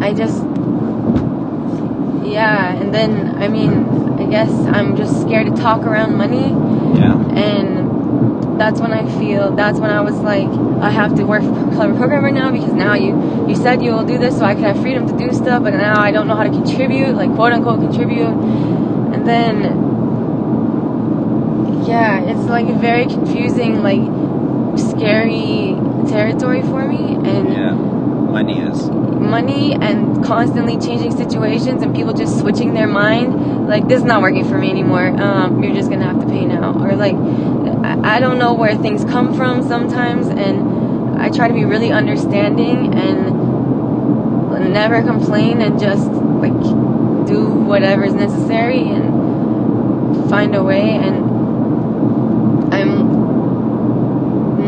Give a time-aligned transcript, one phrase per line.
[0.00, 0.38] I just,
[2.24, 6.48] yeah, and then, I mean, I guess I'm just scared to talk around money,
[6.98, 7.16] Yeah.
[7.36, 10.48] and that's when I feel, that's when I was like,
[10.82, 14.04] I have to work for Clever Programmer now because now you, you said you will
[14.04, 16.36] do this so I can have freedom to do stuff, but now I don't know
[16.36, 18.26] how to contribute, like quote unquote contribute,
[19.14, 19.62] and then,
[21.86, 24.00] yeah, it's like a very confusing, like,
[24.78, 25.76] scary
[26.08, 27.76] territory for me, and Yeah.
[28.30, 28.88] Money is.
[28.88, 34.22] money and constantly changing situations and people just switching their mind like this is not
[34.22, 37.14] working for me anymore um, you're just gonna have to pay now or like
[37.84, 41.92] I, I don't know where things come from sometimes and i try to be really
[41.92, 43.40] understanding and
[44.72, 46.52] never complain and just like
[47.26, 51.24] do whatever is necessary and find a way and
[52.72, 53.10] i'm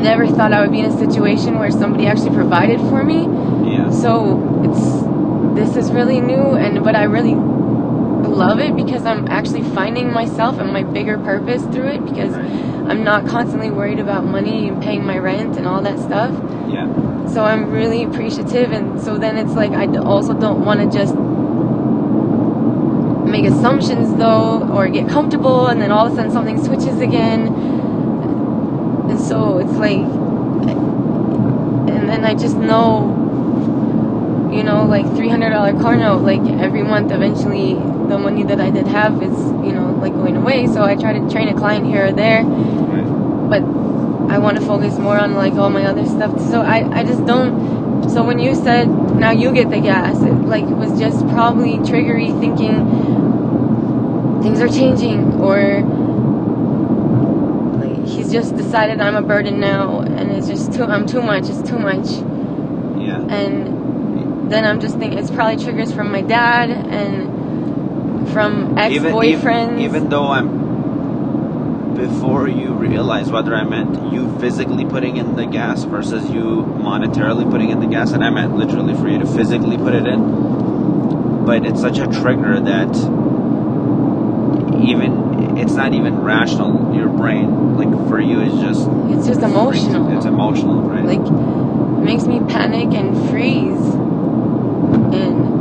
[0.03, 3.27] never thought i would be in a situation where somebody actually provided for me.
[3.93, 5.03] So it's
[5.55, 10.59] this is really new and but I really love it because I'm actually finding myself
[10.59, 15.05] and my bigger purpose through it because I'm not constantly worried about money and paying
[15.05, 16.33] my rent and all that stuff.
[16.71, 17.27] Yeah.
[17.29, 21.15] So I'm really appreciative and so then it's like I also don't want to just
[23.29, 27.49] make assumptions though or get comfortable and then all of a sudden something switches again.
[29.09, 29.99] And so it's like
[31.89, 33.22] and then I just know
[34.53, 38.61] you know, like three hundred dollar car note, like every month eventually the money that
[38.61, 39.37] I did have is,
[39.67, 40.67] you know, like going away.
[40.67, 43.49] So I try to train a client here or there, Right.
[43.51, 43.63] but
[44.31, 46.39] I want to focus more on like all my other stuff.
[46.51, 48.11] So I, I just don't.
[48.11, 51.79] So when you said now you get the gas, it like it was just probably
[51.79, 53.11] triggery thinking
[54.43, 55.83] things are changing or
[57.79, 61.49] like he's just decided I'm a burden now and it's just too I'm too much.
[61.49, 62.09] It's too much
[63.01, 63.21] Yeah.
[63.29, 63.82] and
[64.53, 69.73] then I'm just thinking it's probably triggers from my dad and from ex even, boyfriends.
[69.73, 70.63] even even though I'm
[71.97, 77.49] before you realize whether I meant you physically putting in the gas versus you monetarily
[77.51, 81.45] putting in the gas, and I meant literally for you to physically put it in.
[81.45, 82.89] But it's such a trigger that
[84.83, 86.95] even it's not even rational.
[86.95, 90.17] Your brain, like for you, is just it's just emotional.
[90.17, 91.05] It's emotional, right?
[91.05, 93.95] like it makes me panic and freeze,
[95.15, 95.53] and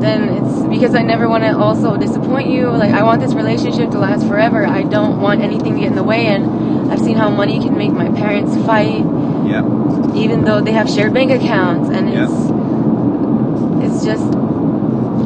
[0.00, 2.68] then it's because I never want to also disappoint you.
[2.70, 4.66] Like I want this relationship to last forever.
[4.66, 7.76] I don't want anything to get in the way, and I've seen how money can
[7.76, 9.04] make my parents fight.
[9.46, 9.64] yeah,
[10.14, 12.24] even though they have shared bank accounts and Yeah.
[12.24, 12.38] it's
[13.86, 14.24] it's just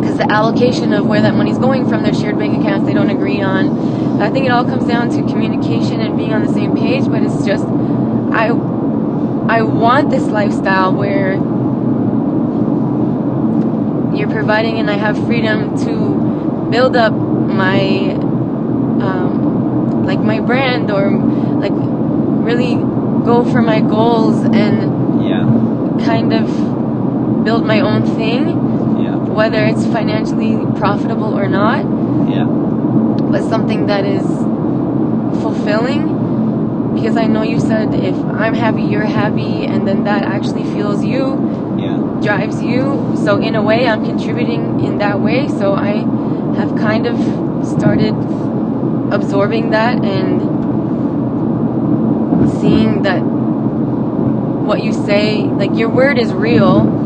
[0.01, 3.11] because the allocation of where that money's going from their shared bank accounts they don't
[3.11, 6.77] agree on i think it all comes down to communication and being on the same
[6.77, 7.65] page but it's just
[8.33, 8.47] i
[9.49, 11.37] i want this lifestyle where
[14.23, 18.13] you're providing and i have freedom to build up my
[19.03, 21.11] um, like my brand or
[21.59, 22.77] like really
[23.25, 25.43] go for my goals and yeah,
[26.07, 26.47] kind of
[27.45, 28.47] build my own thing,
[29.03, 31.85] yeah, whether it's financially profitable or not,
[32.31, 34.25] yeah, but something that is
[35.43, 36.21] fulfilling.
[36.95, 41.05] Because I know you said if I'm happy, you're happy, and then that actually fuels
[41.05, 41.52] you,
[42.23, 43.15] drives you.
[43.25, 45.49] So, in a way, I'm contributing in that way.
[45.49, 46.05] So, I
[46.57, 47.17] have kind of
[47.67, 48.15] started
[49.13, 50.41] absorbing that and
[52.61, 57.01] seeing that what you say, like your word is real.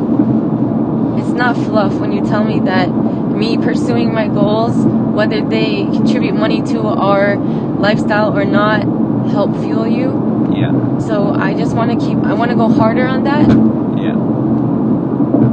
[1.18, 2.88] It's not fluff when you tell me that
[3.36, 4.74] me pursuing my goals,
[5.14, 8.82] whether they contribute money to our lifestyle or not,
[9.30, 10.52] help fuel you.
[10.56, 13.46] yeah, So I just want to keep, I want to go harder on that.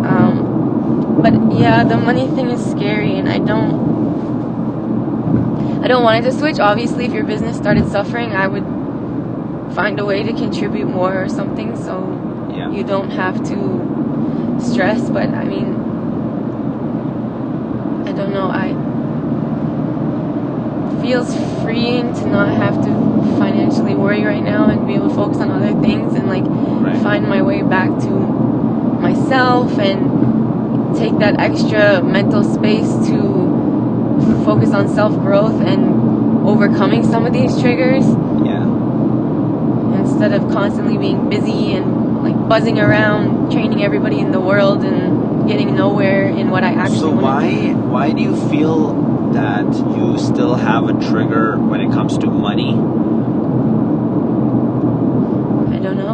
[0.03, 3.93] Um, but yeah, the money thing is scary, and I don't.
[5.83, 6.59] I don't want it to switch.
[6.59, 8.63] Obviously, if your business started suffering, I would
[9.75, 12.71] find a way to contribute more or something, so yeah.
[12.71, 15.09] you don't have to stress.
[15.09, 15.73] But I mean,
[18.07, 18.47] I don't know.
[18.47, 18.73] I
[21.03, 22.89] feels freeing to not have to
[23.37, 27.01] financially worry right now and be able to focus on other things and like Right.
[27.03, 28.52] find my way back to
[29.03, 33.17] myself and take that extra mental space to
[34.45, 38.05] focus on self growth and overcoming some of these triggers
[38.47, 38.63] Yeah.
[39.99, 45.47] instead of constantly being busy and like buzzing around training everybody in the world and
[45.47, 48.79] getting nowhere in what I actually So why why do you feel
[49.33, 49.67] that
[49.97, 52.71] you still have a trigger when it comes to money?
[55.75, 56.13] I don't know.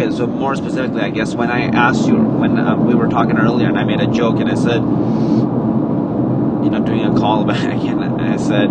[0.00, 0.16] Okay.
[0.16, 3.68] So more specifically, I guess when I asked you when uh, we were talking earlier,
[3.68, 8.38] and I made a joke, and I said, you know, doing a callback, and I
[8.38, 8.70] said,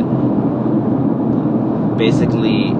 [2.00, 2.72] basically,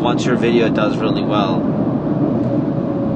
[0.00, 1.58] once your video does really well,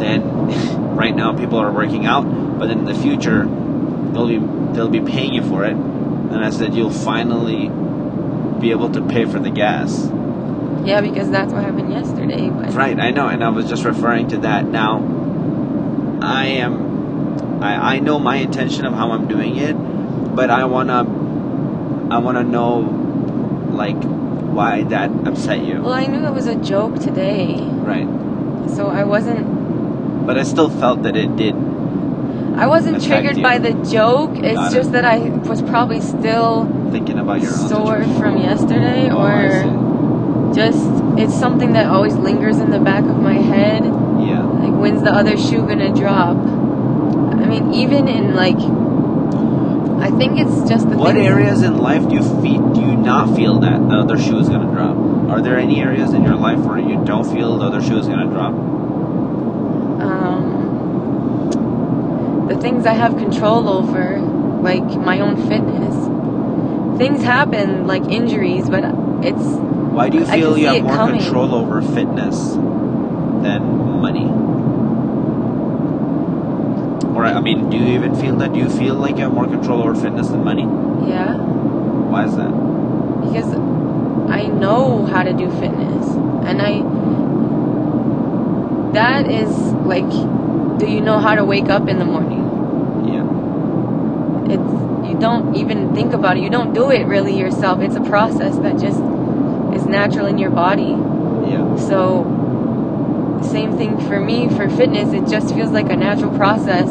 [0.01, 0.23] then
[0.97, 2.25] right now people are working out,
[2.59, 4.39] but in the future they'll be
[4.75, 7.69] they'll be paying you for it, and I said you'll finally
[8.61, 10.09] be able to pay for the gas.
[10.85, 11.78] Yeah, because that's what happened
[12.33, 14.67] Right, I know, and I was just referring to that.
[14.67, 14.99] Now,
[16.23, 21.01] I am, I, I know my intention of how I'm doing it, but I wanna,
[22.11, 22.81] I wanna know,
[23.73, 25.81] like, why that upset you.
[25.81, 28.07] Well, I knew it was a joke today, Right,
[28.71, 30.27] so I wasn't.
[30.27, 31.55] but I still felt that it did.
[31.55, 33.43] I wasn't triggered you.
[33.43, 34.33] by the joke.
[34.37, 34.75] It's Got it.
[34.75, 39.78] just that I was probably still Thinking about your sore from yesterday, Oh, or.
[40.59, 40.83] Just
[41.17, 43.85] it's something that always lingers in the back of my head.
[43.85, 44.43] Yeah.
[44.43, 46.37] Like, when's the other shoe gonna drop?
[46.37, 48.59] I mean, even in like,
[50.03, 53.37] I think it's just the What areas in life do you feel, do you not
[53.37, 54.97] feel that the other shoe is gonna drop?
[55.31, 58.09] Are there any areas in your life where you don't feel the other shoe is
[58.09, 58.55] gonna drop?
[60.01, 60.49] um,
[62.49, 65.95] the things I have control over, like my own fitness.
[66.99, 68.85] Things happen, like injuries, but
[69.25, 69.68] it's
[69.99, 71.21] Why do you feel you have more coming.
[71.21, 73.63] control over fitness than
[74.01, 74.27] money?
[77.17, 78.53] Or I mean, do you even feel that?
[78.53, 80.63] Do you feel like you have more control over fitness than money?
[81.11, 82.53] yeah, Why is that?
[83.25, 83.53] because
[84.31, 86.07] I know how to do fitness,
[86.47, 86.79] and I
[88.93, 89.51] that is
[89.83, 90.09] like,
[90.79, 92.45] do you know how to wake up in the morning?
[93.13, 93.27] Yeah.
[94.55, 96.45] It's you don't even think about it.
[96.45, 97.81] You don't do it really yourself.
[97.81, 99.03] It's a process that just
[99.75, 100.97] is natural in your body.
[101.51, 101.77] Yeah.
[101.77, 102.25] So,
[103.43, 105.13] same thing for me for fitness.
[105.13, 106.89] It just feels like a natural process.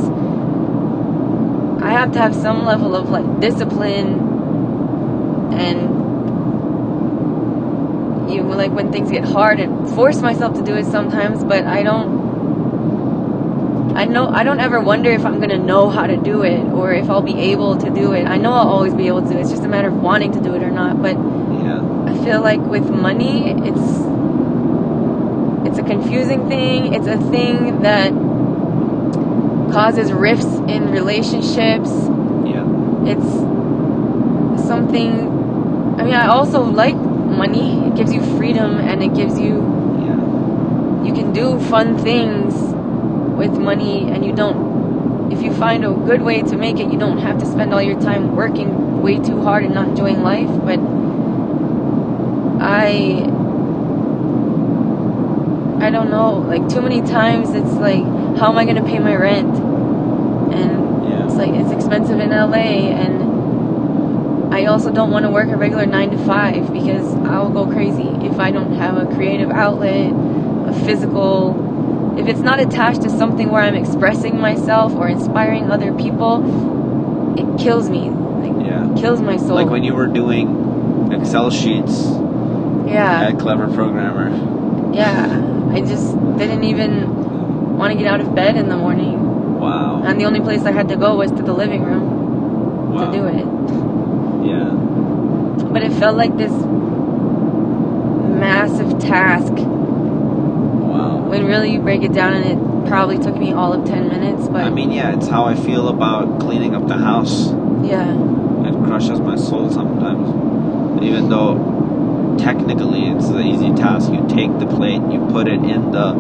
[1.84, 4.20] I have to have some level of like discipline
[5.54, 5.98] and
[8.32, 11.84] you like when things get hard and force myself to do it sometimes, but I
[11.84, 12.28] don't.
[13.96, 16.94] I know I don't ever wonder if I'm gonna know how to do it or
[16.94, 18.28] if I'll be able to do it.
[18.28, 19.40] I know I'll always be able to.
[19.40, 21.02] It's just a matter of wanting to do it or not.
[21.02, 21.16] But.
[22.08, 23.88] I feel like with money, it's
[25.68, 26.94] it's a confusing thing.
[26.94, 28.12] It's a thing that
[29.74, 31.92] causes rifts in relationships.
[32.48, 32.64] Yeah.
[33.12, 33.30] It's
[34.68, 35.12] something.
[36.00, 37.86] I mean, I also like money.
[37.88, 39.54] It gives you freedom, and it gives you
[40.08, 41.06] Yeah.
[41.06, 42.54] you can do fun things
[43.38, 45.32] with money, and you don't.
[45.32, 47.82] If you find a good way to make it, you don't have to spend all
[47.82, 50.50] your time working way too hard and not enjoying life.
[50.66, 50.80] But
[52.60, 53.26] I
[55.80, 58.04] I don't know, like too many times it's like
[58.38, 59.56] how am I going to pay my rent?
[60.54, 61.26] And Yeah.
[61.26, 65.86] it's like it's expensive in LA and I also don't want to work a regular
[65.86, 70.12] 9 to 5 because I'll go crazy if I don't have a creative outlet,
[70.68, 71.66] a physical
[72.18, 76.42] if it's not attached to something where I'm expressing myself or inspiring other people,
[77.38, 78.10] it kills me.
[78.10, 78.90] Like Yeah.
[78.98, 79.56] kills my soul.
[79.56, 82.08] Like when you were doing Excel sheets
[82.88, 83.28] yeah.
[83.30, 84.30] at Clever Programmer.
[84.94, 89.60] Yeah, I just didn't even want to get out of bed in the morning.
[89.60, 90.04] Wow.
[90.04, 93.06] And the only place I had to go was to the living room wow.
[93.06, 93.46] to do it.
[94.48, 94.70] Yeah.
[95.72, 96.52] But it felt like this
[98.40, 101.18] massive task Wow.
[101.28, 104.48] when really you break it down and it probably took me all of 10 minutes.
[104.48, 107.50] But I mean, yeah, it's how I feel about cleaning up the house.
[107.84, 108.14] yeah,
[108.68, 111.04] It crushes my soul sometimes.
[111.04, 111.56] Even though
[112.38, 114.12] technically it's an easy task.
[114.12, 116.14] You take the plate, you put it in the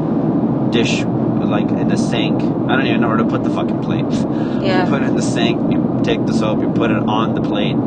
[0.71, 2.41] dish, like in the sink.
[2.41, 4.05] I don't even know where to put the fucking plate.
[4.67, 4.83] Yeah.
[4.83, 7.41] You put it in the sink, you take the soap, you put it on the
[7.41, 7.77] plate.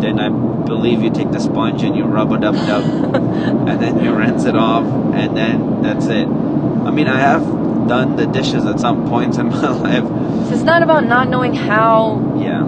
[0.00, 2.84] Then I believe you take the sponge and you rub it up, dub,
[3.68, 6.26] and then you rinse it off, and then that's it.
[6.26, 7.42] I mean, I have
[7.88, 10.04] done the dishes at some points in my life.
[10.48, 12.64] so it's not about not knowing how Yeah.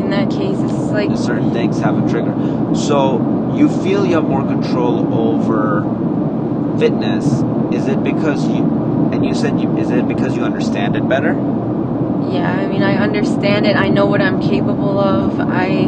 [0.00, 0.58] in that case.
[0.58, 2.34] It's like, certain things have a trigger.
[2.74, 3.18] So
[3.56, 5.82] you feel you have more control over
[6.78, 7.26] fitness.
[7.74, 8.64] Is it because you
[9.12, 11.34] and you said you is it because you understand it better?
[12.32, 13.76] yeah, I mean, I understand it.
[13.76, 15.40] I know what I'm capable of.
[15.40, 15.84] I,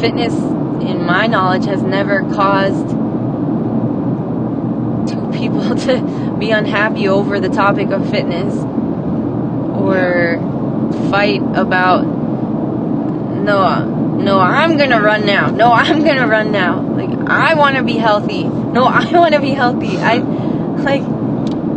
[0.00, 2.88] fitness, in my knowledge, has never caused
[5.10, 8.54] two people to be unhappy over the topic of fitness
[9.74, 10.38] or
[11.10, 13.58] fight about no
[14.14, 17.96] no i'm gonna run now no i'm gonna run now like i want to be
[17.96, 20.18] healthy no i want to be healthy i
[20.84, 21.02] like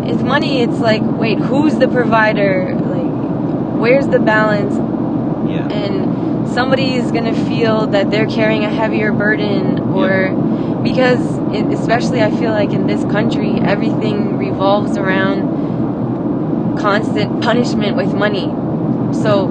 [0.07, 0.61] it's money.
[0.61, 2.73] It's like wait, who's the provider?
[2.73, 4.75] Like where's the balance?
[5.49, 5.67] Yeah.
[5.69, 10.31] and somebody's gonna feel that they're carrying a heavier burden or
[10.83, 11.19] because
[11.55, 18.47] it, especially i feel like in this country everything revolves around constant punishment with money
[19.13, 19.47] so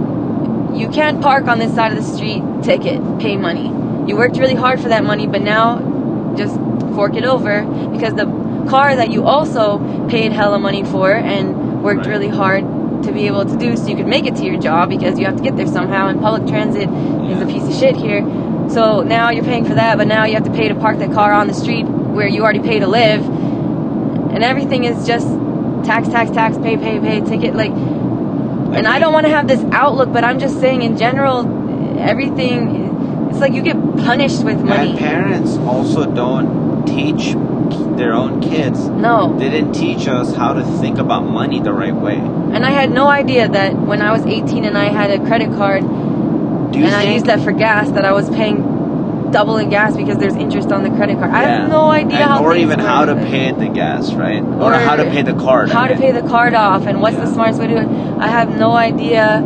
[0.76, 3.68] you can't park on this side of the street ticket pay money.
[4.09, 6.54] You worked really hard for that money but now just
[6.95, 8.26] fork it over because the
[8.68, 9.78] car that you also
[10.09, 12.09] paid hella money for and worked Right.
[12.09, 12.64] really hard
[13.04, 15.25] to be able to do so you could make it to your job because you
[15.26, 16.88] have to get there somehow and public transit
[17.30, 18.21] is a piece of shit here.
[18.68, 21.12] So now you're paying for that but now you have to pay to park that
[21.12, 23.23] car on the street where you already pay to live.
[23.25, 25.26] And everything is just
[25.85, 27.54] tax tax tax pay pay pay ticket.
[27.54, 27.73] Like
[28.75, 31.39] and I don't want to have this outlook but I'm just saying in general
[31.99, 37.35] everything it's like you get punished with money And parents also don't teach
[37.97, 38.79] their own kids.
[38.89, 42.17] no They didn't teach us how to think about money the right way.
[42.17, 45.51] and I had no idea that when I was 18 and I had a credit
[45.57, 45.83] card
[46.73, 48.75] Do you and I used that for gas that I was paying
[49.33, 51.30] double in gas because there's interest on the credit card.
[51.33, 53.28] I have no idea And- how or even how to it.
[53.28, 54.42] pay the gas, right?
[54.42, 55.71] Or, Or how to pay the card.
[55.71, 57.88] how I to pay the card off and what's the smartest way to do it.
[58.18, 59.42] I have no idea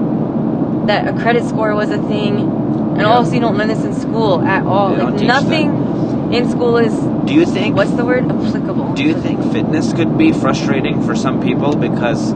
[0.87, 2.37] that a credit score was a thing.
[2.41, 3.07] And Yeah.
[3.15, 4.91] also you don't learn this in school at all.
[4.95, 6.95] They like nothing in school is
[7.25, 7.77] Do you think?
[7.77, 8.25] what's the word?
[8.31, 8.93] Applicable.
[8.95, 12.35] Do you think fitness could be frustrating for some people because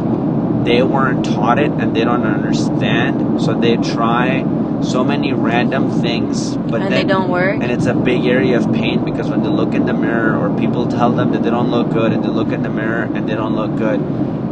[0.65, 4.45] they weren't taught it and they don't understand, so they try
[4.85, 7.55] so many random things, but and then they don't work?
[7.55, 10.57] and it's a big area of pain because when they look in the mirror or
[10.59, 13.29] people tell them that they don't look good and they look in the mirror and
[13.29, 14.01] they don't look good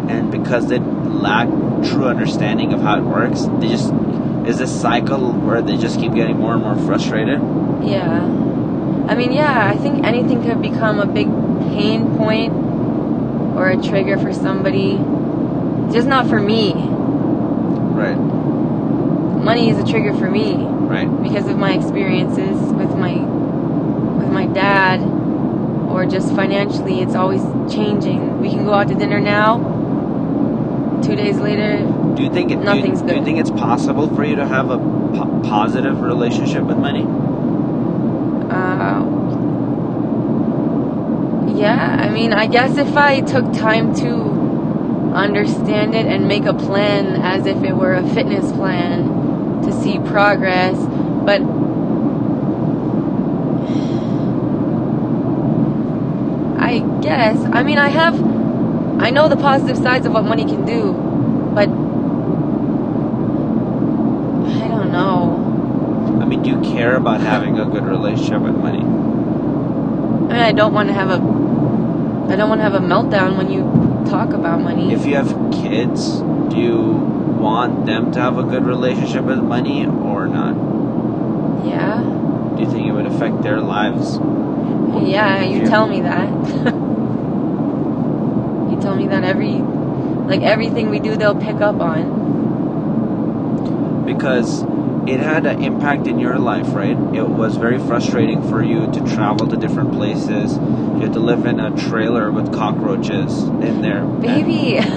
[0.09, 1.49] and because they lack
[1.85, 3.93] true understanding of how it works they just
[4.47, 7.41] is this cycle where they just keep getting more and more frustrated
[7.85, 8.23] Yeah.
[9.09, 11.27] I mean, yeah, I think anything could become a big
[11.75, 12.53] pain point
[13.57, 14.97] or a trigger for somebody.
[15.93, 16.73] Just not for me.
[18.03, 18.17] right
[19.43, 23.15] Money is a trigger for me right because of my experiences with my
[24.19, 25.01] with my dad
[25.91, 28.41] or just financially it's always changing.
[28.41, 29.59] We can go out to dinner now.
[31.03, 31.79] 2 days later,
[32.15, 34.47] do you think it, do you- Nothing's do you, think it's possible for you to
[34.47, 37.03] have a po- positive relationship with money
[38.49, 39.03] uh
[41.59, 46.55] Yeah, I mean, I guess if I took time to understand it and make a
[46.55, 49.22] plan as if it were a fitness plan
[49.65, 50.77] to see progress,
[51.25, 51.41] but
[56.63, 58.15] I guess, I mean, I have,
[59.01, 60.93] I know the positive sides of what money can do,
[61.55, 61.69] but
[64.63, 66.19] I don't know.
[66.21, 70.53] i mean do you care about having a good relationship with money I mean, I
[70.53, 71.21] don't want to have a,
[72.33, 73.63] I don't want to have a meltdown when you
[74.11, 74.93] talk about money.
[74.93, 79.87] if you have kids do you want them to have a good relationship with money
[79.87, 80.55] or not
[81.67, 82.01] yeah,
[82.57, 84.19] do you think it would affect their lives
[85.01, 86.29] yeah, you tell me that.
[88.71, 92.23] you tell me that every, like everything we do, they'll pick up on.
[94.07, 94.63] because
[95.07, 96.97] it had an impact in your life, right?
[97.15, 100.57] It was very frustrating for you to travel to different places.
[100.57, 104.05] You had to live in a trailer with cockroaches in there.
[104.05, 104.79] Baby,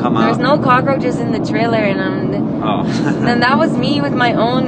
[0.00, 2.80] come there's no cockroaches in the trailer, and I'm, Oh.
[3.28, 4.64] and that was me with my own.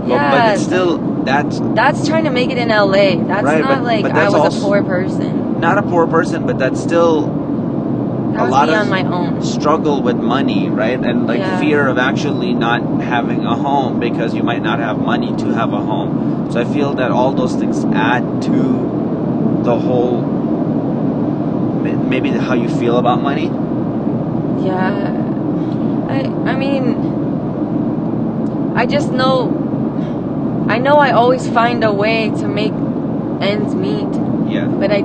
[0.00, 3.16] But- Yeah, but it's still that's that's trying to make it in LA.
[3.26, 5.60] That's Right, not but- like but I was also- a poor person.
[5.60, 7.22] not a poor person, but that's still
[8.36, 9.42] That a lot me of on my own.
[9.42, 11.00] struggle with money, right?
[11.00, 11.58] And like Yeah.
[11.58, 15.72] fear of actually not having a home because you might not have money to have
[15.72, 16.46] a home.
[16.50, 18.58] So I feel that all those things add to
[19.64, 20.22] the whole
[22.12, 23.50] maybe how you feel about money.
[24.66, 24.92] Yeah.
[26.08, 26.18] I
[26.50, 26.84] I mean
[28.76, 32.72] I just know I know I always find a way to make
[33.40, 34.08] ends meet,
[34.52, 34.66] Yeah.
[34.66, 35.02] but I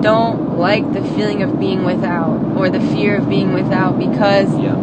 [0.00, 4.74] don't like the feeling of being without or the fear of being without because Yeah.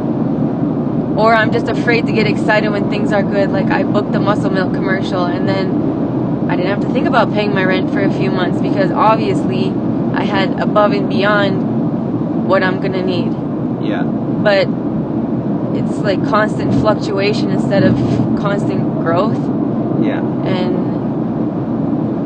[1.16, 3.52] or I'm just afraid to get excited when things are good.
[3.52, 7.34] Like I booked the muscle milk commercial and then I didn't have to think about
[7.34, 9.74] paying my rent for a few months because obviously
[10.14, 13.36] I had above and beyond what I'm gonna need.
[13.88, 14.04] Yeah.
[14.04, 14.68] But
[15.78, 17.96] it's like constant fluctuation instead of
[18.40, 19.38] constant growth
[20.04, 20.20] Yeah.
[20.20, 20.98] and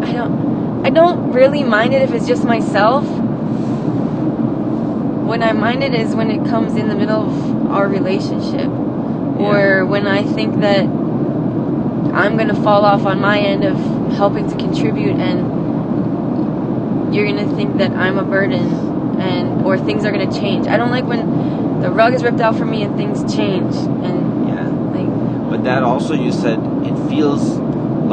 [0.03, 3.05] I don't I don't really mind it if it's just myself.
[5.27, 9.85] When I mind it is when it comes in the middle of our relationship or
[9.85, 10.85] when I think that
[12.13, 13.77] I'm going to fall off on my end of
[14.15, 18.90] helping to contribute and you're going to think that I'm a burden
[19.21, 20.67] and or things are gonna change.
[20.67, 24.47] I don't like when the rug is ripped out from me and things change and
[24.49, 24.67] Yeah.
[24.97, 27.57] like But that also, you said, it feels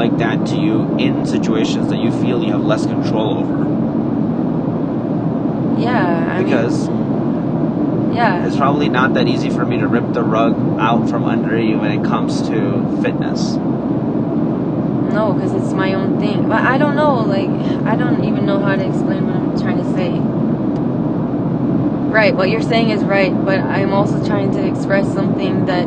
[0.00, 3.64] like that to you in situations that you feel you have less control over.
[5.80, 6.34] yeah.
[6.38, 8.46] I Because mean, yeah.
[8.46, 11.78] it's probably not that easy for me to rip the rug out from under you
[11.78, 12.56] when it comes to
[13.02, 13.56] fitness.
[13.56, 16.48] No, because it's my own thing.
[16.48, 17.20] But I don't know.
[17.20, 17.48] Like
[17.86, 20.10] I don't even know how to explain what I'm trying to say.
[22.08, 22.34] Right.
[22.34, 25.86] What you're saying is right, but I'm also trying to express something that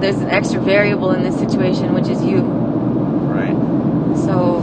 [0.00, 2.40] there's an extra variable in this situation, which is you.
[2.40, 3.54] Right.
[4.16, 4.58] So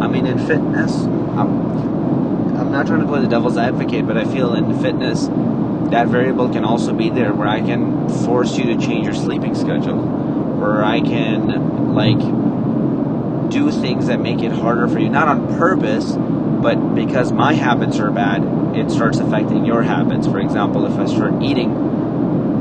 [0.00, 4.24] I mean, in fitness, I'm, I'm not trying to play the devil's advocate, but I
[4.24, 5.28] feel in fitness,
[5.90, 9.54] that variable can also be there where I can force you to change your sleeping
[9.54, 12.18] schedule, where I can, like,
[13.50, 16.16] do things that make it harder for you, not on purpose,
[16.64, 18.42] but because my habits are bad,
[18.74, 20.26] it starts affecting your habits.
[20.26, 21.70] For example, if I start eating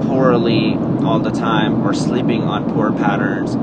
[0.07, 3.55] poorly all the time or sleeping on poor patterns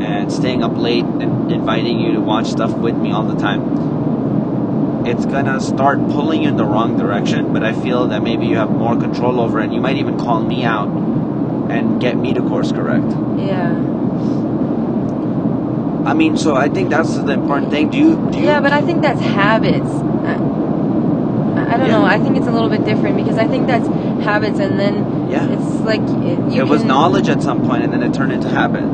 [0.00, 5.04] and staying up late and inviting you to watch stuff with me all the time,
[5.04, 7.52] it's gonna start pulling you in the wrong direction.
[7.52, 9.64] But I feel that maybe you have more control over it.
[9.64, 10.90] And you might even call me out
[11.70, 13.10] and get me to course correct.
[13.36, 13.97] yeah.
[16.08, 17.90] I mean, so I think that's the important thing.
[17.90, 18.30] Do you?
[18.32, 19.90] Do you Yeah, but I think that's habits.
[20.30, 20.32] I,
[21.72, 21.98] I don't Yeah.
[21.98, 22.04] know.
[22.04, 23.86] I think it's a little bit different because I think that's
[24.24, 24.94] habits, and then
[25.30, 25.46] Yeah.
[25.54, 28.48] it's like it, you it was knowledge at some point and then it turned into
[28.48, 28.84] habit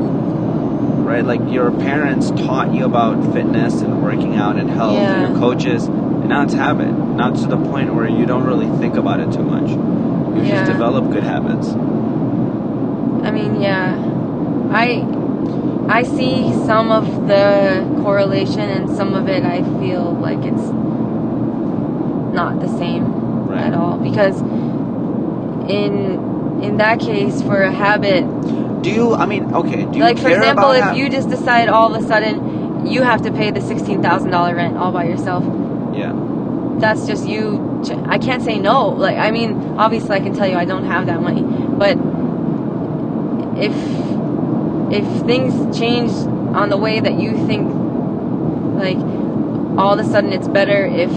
[1.09, 5.13] right like your parents taught you about fitness and working out and health Yeah.
[5.13, 8.67] and your coaches and now it's habit Not to the point where you don't really
[8.79, 10.55] think about it too much you Yeah.
[10.55, 11.67] just develop good habits
[13.27, 13.95] I mean, yeah,
[14.71, 14.85] I
[15.87, 20.67] I see some of the correlation, and some of it I feel like it's
[22.33, 23.05] not the same
[23.47, 23.65] Right.
[23.67, 23.97] at all.
[23.97, 24.41] Because
[25.69, 28.23] in in that case for a habit
[28.81, 31.93] do you i mean okay do you like for example if you just decide all
[31.93, 35.43] of a sudden you have to pay the $16000 rent all by yourself
[35.93, 36.13] yeah.
[36.79, 38.89] that's just you i can't say no.
[38.89, 41.97] Like i mean obviously i can tell you i don't have that money but
[43.57, 43.73] if
[44.95, 46.11] if things change
[46.55, 47.67] on the way that you think
[48.83, 48.97] like
[49.77, 51.11] all of a sudden it's better if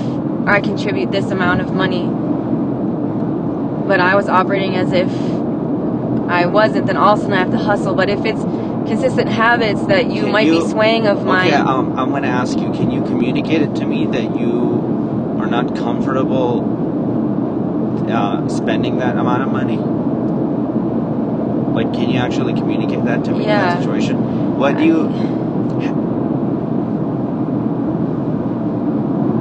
[0.46, 2.04] i contribute this amount of money
[3.86, 5.10] but i was operating as if
[6.28, 7.94] i wasn't then all of a sudden i have to hustle.
[7.94, 8.42] But if it's
[8.90, 11.48] consistent habits that you Can might you- be swaying of mine.
[11.48, 15.36] okay um, i'm going to ask you can you communicate it to me that you
[15.38, 16.50] are not comfortable
[18.10, 19.76] uh, spending that amount of money
[21.78, 24.58] like can you actually communicate that to me in that situation?
[24.58, 25.04] What do you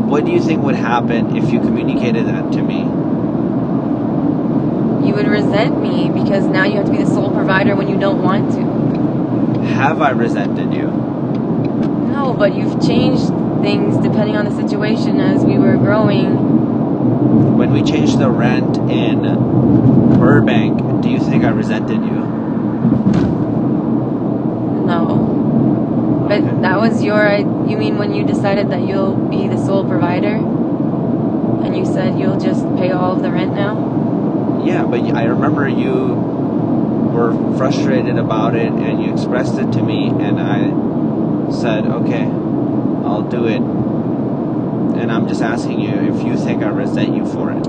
[0.08, 2.82] what do you think would happen if you communicated that to me?
[5.08, 8.00] You would resent me because now you have to be the sole provider when you
[8.00, 9.65] don't want to.
[9.73, 10.88] Have i resented you?
[12.13, 13.28] No, but you've changed
[13.63, 16.77] things depending on the situation as we were growing.
[17.28, 19.22] When we changed the rent in
[20.20, 22.18] burbank do you think i resented you
[24.88, 26.26] No.
[26.30, 27.36] But that was your
[27.68, 30.36] you mean when you decided that you'll be the sole provider?
[30.36, 34.63] And you said you'll just pay all of the rent now?
[34.66, 36.16] Yeah, but I remember you
[37.13, 43.28] were frustrated about it and you expressed it to me, and I said, okay, I'll
[43.30, 43.62] do it.
[44.98, 47.68] And I'm just asking you if you think I resent you for it.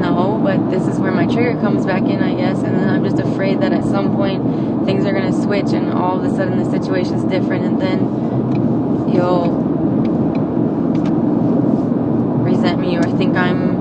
[0.00, 3.04] No, but this is where my trigger comes back in, I guess, and then I'm
[3.04, 6.56] just afraid that at some point things are gonna switch and all of a sudden
[6.56, 9.50] the situation's different and then you'll
[12.44, 13.76] resent me or think I'm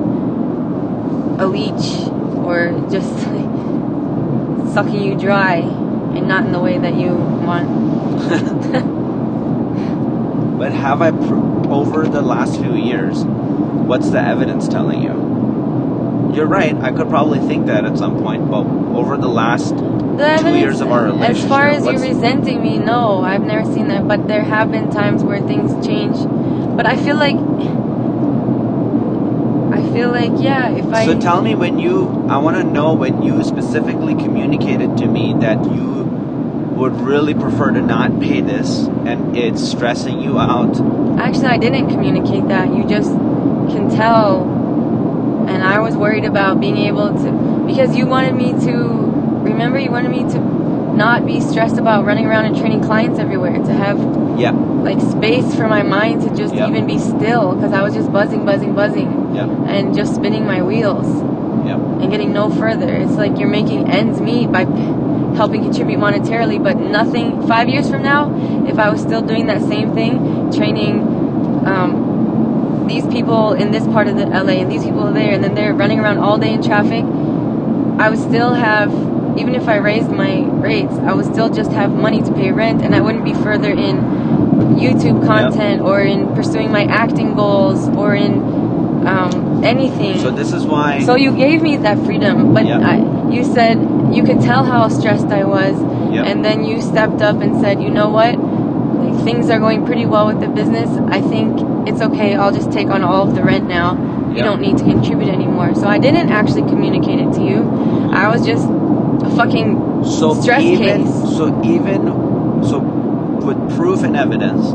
[1.39, 2.09] a leech
[2.43, 8.87] or just like sucking you dry and not in the way that you want.
[10.57, 16.33] But have I, pr- over the last few years, what's the evidence telling you?
[16.35, 20.37] You're right, I could probably think that at some point, but over the last The
[20.41, 23.87] two years of our relationship, As far as you resenting me, no, I've never seen
[23.89, 24.07] that.
[24.07, 26.17] But there have been times where things change.
[26.75, 27.35] But I feel like,
[29.77, 32.93] I feel like, yeah, if I, So tell me when you, I want to know
[32.93, 36.06] when you specifically communicated to me that you
[36.77, 40.73] would really prefer to not pay this and it's stressing you out.
[41.19, 42.67] actually, I didn't communicate that.
[42.75, 44.43] You just can tell.
[45.49, 48.73] And I was worried about being able to, because you wanted me to,
[49.51, 50.39] remember, you wanted me to
[50.95, 53.57] not be stressed about running around and training clients everywhere.
[53.57, 53.97] To have
[54.37, 54.51] Yeah.
[54.51, 56.67] like space for my mind to just Yeah.
[56.69, 59.47] even be still because I was just buzzing, buzzing, buzzing, Yeah.
[59.67, 61.07] and just spinning my wheels
[61.65, 61.75] Yeah.
[62.01, 62.87] and getting no further.
[62.93, 64.65] It's like you're making ends meet by
[65.37, 67.47] helping contribute monetarily, but nothing.
[67.47, 68.33] Five years from now,
[68.67, 70.99] if I was still doing that same thing, training
[71.65, 75.53] um, these people in this part of the LA and these people there, and then
[75.53, 77.05] they're running around all day in traffic,
[77.99, 78.91] I would still have.
[79.37, 82.81] Even if I raised my rates, I would still just have money to pay rent,
[82.81, 83.97] and I wouldn't be further in
[84.81, 88.33] YouTube content or in pursuing my acting goals or in
[89.07, 90.17] um, anything.
[90.19, 91.03] So this is why.
[91.03, 92.79] So you gave me that freedom, but Yeah.
[92.79, 93.77] I, you said
[94.13, 95.75] you could tell how stressed I was,
[96.13, 96.23] Yeah.
[96.23, 100.05] and then you stepped up and said, you know what, like, things are going pretty
[100.05, 100.89] well with the business.
[101.09, 102.35] I think it's okay.
[102.35, 103.97] I'll just take on all of the rent now.
[104.33, 105.73] You don't need to contribute anymore.
[105.75, 108.09] So I didn't actually communicate it to you.
[108.13, 111.13] I was just a fucking so stress even case.
[111.35, 112.05] so even
[112.63, 114.67] so with proof and evidence,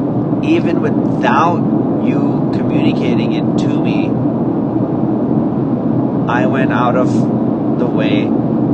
[0.45, 1.59] even without
[2.05, 4.09] you communicating it to me,
[6.29, 7.12] I went out of
[7.79, 8.25] the way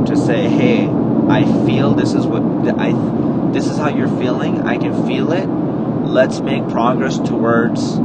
[0.09, 0.89] to say, "Hey,
[1.29, 2.43] I feel this is what
[2.79, 2.91] I
[3.53, 4.61] this is how you're feeling.
[4.61, 5.47] I can feel it.
[5.47, 7.99] Let's make progress towards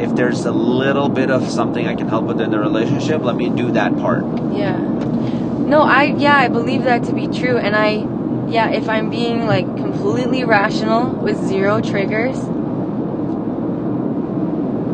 [0.00, 3.36] if there's a little bit of something I can help with in the relationship, let
[3.36, 4.76] me do that part." Yeah.
[4.76, 8.06] No, I yeah, I believe that to be true and I
[8.48, 12.38] yeah, if I'm being like completely rational with zero triggers,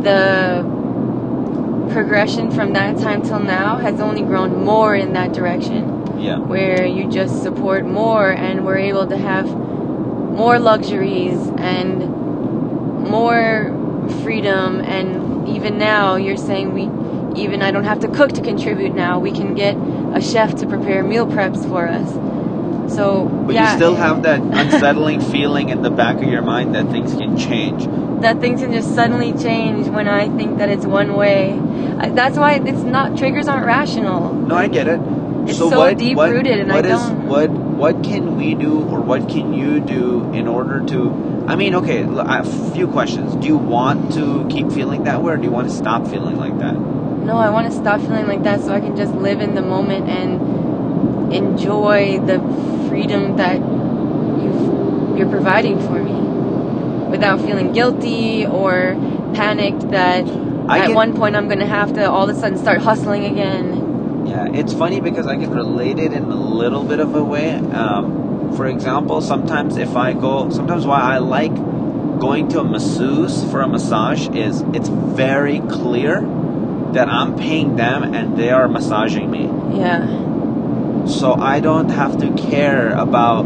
[0.03, 0.74] the
[1.95, 5.95] progression from that time till now has only grown more in that direction.
[6.19, 6.39] Yeah.
[6.39, 12.01] where you just support more and we're able to have more luxuries and
[13.11, 13.71] more
[14.23, 14.81] freedom.
[14.81, 16.85] And even now you're saying we
[17.39, 19.19] even I don't have to cook to contribute now.
[19.19, 19.77] We can get
[20.15, 22.11] a chef to prepare meal preps for us.
[22.95, 23.71] So But yeah.
[23.71, 27.37] you still have that unsettling feeling in the back of your mind that things can
[27.37, 27.85] change.
[28.25, 31.39] That things can just suddenly change when I think that it's one way
[31.99, 35.01] I, that's why it's not triggers aren't rational No, I get it.
[35.47, 37.51] It's so deep-rooted and I what is- don't- what
[37.85, 40.99] what can we do or what can you do in order to
[41.47, 42.43] I mean, okay, a
[42.75, 43.35] few questions.
[43.37, 46.39] Do you want to keep feeling that way or do you want to stop feeling
[46.45, 46.73] like that?
[47.31, 49.61] No, I want to stop feeling like that so I can just live in the
[49.75, 52.39] moment and enjoy the
[52.89, 53.57] freedom that
[54.43, 56.14] you've, you're providing for me
[57.15, 58.97] without feeling guilty or
[59.35, 60.27] panicked that
[60.69, 62.81] I at can- one point I'm going to have to all of a sudden start
[62.81, 64.27] hustling again.
[64.27, 67.53] Yeah, it's funny because I can relate it in a little bit of a way.
[67.83, 71.55] Um, for example, sometimes if I go, sometimes why I like
[72.19, 76.21] going to a masseuse for a massage is it's very clear
[76.95, 79.45] that I'm paying them and they are massaging me.
[79.79, 80.07] Yeah.
[81.07, 83.45] So I don't have to care about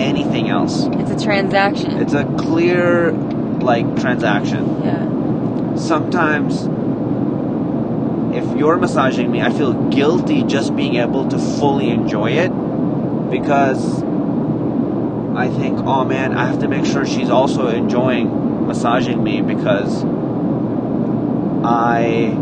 [0.00, 0.86] anything else.
[0.92, 1.98] It's a transaction.
[1.98, 4.82] It's a clear, like, transaction.
[4.82, 5.76] yeah.
[5.76, 6.64] Sometimes,
[8.34, 12.50] if you're massaging me, I feel guilty just being able to fully enjoy it
[13.30, 14.02] because
[15.36, 20.04] I think, oh man, I have to make sure she's also enjoying massaging me because
[21.64, 22.36] I.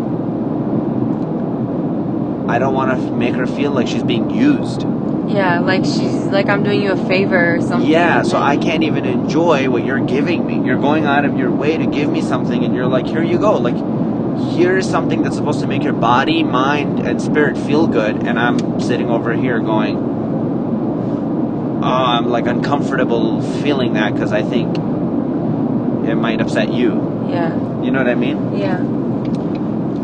[2.48, 4.80] I don't want to make her feel like she's being used.
[5.28, 7.88] Yeah, like she's like I'm doing you a favor or something.
[7.88, 10.60] Yeah, so I can't even enjoy what you're giving me.
[10.66, 13.38] You're going out of your way to give me something, and you're like, here you
[13.38, 13.58] go.
[13.58, 13.76] Like,
[14.56, 18.80] here's something that's supposed to make your body, mind, and spirit feel good, and I'm
[18.80, 19.96] sitting over here going,
[21.82, 24.76] oh, I'm like uncomfortable feeling that because I think
[26.08, 27.26] it might upset you.
[27.28, 27.54] Yeah.
[27.82, 28.56] You know what I mean?
[28.56, 28.82] Yeah.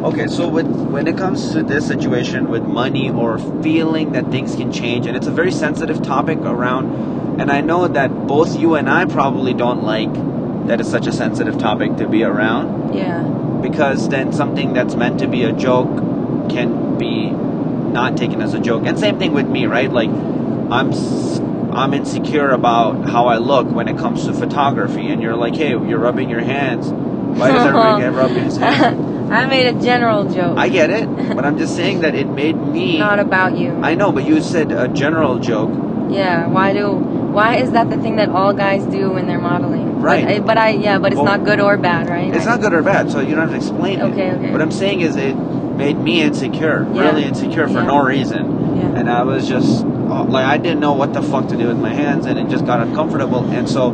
[0.04, 4.54] Okay, so with, when it comes to this situation with money or feeling that things
[4.54, 8.74] can change, and it's a very sensitive topic around, and I know that both you
[8.74, 10.12] and I probably don't like
[10.68, 13.22] that it's such a sensitive topic to be around Yeah.
[13.62, 15.88] because then something that's meant to be a joke
[16.50, 18.84] can be not taken as a joke.
[18.86, 19.90] And same thing with me, right?
[19.90, 21.40] Like I'm s-
[21.72, 25.70] I'm insecure about how I look when it comes to photography, and you're like, hey,
[25.70, 26.88] you're rubbing your hands.
[26.88, 29.10] Why does everybody get rubbing his hands?
[29.30, 30.58] I made a general joke.
[30.58, 32.98] I get it, but I'm just saying that it made me.
[33.08, 33.72] Not about you.
[33.82, 35.70] I know, but you said a general joke.
[36.10, 40.00] Yeah, why do why is that the thing that all guys do when they're modeling?
[40.00, 40.24] Right.
[40.24, 42.32] But, I- but I yeah, but it's Well, not good or bad, right?
[42.34, 44.04] It's not good or bad, so you don't have to explain it.
[44.12, 44.52] Okay, okay.
[44.52, 47.02] What I'm saying is it made me insecure, Yeah.
[47.02, 47.86] really insecure for Yeah.
[47.86, 48.76] no reason.
[48.76, 49.00] Yeah.
[49.00, 51.78] And I was just uh, like, I didn't know what the fuck to do with
[51.80, 53.44] my hands, and it just got uncomfortable.
[53.50, 53.90] And so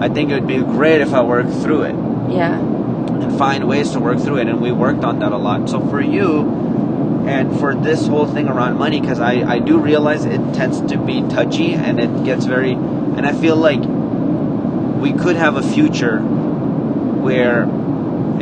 [0.00, 1.94] I think it would be great if I worked through it
[2.28, 2.58] Yeah.
[3.10, 4.48] And find ways to work through it.
[4.48, 5.68] And we worked on that a lot.
[5.68, 6.70] So for you,
[7.22, 10.98] And for this whole thing around money, because I, I do realize it tends to
[10.98, 13.78] be touchy and it gets very, and I feel like
[15.00, 17.68] we could have a future where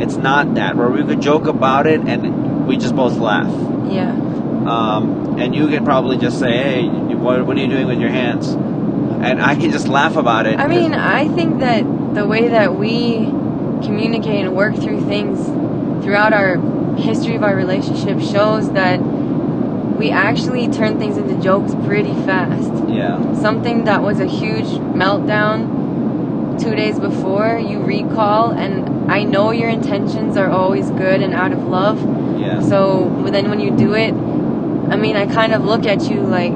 [0.01, 3.53] it's not that, where we could joke about it and we just both laugh.
[3.91, 4.13] Yeah.
[4.65, 8.09] Um, and you can probably just say, hey, what, what are you doing with your
[8.09, 8.47] hands?
[8.47, 10.57] And I can just laugh about it.
[10.57, 13.29] I mean, I think that the way that we
[13.83, 15.45] communicate and work through things
[16.03, 16.57] throughout our
[16.97, 22.71] history of our relationship shows that we actually turn things into jokes pretty fast.
[22.89, 23.17] yeah.
[23.35, 24.65] Something that was a huge
[24.95, 31.33] meltdown two days before, you recall, and I know your intentions are always good and
[31.33, 31.99] out of love.
[32.39, 32.61] Yeah.
[32.61, 36.53] So then when you do it, I mean, I kind of look at you like,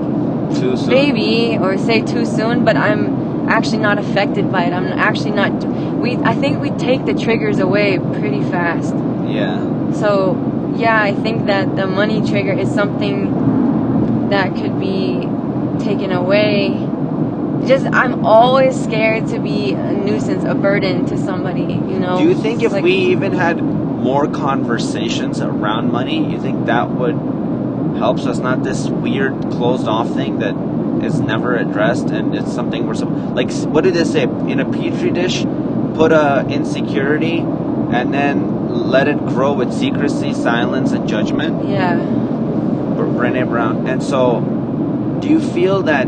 [0.59, 0.89] Too soon.
[0.89, 3.14] maybe or say too soon but i'm
[3.47, 4.73] actually not affected by it.
[4.73, 5.51] I'm actually not
[5.97, 8.93] we i think we take the triggers away pretty fast.
[9.27, 9.91] Yeah.
[9.93, 15.27] so yeah i think that the money trigger is something that could be
[15.84, 16.69] taken away.
[17.67, 22.17] Just i'm always scared to be a nuisance a burden to somebody you know?
[22.17, 26.91] Do you think if Like, we even had more conversations around money, you think that
[26.91, 27.15] would
[27.97, 30.53] helps us not this weird closed off thing that
[31.05, 34.65] is never addressed and it's something we're so like what did they say in a
[34.65, 35.43] petri dish
[35.95, 41.67] put a insecurity and then let it grow with secrecy, silence and judgment?
[41.69, 41.97] yeah
[43.15, 43.87] Brene Brown.
[43.87, 44.41] And so
[45.21, 46.05] do you feel that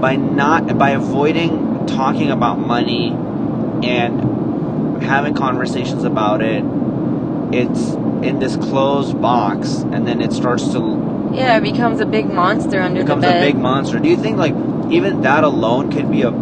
[0.00, 6.64] by not by avoiding talking about money and having conversations about it
[7.54, 7.92] it's
[8.24, 10.78] in this closed box and then it starts to
[11.32, 13.98] yeah it becomes a big monster under it becomes the a big monster.
[13.98, 14.54] Do you think like
[14.90, 16.32] even that alone could be a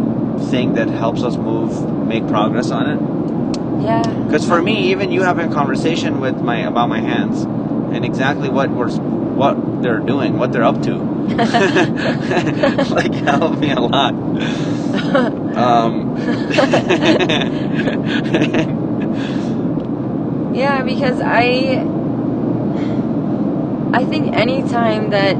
[0.49, 3.83] thing that helps us move make progress on it?
[3.83, 4.01] Yeah.
[4.25, 8.49] Because for me even you having a conversation with my about my hands and exactly
[8.49, 11.09] what we're what they're doing what they're up to.
[12.91, 14.13] Like helped me a lot.
[15.51, 16.15] Um
[20.53, 21.85] Yeah, because I
[23.93, 25.35] I think anytime that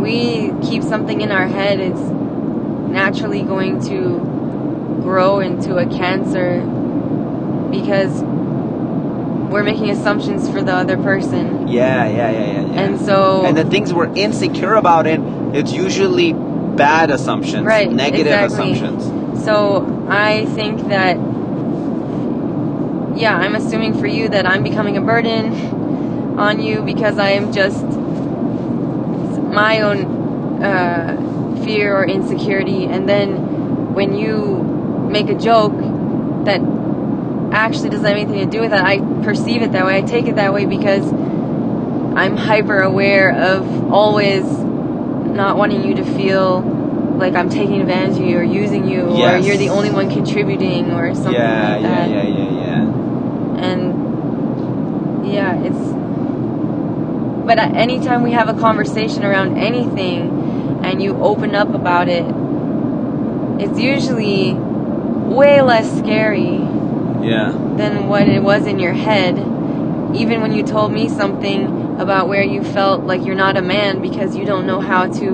[0.00, 4.18] we keep something in our head, it's naturally going to
[5.02, 6.60] grow into a cancer
[7.70, 8.22] because
[9.52, 11.68] we're making assumptions for the other person.
[11.68, 12.80] Yeah, yeah, yeah, yeah, yeah.
[12.80, 15.20] And so and the things we're insecure about it,
[15.54, 18.72] it's usually bad assumptions, Right, negative exactly.
[18.72, 19.44] assumptions.
[19.44, 21.16] So I think that,
[23.16, 27.52] yeah, I'm assuming for you that I'm becoming a burden on you because I am
[27.52, 27.84] just
[29.54, 32.86] my own uh, fear or insecurity.
[32.86, 34.62] And then when you
[35.10, 35.72] make a joke
[36.44, 36.60] that
[37.52, 39.96] actually doesn't have anything to do with that, I perceive it that way.
[39.96, 46.04] I take it that way because I'm hyper aware of always not wanting you to
[46.04, 46.62] feel
[47.18, 50.92] like I'm taking advantage of you or using you or you're the only one contributing
[50.92, 52.10] or something yeah, like that.
[52.10, 52.43] yeah, yeah, yeah.
[53.64, 55.92] And yeah, it's.
[57.46, 62.24] But at anytime we have a conversation around anything and you open up about it,
[63.60, 66.58] it's usually way less scary
[67.22, 67.52] Yeah.
[67.76, 69.38] than what it was in your head.
[70.14, 74.00] Even when you told me something about where you felt like you're not a man
[74.00, 75.28] because you don't know how to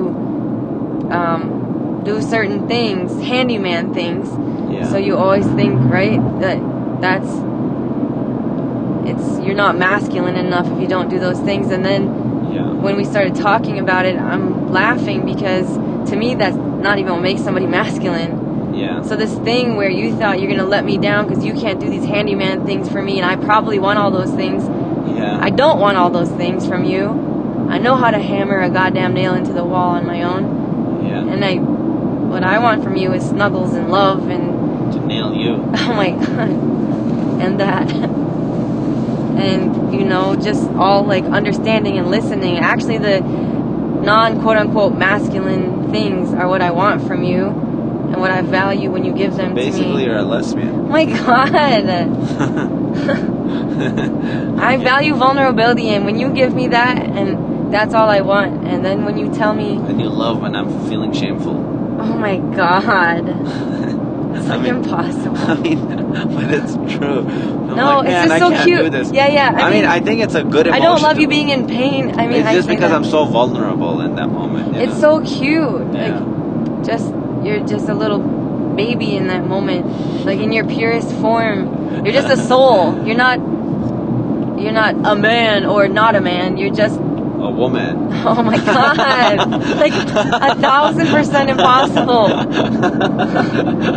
[1.10, 4.28] um, do certain things, handyman things.
[4.72, 4.88] Yeah.
[4.90, 6.58] So you always think, right, that
[7.00, 7.30] that's
[9.06, 11.70] it's you're not masculine enough if you don't do those things.
[11.70, 12.04] And then
[12.52, 12.70] yeah.
[12.72, 15.66] when we started talking about it, I'm laughing because
[16.10, 18.74] to me that's not even what makes somebody masculine.
[18.74, 19.02] Yeah.
[19.02, 21.90] So this thing where you thought you're gonna let me down because you can't do
[21.90, 24.64] these handyman things for me, and I probably want all those things.
[25.16, 25.38] Yeah.
[25.40, 27.08] I don't want all those things from you.
[27.68, 31.20] I know how to hammer a goddamn nail into the wall on my own, yeah.
[31.20, 35.54] and I, what I want from you is snuggles and love and to nail you.
[35.74, 36.50] oh my god,
[37.40, 37.88] and that,
[39.40, 42.58] and you know just all like understanding and listening.
[42.58, 48.30] Actually, the non quote unquote masculine things are what I want from you, and what
[48.30, 50.04] I value when you give them Basically, to me.
[50.04, 50.88] you're a lesbian.
[50.88, 51.84] my god.
[54.60, 58.64] I value vulnerability, and when you give me that, and that's all I want.
[58.66, 61.54] And then when you tell me, and you love when I'm feeling shameful.
[62.00, 63.28] oh my god,
[64.36, 65.36] it's I like mean- impossible.
[65.52, 65.86] I mean,
[66.34, 67.20] but it's true.
[67.28, 69.14] I'm No, like, it's just I so cute.
[69.14, 71.28] Yeah, yeah, I I, mean, mean, I think it's a good I don't love you
[71.28, 72.18] being in pain.
[72.18, 72.96] I mean, it's I just because that.
[72.96, 74.76] I'm so vulnerable in that moment.
[74.76, 75.22] It's know?
[75.24, 75.94] so cute.
[75.94, 76.18] Yeah.
[76.18, 77.12] Like, just
[77.44, 78.18] you're just a little
[78.76, 79.86] baby in that moment,
[80.26, 82.04] like in your purest form.
[82.04, 83.06] You're just a soul.
[83.06, 83.38] You're not.
[84.60, 86.56] you're not a man or not a man.
[86.56, 86.98] You're just
[87.42, 88.08] A woman.
[88.26, 89.38] oh my god,
[89.78, 92.28] like a thousand percent impossible.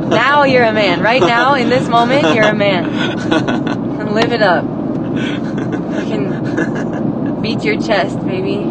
[0.10, 1.02] Now you're a man.
[1.02, 2.86] Right now, in this moment, you're a man.
[4.14, 4.64] Live it up.
[4.64, 8.54] You can beat your chest, baby.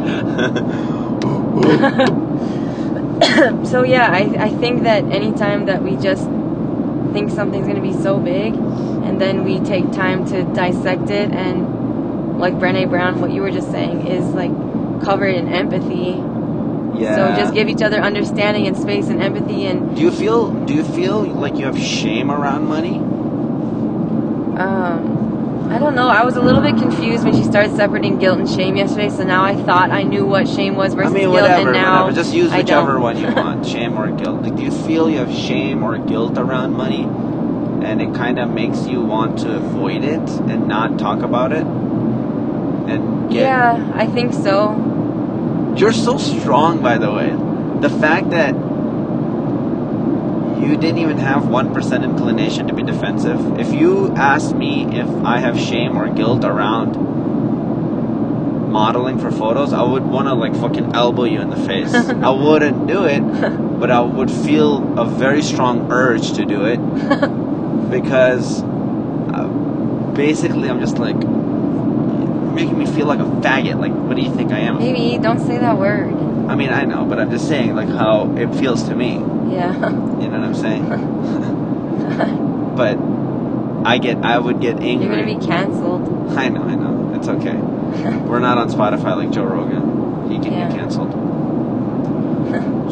[3.66, 6.24] so yeah, I, I think that anytime that we just
[7.12, 11.81] think something's gonna be so big, and then we take time to dissect it, and
[12.42, 14.50] like Brene Brown, what you were just saying is like
[15.04, 16.18] covered in empathy.
[17.00, 17.14] yeah.
[17.14, 20.50] So just give each other understanding and space and empathy, and Do you feel?
[20.66, 22.96] Do you feel like you have shame around money?
[24.58, 26.08] um, I don't know.
[26.08, 29.08] I was a little bit confused when she started separating guilt and shame yesterday.
[29.08, 31.80] So now I thought I knew what shame was I versus mean, guilt, whatever, and
[31.80, 32.16] now whatever.
[32.16, 34.42] Just use whichever one you want, shame or guilt.
[34.42, 37.04] Like, do you feel you have shame or guilt around money,
[37.86, 41.64] and it kind of makes you want to avoid it and not talk about it?
[42.98, 45.74] Get, Yeah, I think so.
[45.76, 47.30] you're so strong, by the way.
[47.80, 48.54] The fact that
[50.62, 53.58] you didn't even have one percent inclination to be defensive.
[53.58, 56.96] If you asked me if I have shame or guilt around
[58.70, 61.94] modeling for photos, I would want to like fucking elbow you in the face.
[62.28, 63.20] I wouldn't do it,
[63.80, 66.78] but I would feel a very strong urge to do it
[67.90, 69.48] because uh,
[70.14, 71.20] basically I'm just like
[72.54, 73.78] making me feel like a faggot.
[73.80, 74.78] Like, what do you think I am?
[74.78, 76.12] Maybe don't say that word.
[76.48, 79.14] I mean, I know, but I'm just saying like how it feels to me.
[79.52, 79.72] Yeah.
[80.22, 80.86] You know what I'm saying?
[82.76, 82.96] but
[83.86, 85.06] I get, I would get angry.
[85.06, 86.32] You're gonna be canceled.
[86.38, 87.12] I know, I know.
[87.16, 87.56] It's okay.
[88.28, 90.30] We're not on Spotify like Joe Rogan.
[90.30, 90.68] He can Yeah.
[90.68, 91.12] get canceled.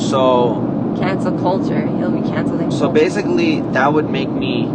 [0.00, 1.86] So, Cancel culture.
[1.86, 2.72] He'll be canceled.
[2.72, 2.92] so culture.
[3.00, 4.66] basically, that would make me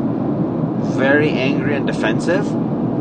[0.95, 2.45] very angry and defensive.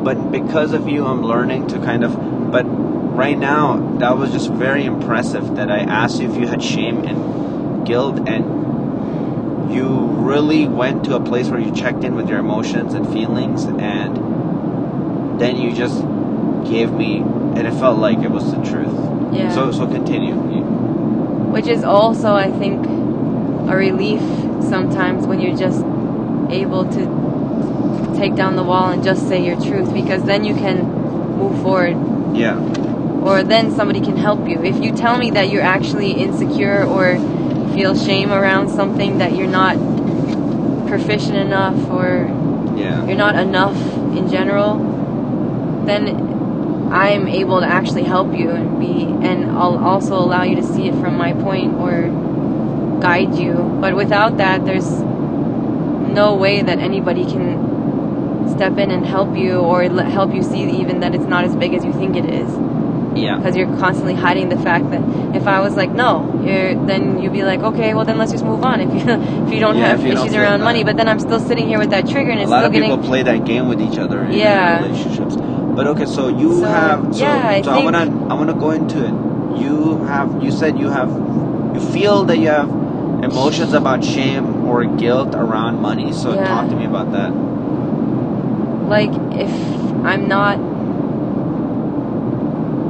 [0.04, 2.52] But because of you, I'm learning to kind of.
[2.52, 6.62] But right now, that was just very impressive that I asked you if you had
[6.62, 12.28] shame and guilt, and you really went to a place where you checked in with
[12.28, 16.00] your emotions and feelings, and then you just
[16.70, 18.94] gave me, and it felt like it was the truth.
[19.32, 19.52] Yeah.
[19.54, 20.34] So, so continue.
[20.34, 24.20] Which is also, I think, a relief
[24.62, 25.84] sometimes when you're just
[26.50, 27.06] able to
[28.16, 30.84] take down the wall and just say your truth because then you can
[31.36, 31.96] move forward
[32.34, 32.58] Yeah.
[33.22, 34.62] or then somebody can help you.
[34.62, 37.16] If you tell me that you're actually insecure or
[37.74, 39.76] feel shame around something that you're not
[40.86, 42.30] proficient enough or
[42.76, 43.04] Yeah.
[43.06, 43.76] you're not enough
[44.16, 44.78] in general,
[45.84, 46.34] then
[46.92, 50.86] I'm able to actually help you and be, and I'll also allow you to see
[50.86, 52.08] it from my point or
[53.00, 53.54] guide you.
[53.80, 54.88] But without that, there's
[56.14, 57.63] no way that anybody can
[58.50, 61.74] step in and help you or help you see even that it's not as big
[61.74, 62.48] as you think it is
[63.16, 63.36] Yeah.
[63.36, 65.02] because you're constantly hiding the fact that
[65.36, 66.08] if I was like no,
[66.46, 69.12] you're, then you'd be like okay, well then let's just move on if you
[69.46, 70.64] if you don't Yeah, have you don't issues around that.
[70.64, 70.84] money.
[70.84, 72.72] But then I'm still sitting here with that trigger and a it's lot still of
[72.72, 74.80] getting people play that game with each other in Yeah.
[74.80, 75.36] relationships.
[75.76, 78.70] But okay, so you So, have so, yeah, I so I wanna I wanna go
[78.70, 79.14] into it.
[79.58, 81.10] You have you said you have
[81.74, 82.68] you feel that you have
[83.24, 86.12] emotions about shame or guilt around money.
[86.12, 86.44] So Yeah.
[86.48, 87.32] talk to me about that.
[88.88, 89.50] Like if
[90.04, 90.58] I'm not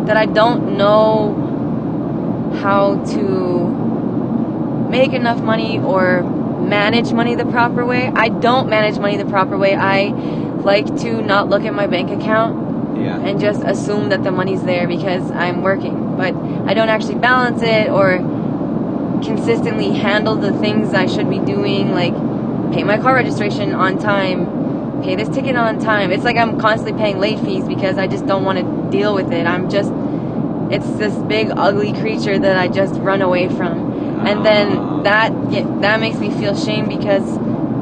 [0.06, 1.40] that I don't know
[2.60, 3.68] how to
[4.90, 8.10] make enough money or manage money the proper way.
[8.14, 9.74] I don't manage money the proper way.
[9.74, 10.08] I
[10.62, 13.18] like to not look at my bank account Yeah.
[13.18, 16.16] and just assume that the money's there because I'm working.
[16.16, 16.34] But
[16.66, 18.18] I don't actually balance it or
[19.24, 22.14] consistently handle the things I should be doing, like
[22.72, 24.53] pay my car registration on time,
[25.04, 26.10] pay this ticket on time.
[26.10, 29.30] It's like I'm constantly paying late fees because I just don't want to deal with
[29.32, 29.46] it.
[29.46, 29.92] I'm just,
[30.72, 33.92] it's this big ugly creature that I just run away from.
[34.26, 35.30] And then that
[35.82, 37.38] that makes me feel shame because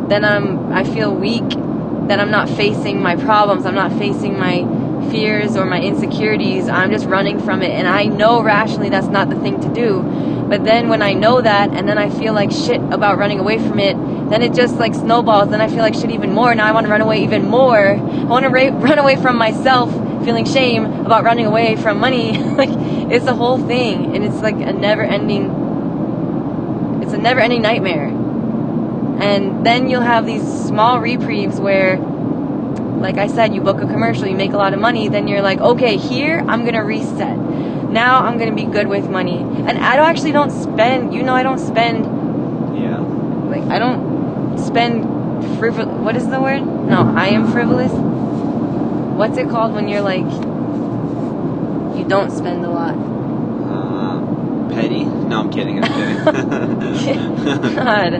[0.08, 1.48] then I'm I feel weak
[2.08, 3.64] that I'm not facing my problems.
[3.64, 4.66] I'm not facing my
[5.10, 6.68] fears or my insecurities.
[6.68, 10.02] I'm just running from it and I know rationally that's not the thing to do.
[10.48, 13.58] But then when I know that and then I feel like shit about running away
[13.58, 13.96] from it,
[14.32, 15.50] then it just like snowballs.
[15.50, 16.54] Then I feel like shit even more.
[16.54, 17.96] Now I want to run away even more.
[17.96, 19.92] I want to ra- run away from myself,
[20.24, 22.38] feeling shame about running away from money.
[22.60, 22.70] like
[23.12, 25.60] it's a whole thing and it's like a never-ending
[27.02, 28.06] it's a never-ending nightmare.
[28.06, 34.26] And then you'll have these small reprieves where like I said, you book a commercial,
[34.28, 37.36] you make a lot of money, then you're like, okay, here I'm gonna reset.
[37.36, 39.40] Now I'm gonna be good with money.
[39.40, 42.06] And I don't actually don't spend you know I don't spend
[42.80, 42.98] Yeah.
[42.98, 44.11] like I don't
[44.72, 45.04] spend
[45.58, 46.62] frivol what is the word?
[46.62, 47.92] No, I am frivolous.
[47.92, 50.24] What's it called when you're like
[51.98, 52.96] you don't spend a lot?
[52.96, 55.04] Uh, petty?
[55.04, 55.84] No, I'm kidding.
[55.84, 57.44] I'm kidding.
[57.76, 58.14] God.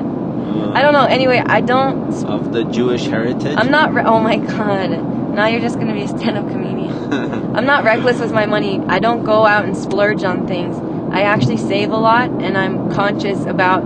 [0.75, 1.07] I don't know.
[1.07, 2.13] Anyway, I don't.
[2.25, 3.57] Of the Jewish heritage.
[3.57, 3.95] I'm not.
[3.95, 4.91] Re- oh my God.
[5.35, 6.93] Now you're just gonna be a stand-up comedian.
[7.57, 8.79] I'm not reckless with my money.
[8.89, 10.77] I don't go out and splurge on things.
[11.15, 13.85] I actually save a lot, and I'm conscious about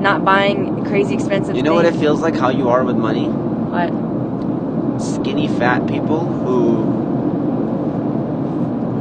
[0.00, 1.56] not buying crazy expensive.
[1.56, 2.34] You know what it feels like?
[2.36, 3.26] How you are with money?
[3.28, 3.90] What?
[5.00, 6.84] Skinny fat people who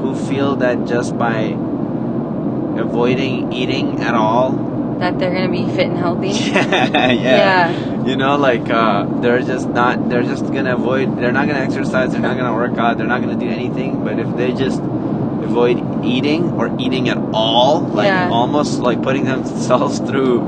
[0.01, 1.55] who feel that just by
[2.79, 4.51] avoiding eating at all
[4.99, 6.29] That they're gonna be fit and healthy.
[6.53, 7.13] yeah, yeah.
[7.13, 8.05] Yeah.
[8.05, 10.09] You know, like uh, they're just not.
[10.09, 11.19] They're just gonna avoid.
[11.19, 12.11] They're not gonna exercise.
[12.11, 12.97] They're not gonna work out.
[12.97, 14.03] They're not gonna do anything.
[14.03, 18.29] But if they just avoid eating or eating at all, like Yeah.
[18.31, 20.41] almost like putting themselves through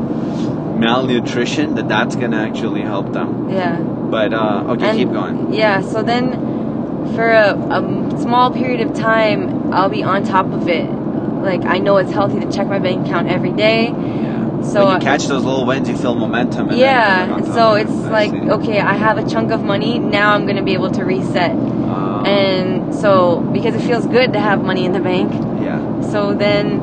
[0.80, 3.50] malnutrition, that that's gonna actually help them.
[3.50, 3.78] Yeah.
[3.78, 5.54] But uh, okay, And- keep going.
[5.54, 10.68] Yeah, so then for a, a small period of time, I'll be on top of
[10.68, 10.90] it.
[10.90, 13.90] Like, I know it's healthy to check my bank account every day.
[13.90, 14.62] Yeah.
[14.62, 16.70] So, when you catch those little wins, you feel momentum.
[16.70, 17.92] And yeah, then and you're so it's.
[17.92, 21.52] Like, okay, I have a chunk of money, now I'm gonna be able to reset.
[21.52, 25.32] Uh, And so, because it feels good to have money in the bank,
[25.64, 25.80] yeah.
[26.12, 26.82] so then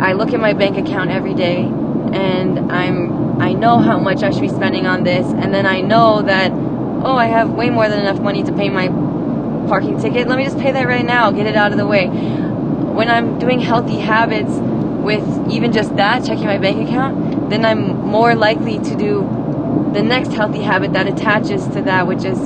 [0.00, 1.64] I look at my bank account every day
[2.16, 5.80] and I'm I know how much I should be spending on this and then I
[5.82, 8.88] know that oh I have way more than enough money to pay my
[9.68, 10.28] parking ticket.
[10.28, 12.06] Let me just pay that right now, get it out of the way.
[12.06, 18.06] When I'm doing healthy habits with even just that, checking my bank account, then I'm
[18.06, 19.20] more likely to do
[19.92, 22.38] the next healthy habit that attaches to that, which is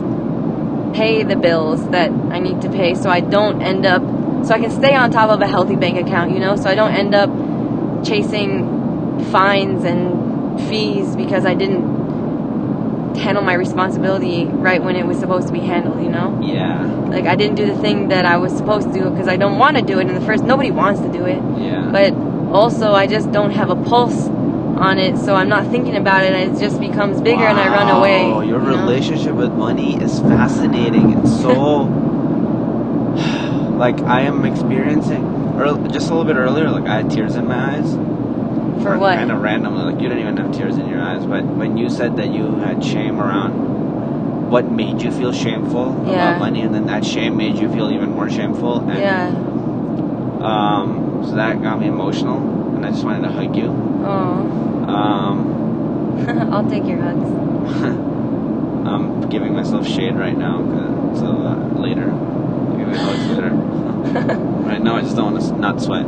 [0.94, 4.02] pay the bills that I need to pay so I don't end up
[4.44, 6.74] so I can stay on top of a healthy bank account, you know, so I
[6.74, 7.30] don't end up
[8.04, 8.79] chasing
[9.26, 15.52] fines and fees because I didn't handle my responsibility right when it was supposed to
[15.52, 16.38] be handled, you know?
[16.42, 16.84] Yeah.
[16.84, 19.58] Like I didn't do the thing that I was supposed to do because I don't
[19.58, 21.42] want to do it in the first nobody wants to do it.
[21.58, 21.90] Yeah.
[21.90, 22.14] But
[22.54, 26.32] also I just don't have a pulse on it, so I'm not thinking about it
[26.32, 28.30] and it just becomes bigger and I run away.
[28.30, 28.80] Wow, Your you know?
[28.86, 31.18] relationship with money is fascinating.
[31.18, 31.82] It's so
[33.76, 35.24] like I am experiencing.
[35.56, 37.94] or just a little bit earlier, like I had tears in my eyes.
[38.82, 39.16] For what?
[39.16, 41.90] Kind of randomly, like you didn't even have tears in your eyes, but when you
[41.90, 46.12] said that you had shame around what made you feel shameful Yeah.
[46.12, 48.80] about money, and then that shame made you feel even more shameful.
[48.88, 49.28] And, Yeah.
[50.40, 51.22] Um.
[51.28, 52.38] So that got me emotional,
[52.76, 53.68] and I just wanted to hug you.
[54.04, 54.88] Oh.
[54.88, 56.48] Um.
[56.52, 57.30] I'll take your hugs.
[58.86, 60.58] I'm giving myself shade right now,
[61.14, 63.50] so uh, later, I'll give you hugs later.
[64.64, 66.06] right now, I just don't want to not sweat.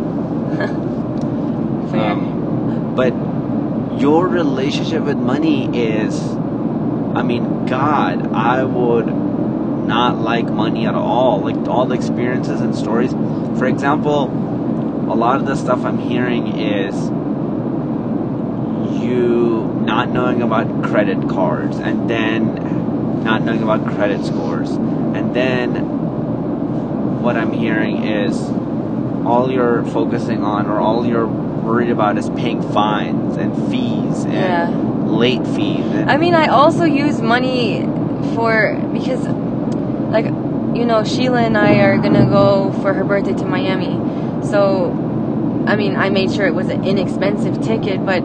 [1.93, 2.11] Fair.
[2.11, 2.32] Um,
[2.95, 3.13] but
[4.01, 11.41] your relationship with money is, I mean, God, I would not like money at all.
[11.41, 13.13] Like all the experiences and stories.
[13.59, 14.25] For example,
[15.11, 16.95] a lot of the stuff I'm hearing is
[19.03, 24.71] you not knowing about credit cards and then not knowing about credit scores.
[24.71, 28.41] And then what I'm hearing is
[29.27, 31.27] all you're focusing on or all you're
[31.63, 34.71] worried about is paying fines and fees and Yeah.
[35.07, 35.85] late fees.
[35.95, 37.85] And, I mean, I also use money
[38.35, 39.21] for because,
[40.13, 40.27] like,
[40.75, 43.99] you know, Sheila and I are gonna go for her birthday to Miami.
[44.45, 44.93] So,
[45.67, 48.23] I mean, I made sure it was an inexpensive ticket, but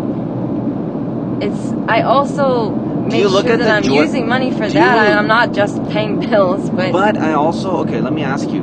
[1.41, 1.73] it's.
[1.87, 5.17] I also make sure at that I'm joy- using money for that.
[5.17, 8.01] I'm not just paying bills, but, But I also okay.
[8.01, 8.61] Let me ask you: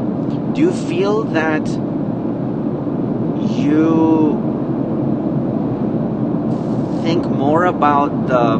[0.54, 1.64] Do you feel that
[3.62, 4.43] you
[7.04, 8.58] think more about the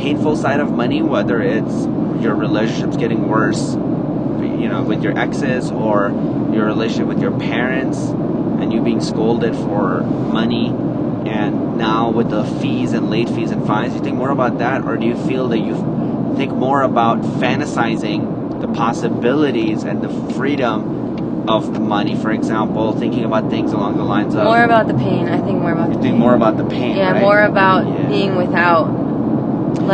[0.00, 1.84] painful side of money, whether it's
[2.22, 6.08] your relationships getting worse, you know, with your exes, or
[6.54, 10.68] your relationship with your parents, and you being scolded for money,
[11.28, 14.84] and now with the fees and late fees and fines, you think more about that,
[14.84, 15.74] or do you feel that you
[16.38, 20.97] think more about fantasizing the possibilities and the freedom
[21.48, 22.14] of money?
[22.14, 25.28] For example, thinking about things along the lines of more about the pain.
[25.28, 26.18] I think more about you the think pain.
[26.20, 26.96] more about the pain.
[26.96, 27.20] yeah right?
[27.22, 28.08] more about Yeah.
[28.08, 28.86] being without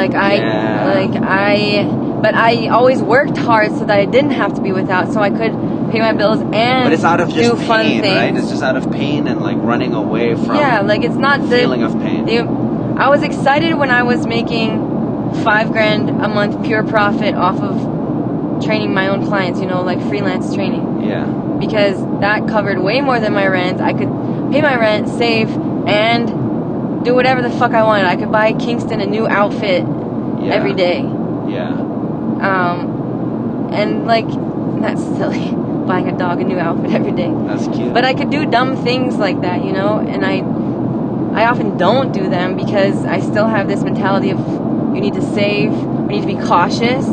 [0.01, 0.93] like i Yeah.
[0.95, 1.85] like i
[2.23, 5.31] but i always worked hard so that i didn't have to be without so i
[5.31, 5.53] could
[5.93, 8.37] pay my bills and But it's out of just do fun pain, things right?
[8.37, 11.49] It's just out of pain and like running away from yeah like it's not the
[11.59, 12.25] feeling of pain.
[12.25, 12.49] the-
[13.05, 14.71] i was excited when i was making
[15.45, 20.01] five grand a month pure profit off of training my own clients you know like
[20.09, 21.25] freelance training yeah.
[21.59, 23.81] because that covered way more than my rent.
[23.81, 24.09] I could
[24.53, 25.49] pay my rent, save,
[25.87, 28.07] and do whatever the fuck I wanted.
[28.07, 29.85] I could buy Kingston a new outfit
[30.43, 30.53] Yeah.
[30.55, 31.01] every day.
[31.49, 31.69] Yeah.
[32.41, 34.29] Um, and like
[34.81, 35.51] that's silly.
[35.85, 37.31] Buying a dog a new outfit every day.
[37.47, 37.93] That's cute.
[37.93, 40.37] But I could do dumb things like that, you know, and I
[41.39, 44.39] I often don't do them because I still have this mentality of
[44.95, 47.05] you need to save, we need to be cautious.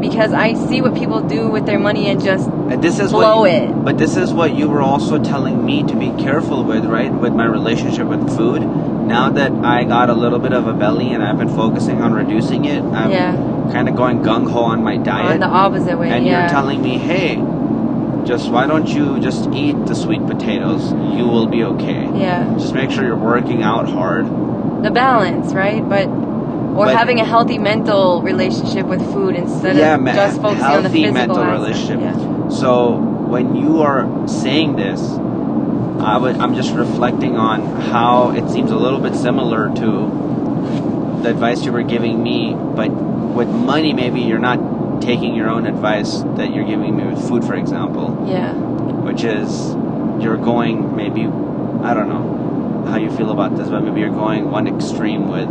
[0.00, 3.40] Because I see what people do with their money and just And this is blow
[3.40, 3.84] what, it.
[3.84, 7.10] But this is what you were also telling me to be careful with, right?
[7.12, 8.60] With my relationship with food.
[8.62, 12.12] Now that I got a little bit of a belly and I've been focusing on
[12.12, 13.32] reducing it, I'm Yeah.
[13.72, 15.40] kind of going gung ho on my on diet.
[15.40, 16.10] the opposite way.
[16.10, 16.40] and yeah.
[16.40, 17.36] you're telling me, hey,
[18.26, 20.92] just why don't you just eat the sweet potatoes?
[20.92, 22.06] You will be okay.
[22.14, 22.54] yeah.
[22.58, 24.26] Just make sure you're working out hard.
[24.84, 25.86] The balance, right?
[25.88, 30.64] But or But- having a healthy mental relationship with food instead Yeah, of just focusing
[30.64, 31.60] on the healthy physical mental aspect.
[31.60, 32.00] relationship.
[32.00, 32.37] Yeah.
[32.50, 38.70] So when you are saying this, I would, I'm just reflecting on how it seems
[38.70, 44.20] a little bit similar to the advice you were giving me, but with money, maybe
[44.20, 48.52] you're not taking your own advice that you're giving me with food, for example, Yeah.
[48.54, 49.74] which is
[50.22, 54.50] you're going maybe, I don't know how you feel about this, but maybe you're going
[54.50, 55.48] one extreme with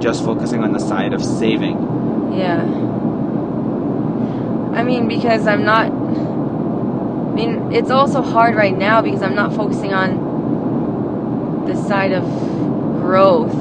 [0.00, 2.32] just focusing on the side of saving.
[2.32, 2.64] Yeah.
[4.74, 5.86] I mean, because I'm not.
[5.86, 12.24] I mean, it's also hard right now because I'm not focusing on the side of
[13.00, 13.52] growth.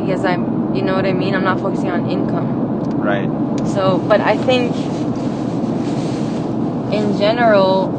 [0.00, 1.34] Because I'm, you know what I mean?
[1.34, 2.80] I'm not focusing on income.
[3.00, 3.28] Right.
[3.68, 4.74] So, but I think
[6.92, 7.90] in general,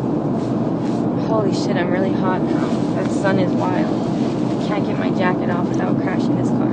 [1.27, 2.67] holy shit, I'm really hot now.
[2.95, 4.63] That sun is wild.
[4.63, 6.71] I can't get my jacket off without crashing this car.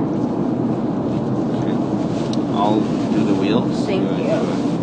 [2.57, 2.79] I'll
[3.11, 3.85] do the wheels.
[3.85, 4.15] Thank you.
[4.15, 4.75] do it.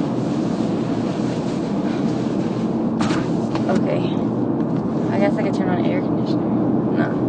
[3.69, 4.15] Okay.
[5.15, 6.51] I guess I could turn on air conditioner.
[6.97, 7.29] No.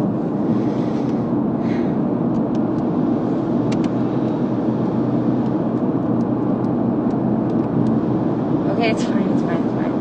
[8.73, 9.91] Okay, it's fine, it's fine, it's fine.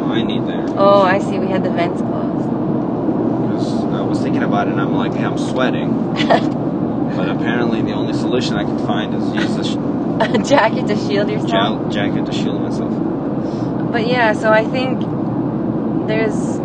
[0.00, 0.74] Oh, I need that.
[0.76, 2.48] Oh, I see, we had the vents closed.
[2.48, 5.90] 'Cause I was thinking about it and I'm like, hey, I'm sweating.
[7.16, 9.74] but apparently the only solution I could find is use this
[10.20, 11.50] A jacket to shield yourself.
[11.52, 12.92] ja- jacket to shield myself.
[13.92, 15.00] But yeah, so I think
[16.08, 16.58] there's.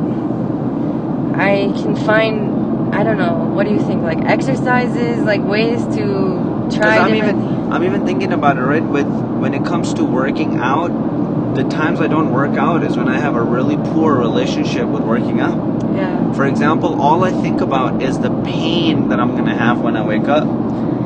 [1.36, 2.94] I can find.
[2.96, 3.52] I don't know.
[3.54, 4.04] What do you think?
[4.04, 8.84] Like exercises, like ways to try I'm even I'm even thinking about it, right?
[8.84, 13.10] With when it comes to working out, the times I don't work out is when
[13.10, 15.58] I have a really poor relationship with working out.
[15.96, 16.34] yeah.
[16.34, 20.04] For example, all I think about is the pain that I'm gonna have when I
[20.06, 20.46] wake up.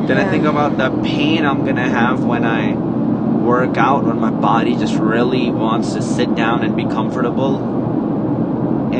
[0.07, 4.29] Then I think about the pain I'm gonna have when I work out, when my
[4.29, 7.76] body just really wants to sit down and be comfortable.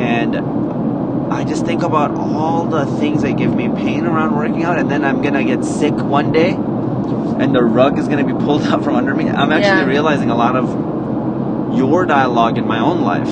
[0.08, 4.78] And I just think about all the things that give me pain around working out,
[4.78, 8.62] and then I'm gonna get sick one day, and the rug is gonna be pulled
[8.70, 9.28] out from under me.
[9.28, 9.84] I'm actually Yeah.
[9.96, 13.30] realizing a lot of your dialogue in my own life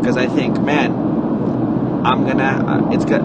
[0.00, 0.90] because I think, man,
[2.04, 2.64] I'm gonna.
[2.66, 3.22] Uh, it's good.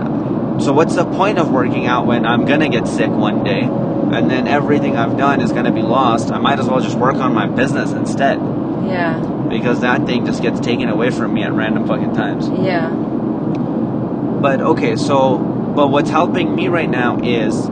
[0.62, 4.30] So what's the point of working out when I'm gonna get sick one day, and
[4.30, 6.32] then everything I've done is gonna be lost?
[6.32, 8.38] I might as well just work on my business instead
[8.86, 9.20] Yeah.
[9.50, 12.48] Because that thing just gets taken away from me at random fucking times.
[12.50, 12.90] Yeah.
[12.90, 17.66] But okay, so but what's helping me right now is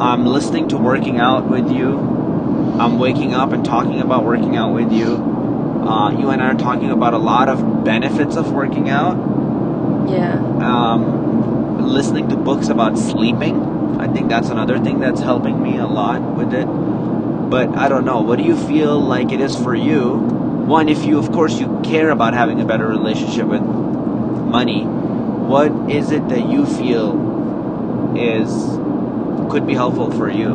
[0.00, 1.98] I'm listening to working out with you.
[1.98, 5.16] I'm waking up and talking about working out with you.
[5.86, 9.16] Uh, you and I are talking about a lot of benefits of working out.
[10.08, 10.34] Yeah.
[10.34, 13.98] Um, listening to books about sleeping.
[14.00, 16.64] I think that's another thing that's helping me a lot with it.
[16.64, 18.20] But I don't know.
[18.22, 20.39] What do you feel like it is for you?
[20.70, 25.72] One, if you, of course, you care about having a better relationship with money, what
[25.90, 28.78] is it that you feel is
[29.50, 30.50] could be helpful for you?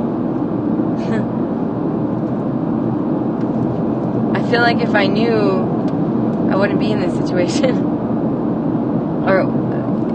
[4.34, 7.76] I feel like if I knew, I wouldn't be in this situation.
[9.28, 9.43] or,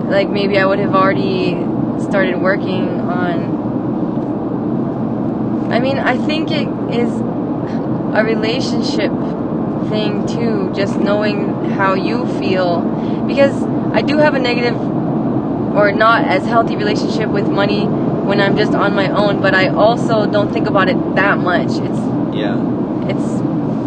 [0.09, 1.57] like, maybe I would have already
[2.03, 3.61] started working on.
[5.71, 7.21] I mean, I think it is
[8.15, 9.13] a relationship
[9.91, 11.39] thing too, just knowing
[11.79, 12.81] how you feel.
[13.27, 13.55] Because
[13.93, 14.77] I do have a negative
[15.77, 19.69] or not as healthy relationship with money when I'm just on my own, but I
[19.69, 21.71] also don't think about it that much.
[21.89, 22.01] It's
[22.35, 22.57] Yeah.
[23.13, 23.29] it's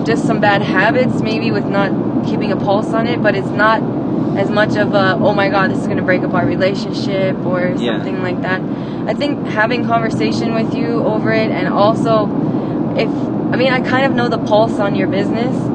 [0.08, 1.90] just some bad habits maybe with not
[2.28, 3.82] keeping a pulse on it but it's not
[4.38, 7.38] as much of a oh my god this is going to break up our relationship
[7.46, 7.98] or Yeah.
[7.98, 8.60] something like that
[9.08, 12.26] i think having conversation with you over it and also
[12.98, 13.10] if
[13.54, 15.73] i mean i kind of know the pulse on your business Yeah.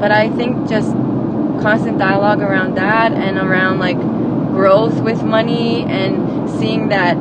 [0.00, 0.90] But i think just
[1.60, 3.98] constant dialogue around that and around like
[4.54, 7.16] growth with money and seeing that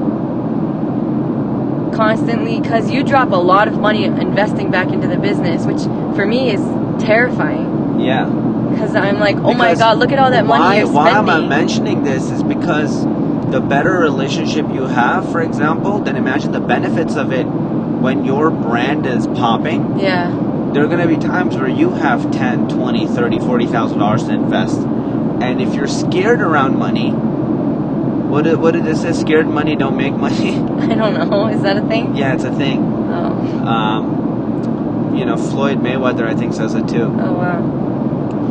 [1.96, 5.82] constantly because you drop a lot of money investing back into the business, which
[6.16, 6.62] for me is
[7.04, 8.00] terrifying.
[8.00, 8.26] Yeah.
[8.26, 11.30] Because I'm like, oh my god, look at all that money why, you're why am
[11.30, 13.06] I mentioning this is because
[13.52, 18.50] the better relationship you have, for example, then imagine the benefits of it when your
[18.50, 20.00] brand is popping.
[20.00, 20.32] yeah,
[20.74, 24.34] There are going to be times where you have 10, 20, 30, 40,000 dollars to
[24.34, 24.78] invest.
[24.80, 29.14] And if you're scared around money, what did, what did it say?
[29.14, 30.56] Scared money don't make money?
[30.56, 31.48] I don't know.
[31.48, 32.16] Is that a thing?
[32.16, 32.80] yeah, it's a thing.
[32.84, 37.04] Oh, Um, you know, Floyd Mayweather, I think, says it too.
[37.04, 37.62] oh wow.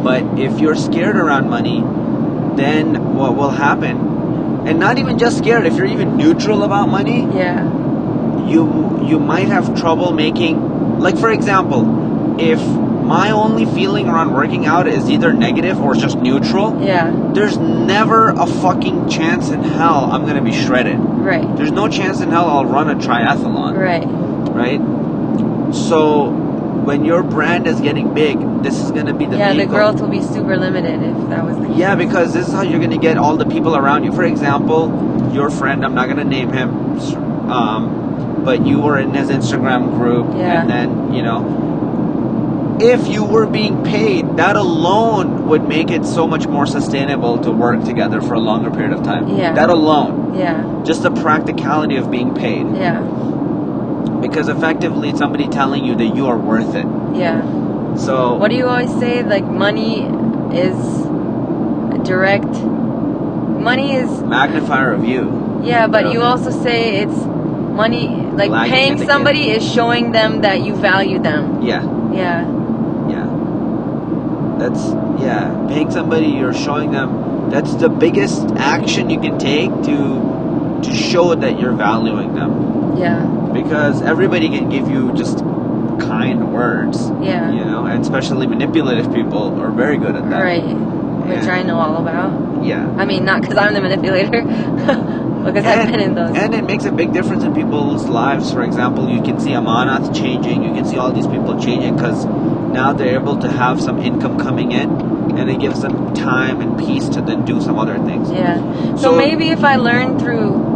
[0.04, 1.80] But if you're scared around money,
[2.56, 4.66] then what will happen?
[4.66, 7.64] And not even just scared, if you're even neutral about money, Yeah,
[8.46, 11.82] you you might have trouble making like for example,
[12.50, 17.56] if my only feeling around working out is either negative or just neutral, yeah, there's
[17.58, 20.98] never a fucking chance in hell I'm gonna be shredded.
[20.98, 24.04] right, There's no chance in hell I'll run a triathlon right.
[24.54, 24.80] right?
[25.74, 26.30] So
[26.84, 30.00] when your brand is getting big, this is going to be the yeah, the growth
[30.00, 31.76] will be super limited if that was the case.
[31.76, 34.12] Yeah, because this is how you're going to get all the people around you.
[34.12, 36.70] For example, your friend, I'm not going to name him,
[37.50, 40.60] um, but you were in his Instagram group, Yeah.
[40.62, 41.40] and then you know,
[42.82, 47.50] if you were being paid, that alone would make it so much more sustainable to
[47.52, 49.28] work together for a longer period of time.
[49.28, 49.52] Yeah.
[49.54, 53.00] That alone, Yeah, just the practicality of being paid, yeah,
[54.20, 56.86] because effectively, it's somebody telling you that you are worth it.
[57.14, 57.42] yeah.
[57.96, 59.22] So What do you always say?
[59.22, 60.04] Like money
[60.56, 60.76] is
[61.96, 62.48] a direct.
[63.70, 65.60] Money is magnifier of you.
[65.62, 67.14] yeah, but you also say it's
[67.82, 68.08] money.
[68.40, 71.62] Like Lagging paying somebody is showing them that you value them.
[71.62, 72.44] Yeah, yeah.
[74.62, 74.84] That's
[75.20, 75.66] yeah.
[75.68, 77.50] Paying somebody, you're showing them.
[77.50, 82.96] That's the biggest action you can take to to show that you're valuing them.
[82.96, 85.38] yeah, Because everybody can give you just
[86.00, 87.52] kind words, yeah.
[87.52, 90.42] you know, and especially manipulative people are very good at that.
[90.42, 90.91] Right.
[91.28, 91.54] Which Yeah.
[91.54, 92.64] I know all about.
[92.64, 92.88] Yeah.
[92.96, 94.42] I mean, not because I'm the manipulator,
[95.44, 96.36] because I've been in those.
[96.36, 98.52] and it makes a big difference in people's lives.
[98.52, 100.62] For example, you can see Amanath changing.
[100.62, 104.38] You can see all these people changing because now they're able to have some income
[104.38, 104.90] coming in,
[105.38, 108.30] and it gives them time and peace to then do some other things.
[108.30, 108.56] Yeah.
[108.96, 110.70] So, So- maybe if I learned through,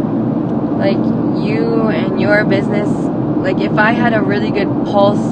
[0.77, 0.97] like
[1.47, 2.89] you and your business,
[3.47, 5.23] like if I had a really good pulse,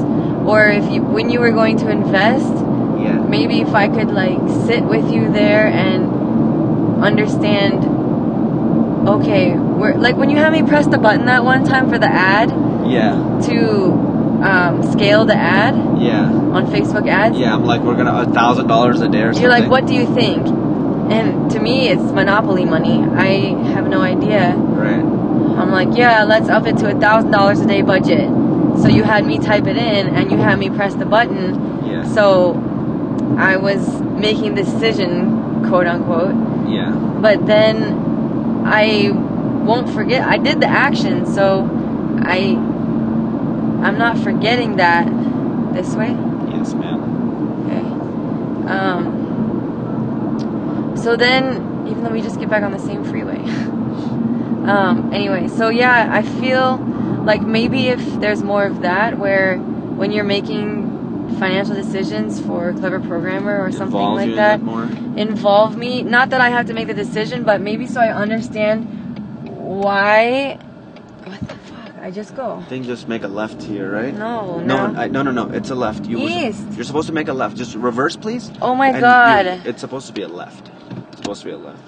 [0.45, 2.53] or if you when you were going to invest.
[3.30, 7.84] Maybe if I could like sit with you there and understand.
[9.07, 12.07] Okay, we're like when you had me press the button that one time for the
[12.07, 12.49] ad
[12.88, 13.39] Yeah.
[13.45, 13.91] to
[14.43, 16.26] um, scale the ad Yeah.
[16.26, 17.38] on Facebook ads.
[17.38, 17.53] Yeah.
[17.53, 19.41] I'm like, we're gonna a thousand dollars a day or something.
[19.43, 20.47] You're like, what do you think?
[20.47, 23.03] And to me, it's monopoly money.
[23.03, 24.55] I have no idea.
[24.55, 25.03] Right.
[25.59, 28.28] I'm like, yeah, let's up it to a thousand dollars a day budget.
[28.82, 31.86] So you had me type it in, and you had me press the button.
[31.86, 32.03] Yeah.
[32.05, 32.53] So
[33.38, 36.36] I was making the decision, quote unquote.
[36.69, 36.91] Yeah.
[36.91, 40.28] But then I won't forget.
[40.28, 41.69] I did the action, so
[42.21, 42.55] I
[43.86, 45.05] I'm not forgetting that
[45.73, 46.15] this way.
[46.49, 47.03] Yes, ma'am.
[47.65, 47.84] Okay.
[48.71, 49.23] Um.
[50.97, 53.38] So then, even though we just get back on the same freeway.
[54.67, 55.11] um.
[55.13, 56.78] Anyway, so yeah, I feel
[57.26, 60.84] like maybe if there's more of that, where when you're making
[61.39, 64.59] financial decisions for Clever Programmer or something like that,
[65.17, 66.01] involve me.
[66.03, 70.57] Not that I have to make the decision, but maybe so I understand why.
[71.23, 71.95] What the fuck?
[72.01, 72.59] I just go.
[72.59, 74.13] I think just make a left here, right?
[74.13, 74.99] No, No, no.
[74.99, 75.49] I, no, no, no.
[75.51, 76.05] It's a left.
[76.05, 76.65] You was- East.
[76.73, 77.57] you're supposed to make a left.
[77.57, 78.51] Just reverse, please.
[78.61, 79.45] Oh my And god.
[79.65, 80.69] It's supposed to be a left.
[81.09, 81.81] It's supposed to be a left.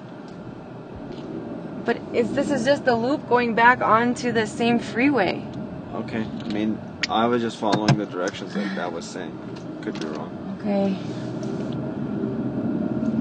[1.86, 5.46] But is this is just the loop going back onto the same freeway?
[5.94, 6.26] Okay.
[6.44, 6.78] I mean,
[7.10, 9.32] I was just following the directions like that was saying.
[9.82, 10.58] Could be wrong.
[10.60, 10.98] Okay.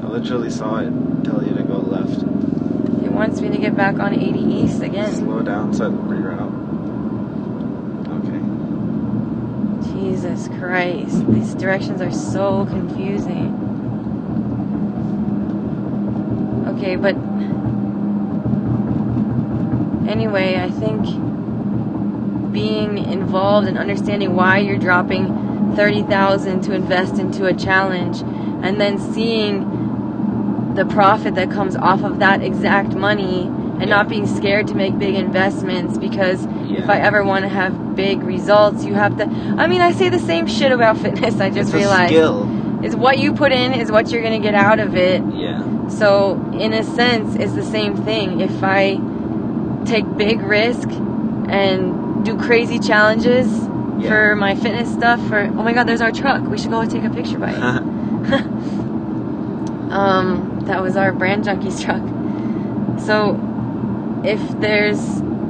[0.04, 0.90] I literally saw it
[1.22, 2.22] tell you to go left.
[3.04, 5.14] It wants me to get back on 80 East again.
[5.14, 6.50] Slow down, so reroute.
[9.84, 9.92] Okay.
[9.92, 11.24] Jesus Christ.
[11.32, 13.54] These directions are so confusing.
[16.76, 17.14] Okay, but
[20.10, 21.06] anyway, I think
[22.56, 28.22] being involved and understanding why you're dropping 30,000 to invest into a challenge
[28.64, 34.26] and then seeing the profit that comes off of that exact money and not being
[34.26, 38.94] scared to make big investments because if I ever want to have big results, you
[38.94, 39.24] have to.
[39.24, 41.38] I mean, I say the same shit about fitness.
[41.38, 42.14] I just it's realized
[42.86, 45.22] is what you put in is what you're gonna get out of it.
[45.34, 45.88] Yeah.
[45.88, 48.40] So in a sense, it's the same thing.
[48.40, 48.98] If I
[49.84, 51.95] take big risk and
[52.26, 53.46] do crazy challenges
[53.98, 54.08] Yeah.
[54.10, 55.20] for my fitness stuff.
[55.28, 56.42] For oh my god, there's our truck.
[56.42, 57.56] We should go and take a picture by it.
[59.90, 62.02] um, that was our brand junkies truck.
[63.00, 63.40] So
[64.24, 65.00] if there's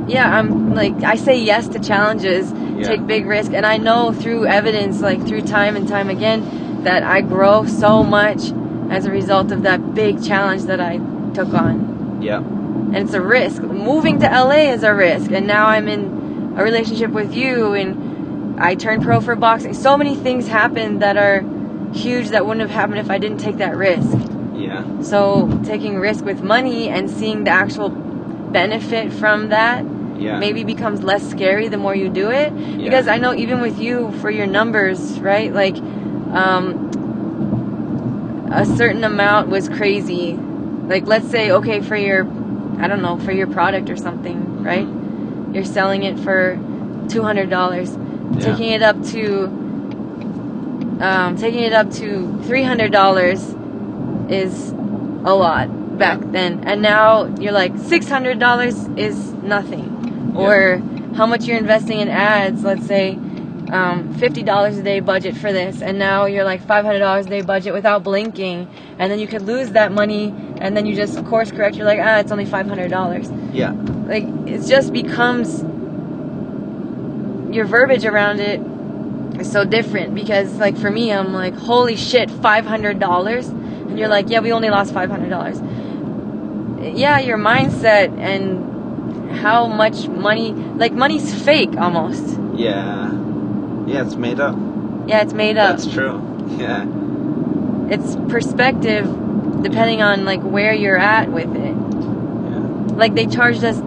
[0.07, 2.89] yeah, I'm like I say yes to challenges, Yeah.
[2.89, 7.03] take big risk, and I know through evidence, like through time and time again, that
[7.03, 8.53] I grow so much
[8.91, 10.99] as a result of that big challenge that I
[11.35, 12.21] took on.
[12.23, 12.39] yeah.
[12.39, 13.63] And it's a risk.
[13.63, 16.26] Moving to LA is a risk, and now I'm in
[16.57, 19.75] a relationship with you, and I turned pro for boxing.
[19.75, 21.45] So many things happened that are
[21.93, 24.19] huge that wouldn't have happened if I didn't take that risk.
[24.55, 24.85] Yeah.
[25.03, 29.85] So taking risk with money and seeing the actual benefit from that
[30.19, 30.39] Yeah.
[30.39, 32.51] maybe becomes less scary the more you do it.
[32.79, 35.53] Because I know even with you for your numbers, right?
[35.53, 35.77] Like
[36.33, 36.75] um,
[38.51, 40.33] a certain amount was crazy.
[40.89, 42.27] Like let's say okay for your
[42.79, 44.87] I don't know, for your product or something, right?
[45.53, 48.35] You're selling it for $200.
[48.35, 48.41] Yeah.
[48.41, 49.45] Taking it up to
[51.01, 56.65] um, taking it up to $300 is a lot back then.
[56.65, 60.33] And now you're like $600 is nothing.
[60.35, 60.41] Yeah.
[60.41, 60.83] Or
[61.15, 63.19] how much you're investing in ads, let's say
[63.73, 67.73] um, $50 a day budget for this, and now you're like $500 a day budget
[67.73, 71.77] without blinking, and then you could lose that money, and then you just course correct.
[71.77, 73.55] You're like, ah, it's only $500.
[73.55, 73.73] Yeah.
[74.07, 75.63] Like it just becomes
[77.55, 78.61] your verbiage around it
[79.41, 84.31] is so different because, like for me, I'm like, holy shit, $500, and you're like,
[84.31, 86.97] yeah, we only lost $500.
[86.97, 92.39] Yeah, your mindset and how much money, like money's fake almost.
[92.55, 93.11] Yeah.
[93.87, 94.57] Yeah, it's made up.
[95.07, 95.77] Yeah, it's made up.
[95.77, 96.23] That's true.
[96.59, 96.87] Yeah.
[97.91, 99.05] It's perspective
[99.63, 101.75] depending on like where you're at with it.
[101.75, 102.95] Yeah.
[102.97, 103.79] Like they charged us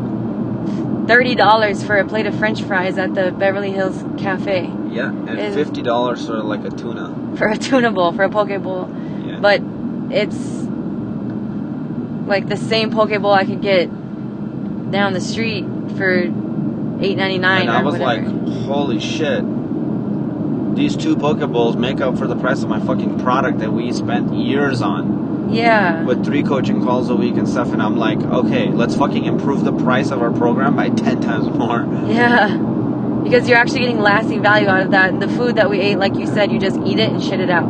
[1.07, 5.09] thirty dollars for a plate of French fries at the Beverly Hills Cafe Yeah.
[5.09, 7.35] And fifty dollars for like a tuna.
[7.37, 8.89] for a tuna bowl for a poke bowl,
[9.25, 9.39] Yeah.
[9.39, 9.61] but
[10.11, 10.37] it's
[12.27, 13.85] like the same poke bowl I could get
[14.91, 15.65] down the street
[15.97, 16.13] for
[17.01, 18.29] eight ninety nine and I was whatever.
[18.29, 19.43] like, holy shit.
[20.79, 23.91] These two poke bowls make up for the price of my fucking product that we
[23.91, 27.73] spent years on yeah, with three coaching calls a week and stuff.
[27.73, 31.49] And I'm like, okay, let's fucking improve the price of our program by 10 times
[31.49, 31.85] more.
[32.07, 32.55] yeah,
[33.25, 35.09] because you're actually getting lasting value out of that.
[35.09, 37.41] And the food that we ate, like you said, you just eat it and shit
[37.41, 37.67] it out.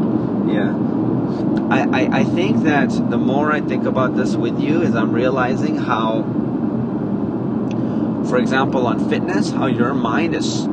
[0.48, 0.78] Yeah.
[1.72, 5.14] I, I, I think that the more I think about this with you is I'm
[5.14, 6.22] realizing how,
[8.30, 10.68] for example, on fitness, how your mind is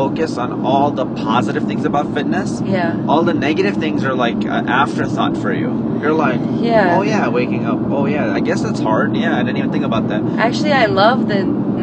[0.00, 2.62] focused on all the positive things about fitness.
[2.64, 3.04] Yeah.
[3.06, 5.70] All the negative things are like an afterthought for you.
[6.00, 6.96] You're like, Yeah.
[6.96, 7.78] oh yeah, waking up.
[7.96, 9.14] Oh yeah, I guess that's hard.
[9.14, 10.22] Yeah, I didn't even think about that.
[10.48, 11.40] Actually, I love the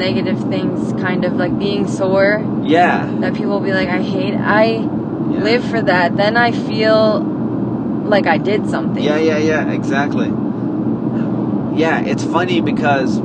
[0.07, 2.33] negative things, kind of like being sore.
[2.63, 3.05] Yeah.
[3.21, 4.33] That people will be like, I hate.
[4.33, 5.43] I Yeah.
[5.49, 6.17] live for that.
[6.17, 7.19] Then I feel
[8.15, 9.03] like I did something.
[9.03, 10.29] Yeah, yeah, yeah, exactly.
[11.83, 13.19] Yeah, it's funny because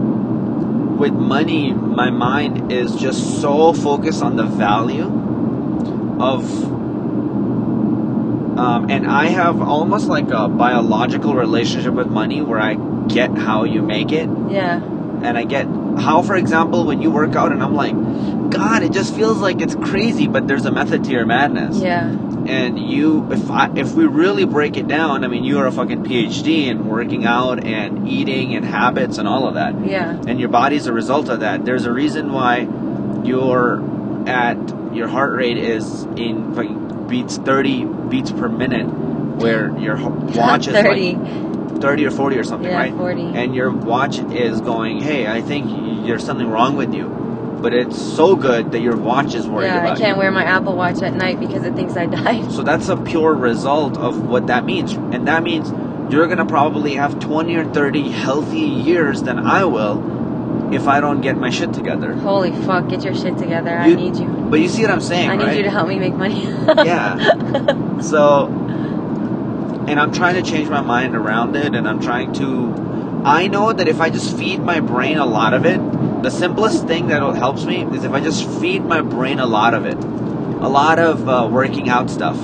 [1.03, 5.07] with money, my mind is just so focused on the value
[6.23, 6.45] of.
[8.57, 12.75] Um, and I have almost like a biological relationship with money where I
[13.09, 14.29] get how you make it.
[14.49, 14.77] Yeah.
[14.77, 15.67] And I get
[15.99, 17.95] how, for example, when you work out and I'm like,
[18.51, 22.32] God, it just feels like it's crazy, but there's a method to your madness Yeah.
[22.49, 25.73] And you if I, if we really break it down i mean you are a
[25.73, 30.21] fucking phd in working out and eating and habits and all of that Yeah.
[30.27, 32.67] and your body's a result of that there's a reason why
[33.25, 33.83] you're
[34.29, 34.57] at
[34.95, 40.75] your heart rate is in fucking beats 30 beats per minute where your watch is
[40.75, 41.15] Thirty.
[41.15, 43.23] like 30 or 40 or something Yeah, right 40.
[43.35, 47.09] and your watch is going hey i think there's something wrong with you
[47.63, 49.79] but it's so good that your watch is worried yeah.
[49.79, 50.21] about I can't you.
[50.21, 52.51] wear my Apple Watch at night because it thinks I died.
[52.53, 54.93] So that's a pure result of what that means.
[54.93, 55.71] And that means
[56.13, 61.01] you're going to probably have 20 or 30 healthy years than I will if I
[61.01, 62.15] don't get my shit together.
[62.15, 62.89] Holy fuck!
[62.89, 63.71] Get your shit together.
[63.71, 64.27] I need you.
[64.27, 65.57] But you see what I'm saying, I need right?
[65.59, 66.43] you to help me make money.
[66.85, 68.01] Yeah.
[68.01, 73.23] So, and I'm trying to change my mind around it, and I'm trying to.
[73.25, 75.79] I know that if I just feed my brain a lot of it,
[76.23, 79.75] the simplest thing that helps me is if I just feed my brain a lot
[79.75, 79.97] of it.
[79.97, 82.37] A lot of uh, working out stuff.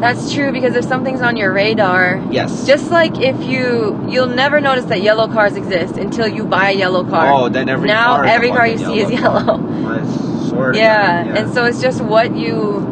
[0.00, 2.66] That's true because if something's on your radar, Yes.
[2.66, 6.76] just like if you you'll never notice that yellow cars exist until you buy a
[6.76, 7.32] yellow car.
[7.32, 9.60] Oh, then every now car every car you see is yellow.
[9.86, 11.36] I swear to Yeah.
[11.36, 12.86] And so it's just what you.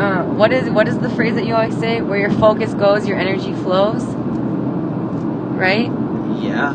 [0.00, 2.00] Uh, what is what is the phrase that you always say?
[2.00, 4.02] Where your focus goes, your energy flows.
[4.02, 5.90] Right?
[6.42, 6.72] Yeah.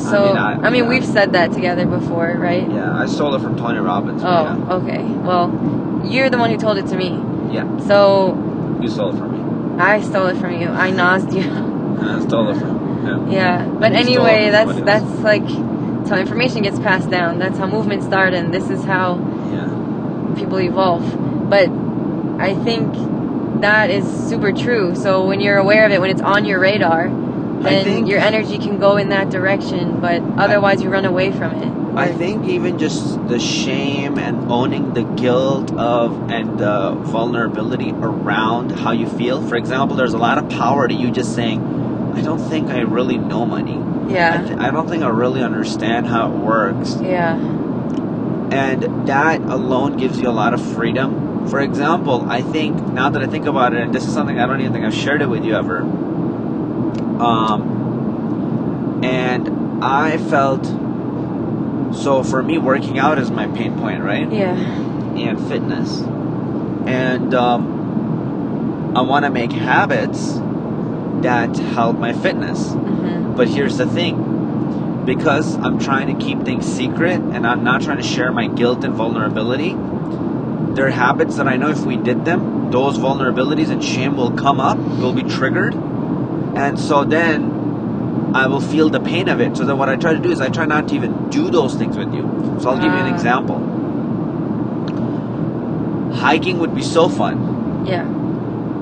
[0.00, 0.88] So mean, I, I- mean, yeah.
[0.90, 2.68] we've said that together before, right?
[2.70, 4.22] Yeah, I stole it from Tony Robbins.
[4.24, 5.02] Oh, okay.
[5.02, 5.50] Well,
[6.04, 7.10] you're the one who told it to me.
[7.52, 7.64] yeah.
[7.64, 9.82] yeah, So you stole it from me.
[9.82, 10.68] I stole it from you.
[10.68, 11.42] I nosed you.
[12.00, 13.32] I stole it from you.
[13.32, 13.64] Yeah.
[13.64, 13.66] yeah.
[13.66, 17.38] But anyway, that's that's like that's how information gets passed down.
[17.38, 19.16] That's how movements start, and this is how
[19.52, 20.34] Yeah.
[20.36, 21.04] people evolve.
[21.50, 21.68] But
[22.40, 22.92] I think
[23.62, 24.94] that is super true.
[24.94, 27.08] So when you're aware of it, when it's on your radar,
[27.62, 29.98] then think- your energy can go in that direction.
[30.00, 31.68] But otherwise, you run away from it.
[31.96, 38.70] I think even just the shame and owning the guilt of and the vulnerability around
[38.70, 39.42] how you feel.
[39.42, 42.80] For example, there's a lot of power to you just saying, I don't think I
[42.80, 43.78] really know money.
[44.08, 44.42] I, Yeah.
[44.42, 46.98] th- I don't think I really understand how it works.
[47.02, 47.34] Yeah.
[48.50, 51.46] And that alone gives you a lot of freedom.
[51.48, 54.46] For example, I think, now that I think about it, and this is something I
[54.46, 55.84] don't even think I've shared it with you ever.
[57.20, 60.64] Um, and I felt,
[61.94, 64.30] so for me, working out is my pain point, right?
[64.30, 64.54] Yeah.
[64.56, 66.00] And fitness.
[66.86, 70.34] And um, I want to make habits
[71.22, 72.72] that help my fitness.
[72.72, 74.24] hmm But here's the thing
[75.04, 78.84] because I'm trying to keep things secret and I'm not trying to share my guilt
[78.84, 79.70] and vulnerability,
[80.74, 84.32] there are habits that I know if we did them, those vulnerabilities and shame will
[84.32, 85.74] come up, will be triggered.
[86.58, 89.56] And so then I will feel the pain of it.
[89.56, 91.74] So then what I try to do is I try not to even do those
[91.74, 92.22] things with you.
[92.60, 93.14] So I'll give you an Ah.
[93.14, 93.58] example.
[96.14, 97.84] Hiking would be so fun.
[97.86, 98.04] Yeah.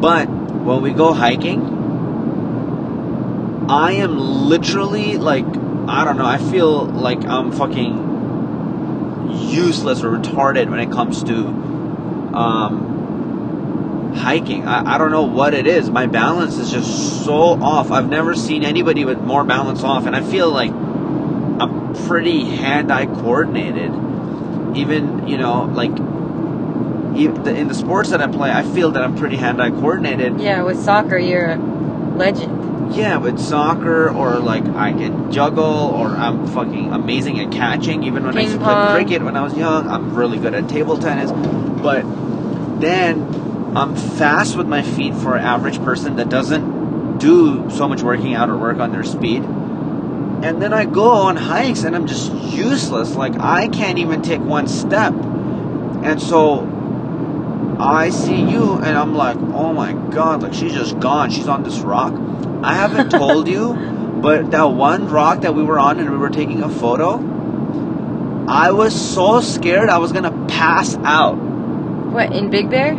[0.00, 1.60] But when we go hiking,
[3.68, 4.16] I am
[4.48, 5.44] literally like,
[5.88, 8.04] I don't know, I feel like I'm fucking
[9.50, 11.34] useless or retarded when it comes to
[12.32, 12.95] um,
[14.16, 14.66] hiking.
[14.66, 15.90] I, I don't know what it is.
[15.90, 17.90] My balance is just so off.
[17.90, 22.92] I've never seen anybody with more balance off, and I feel like I'm pretty hand
[22.92, 23.92] eye coordinated.
[24.76, 25.90] Even, you know, like,
[27.16, 30.40] in the sports that I play, I feel that I'm pretty hand eye coordinated.
[30.40, 30.62] Yeah.
[30.62, 32.94] With soccer, you're a legend.
[32.94, 38.04] Yeah, with soccer or like I can juggle or I'm fucking amazing at catching.
[38.04, 40.54] Even when I used to Ping play cricket when I was young, I'm really good
[40.54, 41.32] at table tennis.
[41.82, 42.02] But
[42.80, 43.24] then
[43.76, 48.32] I'm fast with my feet for an average person that doesn't do so much working
[48.32, 49.42] out or work on their speed.
[49.42, 53.14] And then I go on hikes and I'm just useless.
[53.16, 55.12] Like I can't even take one step.
[55.12, 56.60] And so
[57.78, 61.30] I see you and I'm like, oh my god, like she's just gone.
[61.30, 62.14] She's on this rock.
[62.62, 66.30] I haven't told you, but that one rock that we were on and we were
[66.30, 67.16] taking a photo,
[68.48, 71.34] I was so scared I was gonna pass out.
[71.34, 72.94] What in Big Bear?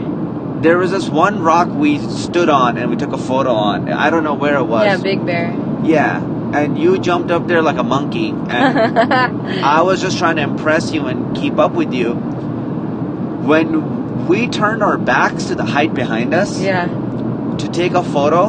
[0.62, 3.92] There was this one rock we stood on and we took a photo on.
[3.92, 4.86] I don't know where it was.
[4.86, 5.56] Yeah, Big Bear.
[5.84, 6.22] Yeah,
[6.54, 8.50] and you jumped up there like a monkey, and
[9.64, 12.14] I was just trying to impress you and keep up with you.
[13.46, 16.86] When we turned our backs to the height behind us yeah.
[17.58, 18.48] to take a photo,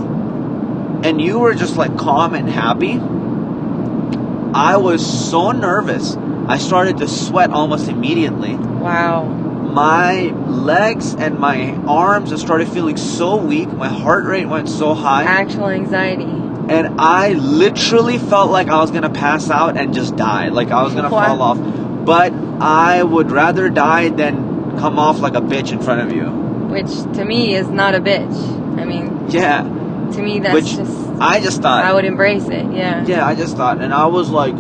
[1.05, 2.99] and you were just like calm and happy,
[4.55, 6.17] I was so nervous.
[6.49, 8.55] I started to sweat almost immediately.
[8.57, 9.38] Wow.
[9.75, 13.69] My legs and my arms just started feeling so weak.
[13.73, 15.25] My heart rate went so high.
[15.25, 16.25] Actual anxiety.
[16.71, 20.83] and I literally felt like I was gonna pass out and just die, like I
[20.83, 21.25] was gonna Wow.
[21.27, 21.59] fall off.
[22.05, 26.25] But I would rather die than come off like a bitch in front of you.
[26.25, 28.37] Which to me is not a bitch.
[28.79, 31.85] I mean, Yeah, to me that's Which just I just thought.
[31.85, 32.67] I would embrace it.
[32.73, 33.03] Yeah.
[33.07, 34.55] yeah, I just thought, and I was like,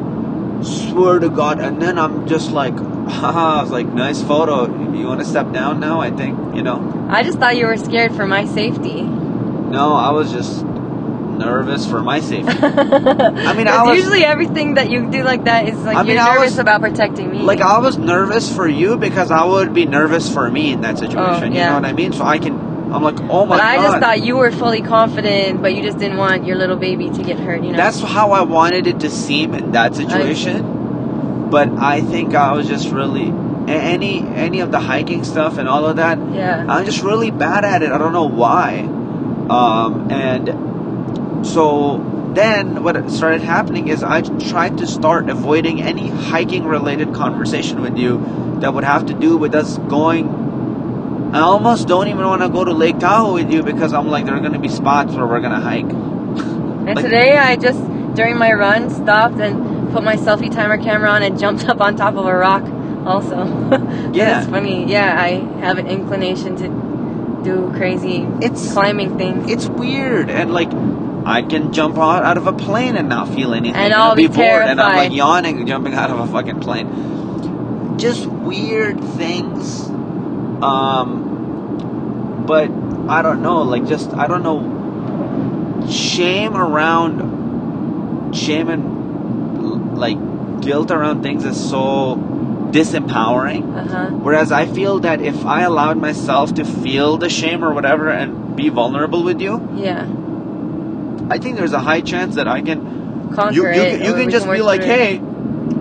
[0.63, 4.67] swear to God, and then I'm just like, haha, I was like, nice photo.
[4.93, 6.01] You want to step down now?
[6.01, 7.07] I think you know.
[7.09, 9.03] I just thought you were scared for my safety.
[9.03, 12.49] No, I was just nervous for my safety.
[12.63, 16.15] I mean, I was- usually everything that you do like that is like I mean,
[16.15, 17.39] you're I nervous was- about protecting me.
[17.41, 20.97] like I was nervous for you because I would be nervous for me in that
[20.97, 21.53] oh, situation.
[21.53, 21.65] You yeah.
[21.65, 22.13] You know what I mean?
[22.13, 22.68] So I can.
[22.93, 23.59] I'm like, oh my god.
[23.59, 26.77] but I just thought you were fully confident, but you just didn't want your little
[26.77, 27.63] baby to get hurt.
[27.63, 27.77] You know.
[27.77, 31.49] That's how I wanted it to seem in that situation.
[31.51, 33.33] But I think I was just really
[33.69, 36.19] any any of the hiking stuff and all of that.
[36.33, 36.65] yeah.
[36.69, 37.91] I'm just really bad at it.
[37.91, 38.81] I don't know why.
[39.51, 46.65] Um, and so then what started happening is I tried to start avoiding any hiking
[46.65, 50.48] related conversation with you that would have to do with us going.
[51.33, 54.25] I almost don't even want to go to Lake Tahoe with you because I'm like,
[54.25, 55.85] there are going to be spots where we're going to hike.
[55.85, 57.81] And like- today I just
[58.15, 61.97] during my run stopped and put my selfie timer camera on and jumped up on
[61.97, 62.63] top of a rock.
[63.07, 63.37] Also.
[64.13, 64.41] Yeah.
[64.41, 64.87] It's funny.
[64.87, 69.51] Yeah, I have an inclination to do crazy It's climbing things.
[69.51, 70.73] it's weird and like
[71.27, 73.77] I can jump out, out of a plane and not feel anything.
[73.77, 77.99] And I'll be bored and I'm like yawning jumping out of a fucking plane.
[77.99, 79.89] Just weird things.
[80.63, 82.71] Um, but
[83.09, 83.63] I don't know.
[83.63, 84.77] Like just I don't know.
[85.91, 90.19] Shame around shame and like
[90.61, 92.17] guilt around things is so
[92.73, 93.75] disempowering.
[93.75, 94.07] Uh huh.
[94.11, 98.55] Whereas I feel that if I allowed myself to feel the shame or whatever and
[98.57, 100.07] be vulnerable with you, Yeah.
[101.31, 103.99] I think there's a high chance that I can Conquer you you, it.
[103.99, 105.21] can- you can just be like, hey,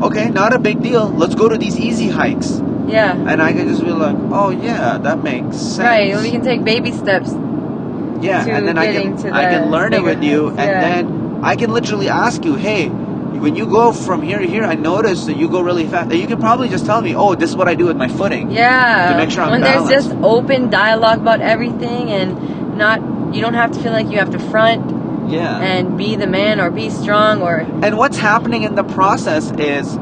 [0.01, 1.07] okay, not a big deal.
[1.09, 3.13] Let's go to these easy hikes, Yeah.
[3.13, 5.79] and I can just be like, oh yeah, that makes sense.
[5.79, 6.15] Right.
[6.15, 7.31] We can take baby steps.
[8.21, 10.81] yeah, and then I can I can learn it with you, and yeah.
[10.81, 12.89] then I can literally ask you, hey.
[13.37, 16.11] When you go from here to here, I notice that you go really fast.
[16.11, 18.49] You can probably just tell me, "Oh, this is what I do with my footing."
[18.49, 19.11] Yeah.
[19.11, 19.91] To make sure I'm when balanced.
[19.91, 22.99] there's just open dialogue about everything and not
[23.35, 25.59] you don't have to feel like you have to front Yeah.
[25.59, 29.95] and be the man or be strong or And what's happening in the process is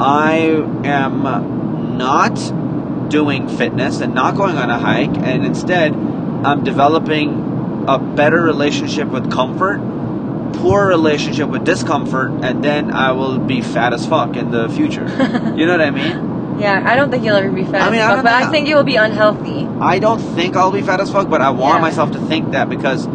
[0.00, 1.24] I am
[1.76, 2.34] not
[3.10, 9.08] doing fitness and not going on a hike, and instead I'm developing a better relationship
[9.08, 9.78] with comfort,
[10.54, 15.06] poor relationship with discomfort, and then I will be fat as fuck in the future.
[15.56, 16.58] you know what I mean?
[16.58, 17.82] yeah, I don't think you'll ever be fat.
[17.82, 18.32] I mean, as fuck, don't but.
[18.32, 19.66] I think you will be unhealthy.
[19.80, 21.82] I don't think I'll be fat as fuck, but I want Yeah.
[21.82, 23.06] myself to think that because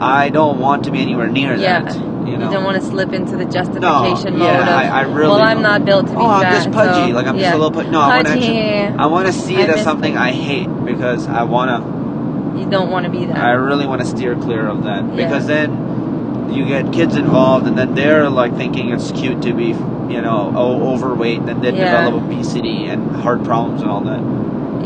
[0.00, 1.82] I don't want to be anywhere near Yeah.
[1.84, 1.96] that.
[2.26, 2.50] You know?
[2.50, 5.40] don't want to slip into the no, justification mode yeah, of I, I really well,
[5.40, 5.62] I'm don't.
[5.62, 6.46] not built to be oh, fat.
[6.46, 7.10] I'm just pudgy.
[7.10, 7.42] so, like I'm yeah.
[7.42, 7.90] just a little pudgy.
[7.90, 8.58] No, I want to Pudgy.
[8.58, 10.16] I want to see I it as something.
[10.16, 12.60] I hate because I want to.
[12.60, 13.36] You don't want to be that.
[13.36, 15.24] I really want to steer clear of that Yeah.
[15.24, 19.68] because then you get kids involved and then they're like thinking it's cute to be,
[19.68, 21.84] you know, overweight, and then Yeah.
[22.04, 24.20] develop obesity and heart problems and all that.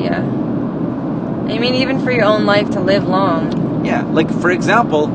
[0.00, 0.20] yeah.
[1.48, 3.84] I mean, even for your own life to live long.
[3.84, 5.06] Yeah, like for example,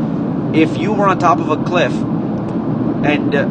[0.54, 3.48] if you were on top of a cliff, and uh,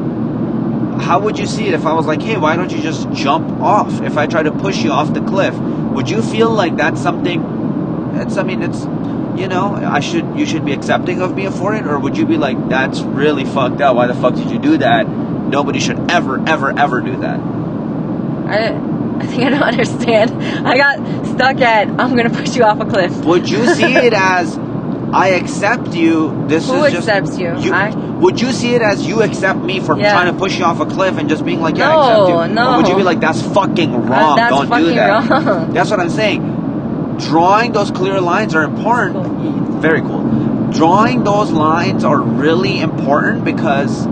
[1.00, 3.50] how would you see it if I was like, hey, why don't you just jump
[3.60, 4.02] off?
[4.02, 7.42] If I try to push you off the cliff, would you feel like that's something?
[8.14, 8.80] It's, I mean, it's,
[9.40, 12.26] you know, I should, you should be accepting of me for it, or would you
[12.26, 13.96] be like, that's really fucked up?
[13.96, 15.08] Why the fuck did you do that?
[15.08, 17.40] Nobody should ever, ever, ever do that.
[17.40, 18.76] I,
[19.20, 20.42] I think I don't understand.
[20.66, 23.16] I got stuck at I'm gonna push you off a cliff.
[23.24, 24.56] Would you see it as
[25.12, 26.44] I accept you?
[26.46, 27.48] This Who is just accepts you?
[27.72, 30.12] I- would you see it as you accept me for Yeah.
[30.12, 32.48] trying to push you off a cliff and just being like, yeah, No, I accept
[32.50, 32.54] you?
[32.54, 32.70] no.
[32.72, 34.36] Or would you be like, that's fucking uh, wrong?
[34.36, 35.30] that's Don't do fucking that.
[35.30, 35.70] wrong.
[35.72, 37.16] That's what I'm saying.
[37.18, 39.26] Drawing those clear lines are important.
[39.82, 40.68] Very cool.
[40.70, 44.06] Drawing those lines are really important because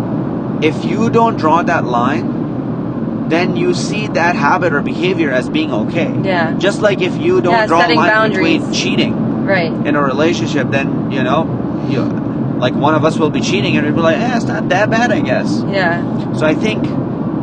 [0.62, 5.72] if you don't draw that line, then you see that habit or behavior as being
[5.72, 6.12] okay.
[6.22, 6.54] Yeah.
[6.54, 8.78] Just like if you don't Yeah, draw a line between boundaries.
[8.78, 9.72] cheating Right.
[9.72, 12.02] in a relationship, then you know, you
[12.58, 14.90] like one of us will be cheating, and we'll be like, eh, it's not that
[14.90, 15.62] bad, I guess.
[15.68, 16.32] Yeah.
[16.34, 16.84] So I think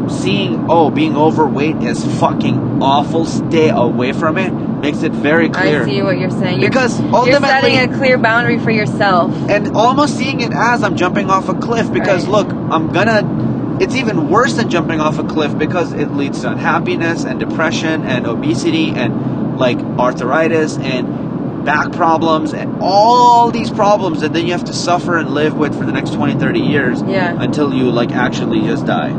[0.10, 3.26] seeing oh being overweight is fucking awful.
[3.26, 4.52] Stay away from it.
[4.54, 5.82] Makes it very clear.
[5.84, 6.60] I see what you're saying.
[6.62, 9.34] You're, Because you're ultimately- setting a clear boundary for yourself.
[9.50, 12.46] and almost seeing it as I'm jumping off a cliff because Right.
[12.46, 13.78] look, I'm gonna.
[13.80, 18.04] It's even worse than jumping off a cliff because it leads to unhappiness and depression
[18.06, 21.25] and obesity and like arthritis and
[21.66, 25.78] back problems and all these problems that then you have to suffer and live with
[25.78, 27.36] for the next 20 30 years Yeah.
[27.42, 29.10] until you like actually just die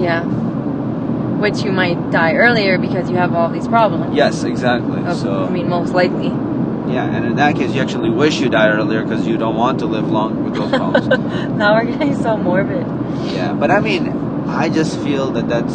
[0.00, 0.24] Yeah.
[1.40, 4.14] Which you might die earlier because you have all these problems.
[4.16, 6.28] yes exactly Of- so I mean, most likely.
[6.94, 9.78] yeah and in that case you actually wish you died earlier because you don't want
[9.80, 11.08] to live long with those problems
[11.62, 12.86] now we're getting so morbid.
[13.34, 14.08] Yeah, but I mean,
[14.48, 15.74] I just feel that that's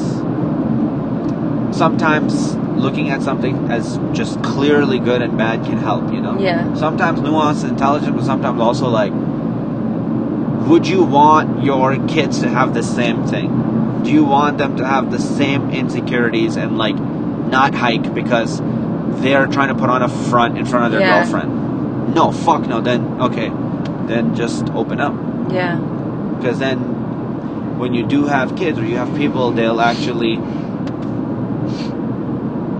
[1.75, 6.37] sometimes looking at something as just clearly good and bad can help, you know?
[6.39, 6.73] Yeah.
[6.75, 9.11] Sometimes nuance and intelligence, but sometimes also like,
[10.67, 14.01] would you want your kids to have the same thing?
[14.03, 18.61] Do you want them to have the same insecurities and like not hike because
[19.21, 21.21] they're trying to put on a front in front of their Yeah.
[21.23, 22.13] girlfriend?
[22.15, 22.81] No, fuck no.
[22.81, 23.51] Then, okay.
[24.07, 25.13] Then just open up
[25.51, 25.77] Yeah.
[26.37, 26.77] because then
[27.79, 30.39] when you do have kids or you have people they'll actually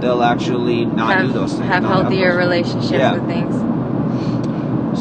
[0.02, 3.14] they'll actually not have do those things have healthier those- relationships Yeah.
[3.14, 3.56] with things.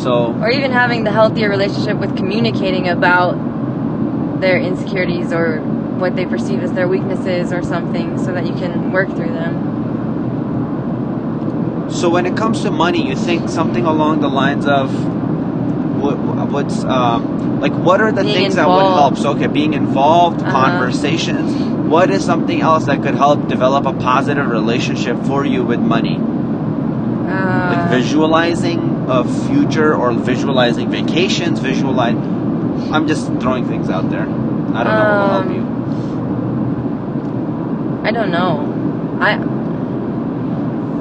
[0.02, 3.36] so Or even having the healthier relationship with communicating about
[4.40, 5.60] their insecurities or
[5.98, 9.54] what they perceive as their weaknesses or something so that you can work through them.
[11.88, 14.90] so when it comes to money you think something along the lines of
[16.02, 16.16] what,
[16.50, 20.40] what's um, like what are the Being things that would help so okay being involved
[20.42, 20.50] Uh-huh.
[20.50, 21.52] conversations
[21.88, 26.16] what is something else that could help develop a positive relationship for you with money
[26.18, 32.16] like Uh, visualizing a future or visualizing vacations visualize
[32.94, 34.22] I'm just throwing things out there.
[34.22, 35.62] I don't know what will help Um, you.
[38.08, 38.50] I don't know.
[39.20, 39.36] I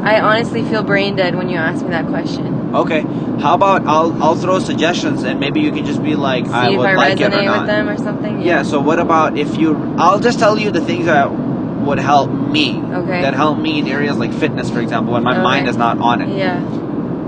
[0.04, 2.76] I honestly feel brain dead when you ask me that question.
[2.76, 3.02] Okay.
[3.40, 6.72] How about I'll I'll throw suggestions and maybe you can just be like See I
[6.72, 7.58] if would I like it or resonate not.
[7.60, 8.42] with them or something.
[8.42, 8.64] Yeah.
[8.64, 9.96] So what about if you?
[9.98, 12.80] I'll just tell you the things that would help me.
[12.82, 13.22] Okay.
[13.22, 15.42] That help me in areas like fitness, for example, when my Okay.
[15.44, 16.38] mind is not on it.
[16.38, 16.60] Yeah.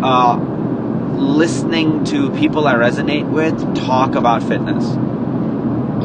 [0.03, 0.35] Uh,
[1.15, 4.85] listening to people I resonate with talk about fitness.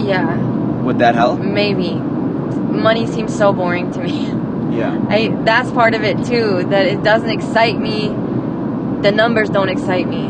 [0.05, 0.37] Yeah.
[0.83, 1.41] Would that help?
[1.41, 1.95] Maybe.
[1.95, 4.33] Money seems so boring to me.
[4.73, 4.99] Yeah.
[5.09, 6.65] I that's part of it too.
[6.65, 8.09] That it doesn't excite me.
[9.03, 10.27] The numbers don't excite me.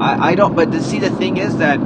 [0.00, 0.54] I, I don't.
[0.54, 1.78] But the, see, the thing is that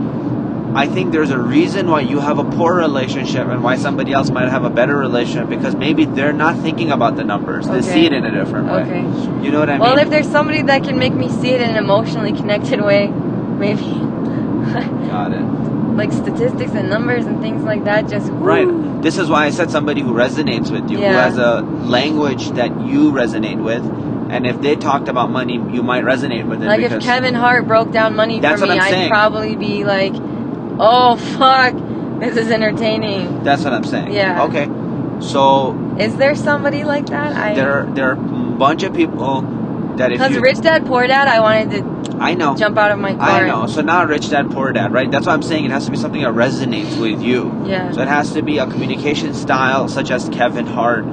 [0.75, 4.31] I think there's a reason why you have a poor relationship and why somebody else
[4.31, 7.67] might have a better relationship because maybe they're not thinking about the numbers.
[7.67, 8.83] They see it in a different way.
[8.83, 9.45] Okay.
[9.45, 9.97] You know what I Well, mean?
[9.97, 13.09] Well, if there's somebody that can make me see it in an emotionally connected way,
[13.09, 13.81] maybe.
[15.09, 15.78] Got it.
[15.99, 18.67] Like statistics and numbers and things like that, just Right.
[19.03, 22.71] This is why I said somebody who resonates with you, who has a language that
[22.81, 23.85] you resonate with,
[24.31, 26.67] and if they talked about money, you might resonate with it.
[26.67, 30.13] Like if Kevin Hart broke down money That's for what me, I'd probably be like,
[30.79, 31.75] "Oh fuck,
[32.21, 34.13] this is entertaining." That's what I'm saying.
[34.13, 34.45] Yeah.
[34.45, 34.69] Okay.
[35.21, 37.37] So Is there somebody like that?
[37.37, 39.41] I there, there are a bunch of people
[39.99, 42.91] that if because you, Rich Dad Poor Dad, I wanted to I know, jump out
[42.91, 43.29] of my car.
[43.29, 43.67] I know.
[43.67, 45.11] So not rich dad, poor dad, right?
[45.11, 45.65] That's what I'm saying.
[45.65, 47.65] It has to be something that resonates with you.
[47.65, 47.93] Yeah.
[47.93, 51.05] So it has to be a communication style such as Kevin Hart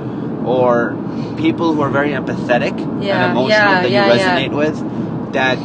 [0.45, 0.95] or
[1.37, 5.33] people who are very empathetic Yeah, and emotional yeah, that yeah, you resonate with.
[5.33, 5.59] That,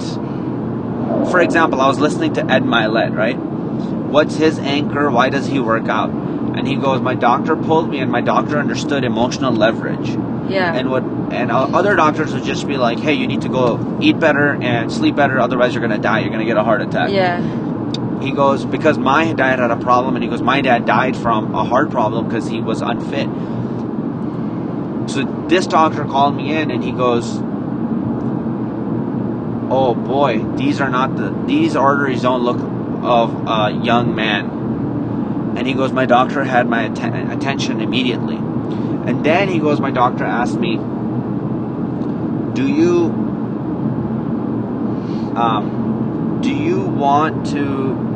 [1.31, 3.39] for example, I was listening to Ed Mylett, right?
[3.39, 5.11] What's his anchor?
[5.11, 6.11] Why does he work out?
[6.11, 10.09] And he goes, my doctor pulled me, and my doctor understood emotional leverage.
[10.51, 10.75] Yeah.
[10.75, 13.99] And what and uh, other doctors would just be like, hey, you need to go
[14.01, 16.21] eat better and sleep better, otherwise you're gonna die.
[16.21, 17.11] You're gonna get a heart attack.
[17.11, 17.41] yeah.
[18.21, 21.55] He goes because my dad had a problem, and he goes, my dad died from
[21.55, 23.27] a heart problem because he was unfit.
[25.11, 27.39] So this doctor called me in, and he goes,
[29.73, 32.59] oh boy, these are not the these arteries don't look
[33.03, 35.55] of a young man.
[35.57, 38.37] And he goes, my doctor had my atten- attention immediately.
[38.37, 40.77] And then he goes, my doctor asked me,
[42.55, 43.07] do you
[45.37, 48.09] um, do you want to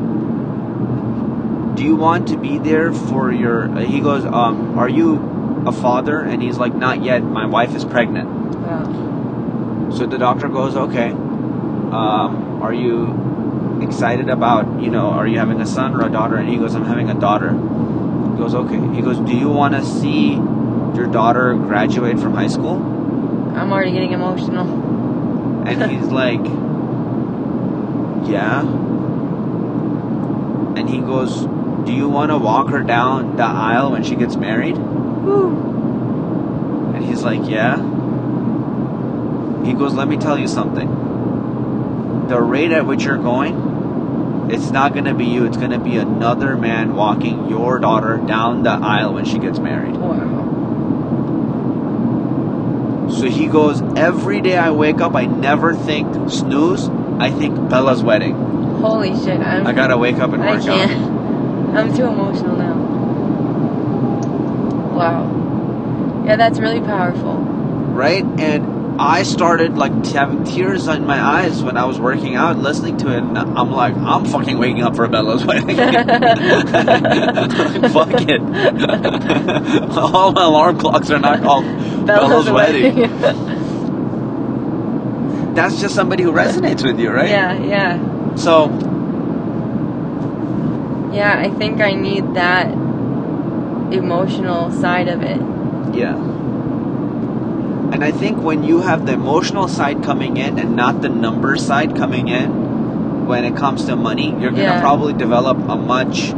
[1.77, 5.73] do you want to be there for your uh, he goes um, are you a
[5.73, 6.21] father?
[6.21, 7.23] And he's like not yet.
[7.23, 8.29] My wife is pregnant.
[8.29, 9.91] Wow.
[9.95, 15.61] so the doctor goes okay um, are you excited about you know are you having
[15.61, 16.37] a son or a daughter?
[16.37, 17.51] And he goes i'm having a daughter.
[17.51, 18.81] He goes okay.
[18.95, 22.94] He goes do you want to see your daughter graduate from high school
[23.55, 24.67] I'm already getting emotional.
[25.67, 26.45] And he's like,
[28.29, 28.61] Yeah.
[30.77, 31.47] And he goes,
[31.87, 34.77] Do you want to walk her down the aisle when she gets married?
[34.77, 36.93] Woo.
[36.95, 37.77] And he's like, Yeah.
[39.65, 40.89] He goes, Let me tell you something.
[42.29, 45.47] The rate at which you're going, it's not going to be you.
[45.47, 49.59] It's going to be another man walking your daughter down the aisle when she gets
[49.59, 49.97] married.
[49.97, 50.24] Wow.
[53.25, 56.91] So he goes, Every day I wake up, I never think snooze.
[57.19, 58.35] I think Bella's wedding.
[58.35, 59.41] Holy shit.
[59.41, 60.93] I'm, I gotta wake up and I work can't.
[60.93, 61.75] out.
[61.75, 62.75] I'm too emotional now.
[64.95, 66.25] Wow.
[66.27, 67.37] Yeah, that's really powerful.
[67.37, 68.25] Right?
[68.39, 72.59] And I started like t- having tears in my eyes when I was working out,
[72.59, 73.19] listening to it.
[73.25, 75.77] And I'm like, I'm fucking waking up for Bella's wedding.
[75.77, 75.91] Fuck
[78.29, 78.41] it.
[79.99, 81.65] All my alarm clocks are not called
[82.07, 82.95] Bella's, wedding.
[85.55, 87.31] That's just somebody who resonates with you, right?
[87.31, 88.35] Yeah, yeah.
[88.37, 88.69] So,
[91.13, 92.69] Yeah, I think I need that
[93.93, 95.41] emotional side of it.
[95.97, 96.17] yeah.
[97.95, 101.57] And I think when you have the emotional side coming in and not the number
[101.57, 104.81] side coming in, when it comes to money, you're going to Yeah.
[104.81, 106.35] probably develop a much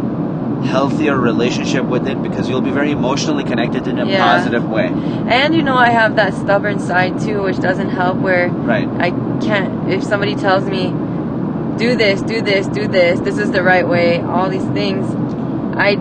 [0.64, 4.22] healthier relationship with it because you'll be very emotionally connected in a Yeah.
[4.22, 4.92] positive way.
[5.28, 8.86] And you know, I have that stubborn side too, which doesn't help where Right.
[9.00, 10.92] I can't, if somebody tells me,
[11.78, 15.06] do this, do this, do this, this is the right way, all these things,
[15.74, 15.94] I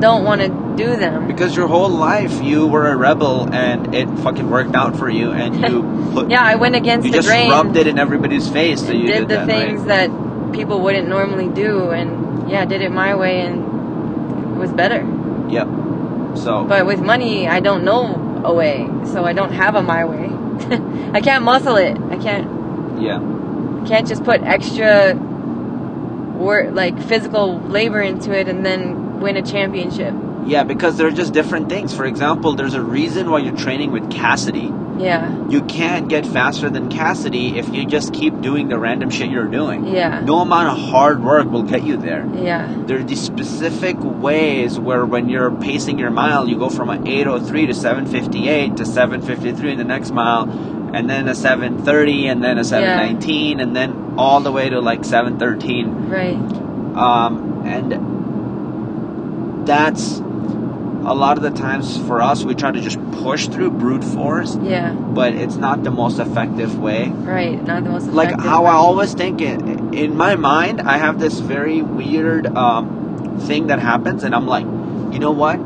[0.00, 1.26] don't want to do them.
[1.26, 5.32] Because your whole life you were a rebel and it fucking worked out for you
[5.32, 5.82] and you
[6.14, 7.50] put Yeah, I went against you the just grain.
[7.50, 10.08] rubbed it in everybody's face that you did, did, the that, things right?
[10.08, 15.00] that people wouldn't normally do, and yeah, did it my way, and it was better.
[15.50, 15.66] Yep.
[16.38, 20.04] So But with money, I don't know a way, so I don't have a my
[20.04, 20.30] way.
[21.12, 21.96] I can't muscle it.
[22.10, 23.00] I can't.
[23.02, 23.18] yeah.
[23.86, 30.14] Can't just put extra work like physical labor into it and then win a championship.
[30.46, 31.94] Yeah, because they're just different things.
[31.94, 34.70] For example, there's a reason why you're training with Cassidy.
[34.98, 35.48] Yeah.
[35.48, 39.48] You can't get faster than Cassidy if you just keep doing the random shit you're
[39.48, 39.86] doing.
[39.86, 40.20] Yeah.
[40.20, 42.28] No amount of hard work will get you there.
[42.34, 42.72] Yeah.
[42.86, 47.08] There are these specific ways where when you're pacing your mile, you go from an
[47.08, 50.48] 803 to 758 to 753 in the next mile,
[50.94, 55.04] and then a 730, and then a 719, and then all the way to like
[55.04, 56.08] 713.
[56.08, 56.34] Right.
[56.96, 58.13] Um, and
[59.66, 64.02] that's a lot of the times for us, we try to just push through brute
[64.04, 64.92] force, Yeah.
[64.92, 67.08] but it's not the most effective way.
[67.08, 67.62] Right.
[67.62, 68.14] Not the most effective.
[68.14, 69.60] Like how I always think it,
[69.94, 74.64] in my mind, I have this very weird um, thing that happens, and I'm like,
[75.12, 75.56] you know what?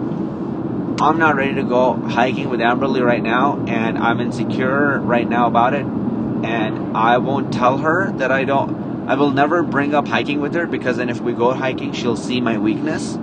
[1.00, 5.46] I'm not ready to go hiking with Amberly right now, and I'm insecure right now
[5.46, 9.06] about it, and I won't tell her that I don't.
[9.08, 12.16] I will never bring up hiking with her because then if we go hiking, she'll
[12.16, 13.16] see my weakness.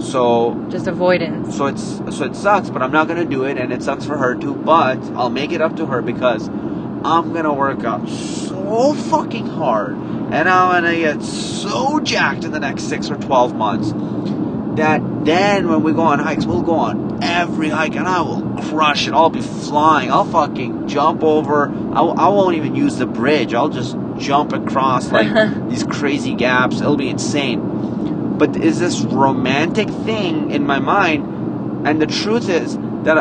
[0.00, 1.56] So just avoidance.
[1.56, 4.16] so it's so it sucks, but I'm not gonna do it, and it sucks for
[4.16, 4.54] her too.
[4.54, 9.92] But I'll make it up to her because I'm gonna work out so fucking hard,
[9.92, 13.92] and I'm gonna get so jacked in the next six or twelve months
[14.76, 18.56] that then when we go on hikes, we'll go on every hike, and I will
[18.70, 19.12] crush it.
[19.12, 20.10] I'll be flying.
[20.10, 21.68] I'll fucking jump over.
[21.68, 23.52] I, I won't even use the bridge.
[23.52, 25.28] I'll just jump across like
[25.68, 26.80] these crazy gaps.
[26.80, 28.09] It'll be insane
[28.40, 33.18] but is this romantic thing in my mind and the truth is that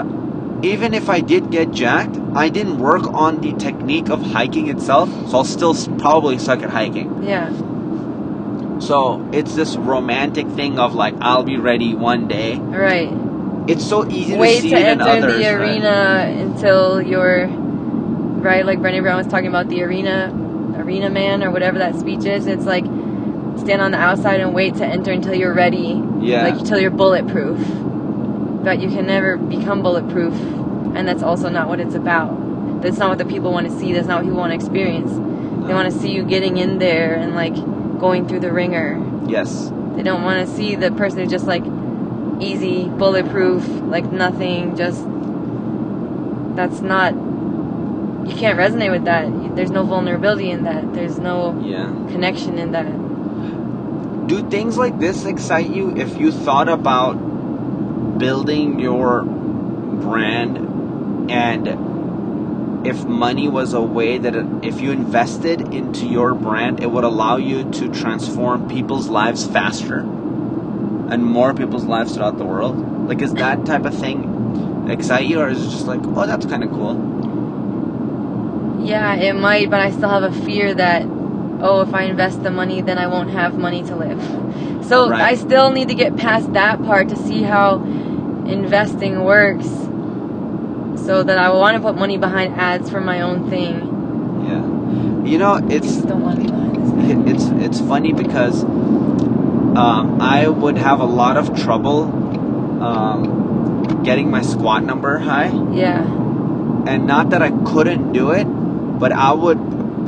[0.63, 5.09] even if i did get jacked i didn't work on the technique of hiking itself
[5.29, 7.51] so i'll still probably suck at hiking Yeah.
[8.79, 8.97] so
[9.33, 13.11] it's this romantic thing of like i'll be ready one day Right.
[13.67, 15.61] it's so easy to Wait see to enter others the right?
[15.61, 15.95] arena
[16.45, 18.65] until you're right.
[18.65, 20.31] Like Brené Brown was talking about the arena,
[20.77, 22.47] arena man or whatever that speech is.
[22.47, 22.85] It's like
[23.59, 26.01] stand on the outside and wait to enter until you're ready.
[26.19, 26.43] Yeah.
[26.43, 27.59] Like until you're bulletproof.
[28.63, 32.81] But you can never become bulletproof, and that's also not what it's about.
[32.81, 33.93] That's not what the people want to see.
[33.93, 35.11] That's not what people want to experience.
[35.11, 37.55] They want to see you getting in there and like
[37.99, 38.97] going through the ringer.
[39.27, 41.63] yes They don't want to see the person who's just like
[42.41, 45.05] easy, bulletproof, like nothing, just
[46.55, 47.13] that's not
[48.29, 49.55] you can't resonate with that.
[49.55, 50.93] There's no vulnerability in that.
[50.93, 52.87] There's no yeah connection in that.
[54.29, 55.97] Do things like this excite you?
[55.97, 57.13] If you thought about
[58.19, 66.05] building your brand and if money was a way that it, if you invested into
[66.05, 72.15] your brand it would allow you to transform people's lives faster and more people's lives
[72.15, 73.07] throughout the world?
[73.07, 76.45] Like is that type of thing excite you or is it just like oh that's
[76.45, 76.95] kind of cool
[78.85, 81.05] Yeah, it might, but I still have a fear that
[81.61, 84.21] oh, if I invest the money, then I won't have money to live.
[84.85, 85.21] So Right.
[85.21, 87.75] I still need to get past that part to see how
[88.45, 89.67] investing works.
[91.05, 93.73] So that I will want to put money behind ads for my own thing.
[94.49, 94.63] yeah
[95.29, 97.11] you know it's just don't want to be behind this.
[97.11, 101.99] it- it's it's funny because um, I would have a lot of trouble
[102.83, 106.01] um, getting my squat number high, Yeah.
[106.91, 109.59] and not that I couldn't do it, but I would,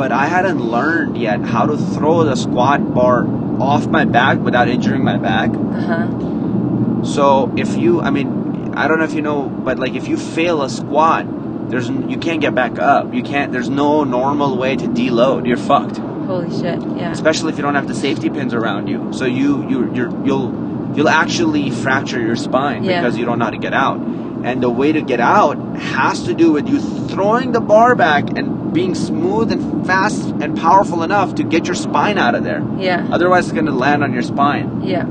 [0.01, 3.23] but I hadn't learned yet how to throw the squat bar
[3.61, 5.51] off my back without injuring my back.
[5.51, 7.03] Uh huh.
[7.03, 10.17] So if you, I mean, I don't know if you know, but like if you
[10.17, 11.27] fail a squat,
[11.69, 13.13] there's you can't get back up.
[13.13, 13.51] You can't.
[13.51, 15.47] There's no normal way to deload.
[15.47, 15.97] You're fucked.
[15.97, 16.81] Holy shit.
[16.97, 17.11] Yeah.
[17.11, 19.13] especially if you don't have the safety pins around you.
[19.13, 20.49] So you you you're, you'll
[20.95, 23.01] you'll actually fracture your spine Yeah.
[23.01, 23.99] because you don't know how to get out.
[24.43, 28.37] And the way to get out has to do with you throwing the bar back
[28.37, 32.65] and being smooth and fast and powerful enough to get your spine out of there.
[32.77, 33.07] Yeah.
[33.11, 34.81] Otherwise, it's going to land on your spine.
[34.83, 35.05] Yeah.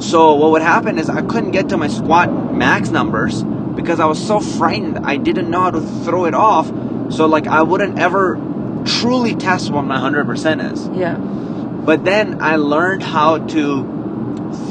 [0.00, 4.06] So what would happen is I couldn't get to my squat max numbers because I
[4.06, 4.98] was so frightened.
[4.98, 6.68] I didn't know how to throw it off.
[7.12, 8.36] So like I wouldn't ever
[8.84, 10.88] truly test what my 100% is.
[10.96, 11.16] Yeah.
[11.16, 13.82] But then I learned how to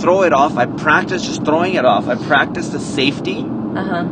[0.02, 0.58] throw it off.
[0.58, 2.08] I practiced just throwing it off.
[2.08, 4.06] I practiced the safety Uh huh.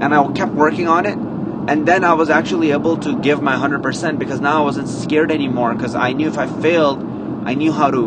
[0.00, 1.18] and I kept working on it.
[1.66, 5.30] And then I was actually able to give my 100% because now I wasn't scared
[5.30, 7.02] anymore because I knew if I failed,
[7.46, 8.02] I knew how to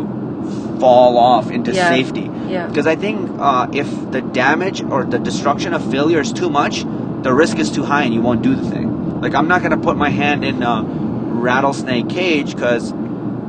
[0.78, 1.88] fall off into Yeah.
[1.88, 2.30] safety.
[2.48, 2.66] Yeah.
[2.68, 6.84] Because I think uh, if the damage or the destruction of failure is too much,
[7.22, 9.20] the risk is too high and you won't do the thing.
[9.20, 12.92] Like, I'm not going to put my hand in a rattlesnake cage because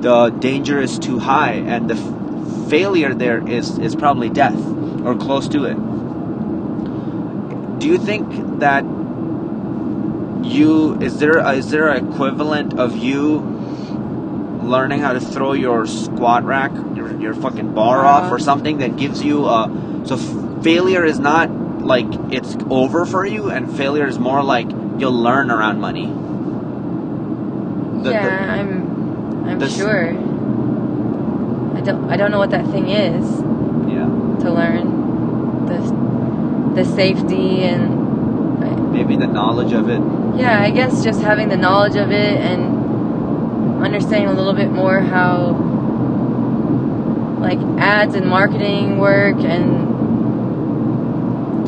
[0.01, 1.95] the danger is too high and the
[2.69, 4.57] failure there is, is probably death
[5.03, 5.75] or close to it.
[7.79, 8.83] Do you think that
[10.43, 13.39] you is there a, is there an equivalent of you
[14.63, 18.25] learning how to throw your squat rack, your, your fucking bar Uh-huh.
[18.25, 19.69] off, or something that gives you a.
[20.05, 21.49] So f- failure is not
[21.81, 26.07] like it's over for you, and failure is more like you'll learn around money.
[28.03, 29.47] The- yeah, the- I'm.
[29.49, 30.13] I'm this- sure.
[31.79, 32.09] I don't.
[32.11, 33.23] I don't know what that thing is
[33.89, 34.05] Yeah.
[34.43, 35.65] to learn.
[35.65, 37.97] The, the safety and.
[38.91, 40.01] Maybe the knowledge of it.
[40.37, 44.99] Yeah, I guess just having the knowledge of it and understanding a little bit more
[44.99, 45.51] how
[47.39, 49.87] like ads and marketing work and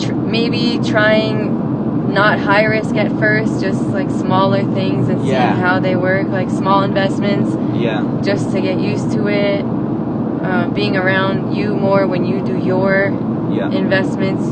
[0.02, 5.80] tr- maybe trying not high risk at first, just like smaller things and seeing how
[5.80, 8.04] they work, like small investments Yeah.
[8.22, 9.64] just to get used to it.
[10.44, 13.14] Um, being around you more when you do your
[13.52, 13.70] Yeah.
[13.70, 14.44] investments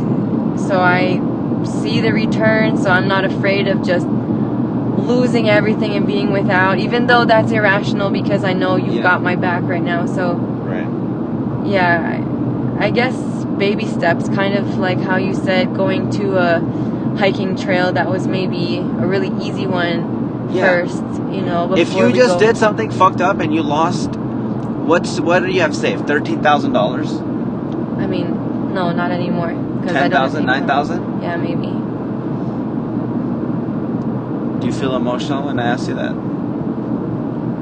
[0.67, 1.19] so I
[1.65, 7.07] see the return so I'm not afraid of just losing everything and being without even
[7.07, 9.01] though that's irrational because I know you've Yeah.
[9.01, 10.87] got my back right now so Right.
[11.65, 12.19] yeah
[12.79, 13.15] I, I guess
[13.57, 16.59] baby steps kind of like how you said going to a
[17.17, 20.67] hiking trail that was maybe a really easy one Yeah.
[20.67, 24.18] first you know If you just go- did something fucked up and you lost,
[24.89, 26.07] what's what do you have saved?
[26.07, 27.13] Thirteen thousand dollars,
[28.03, 29.51] I mean no not anymore.
[29.87, 31.21] Ten thousand, nine thousand.
[31.21, 31.67] yeah maybe
[34.59, 36.13] Do you feel emotional when I ask you that?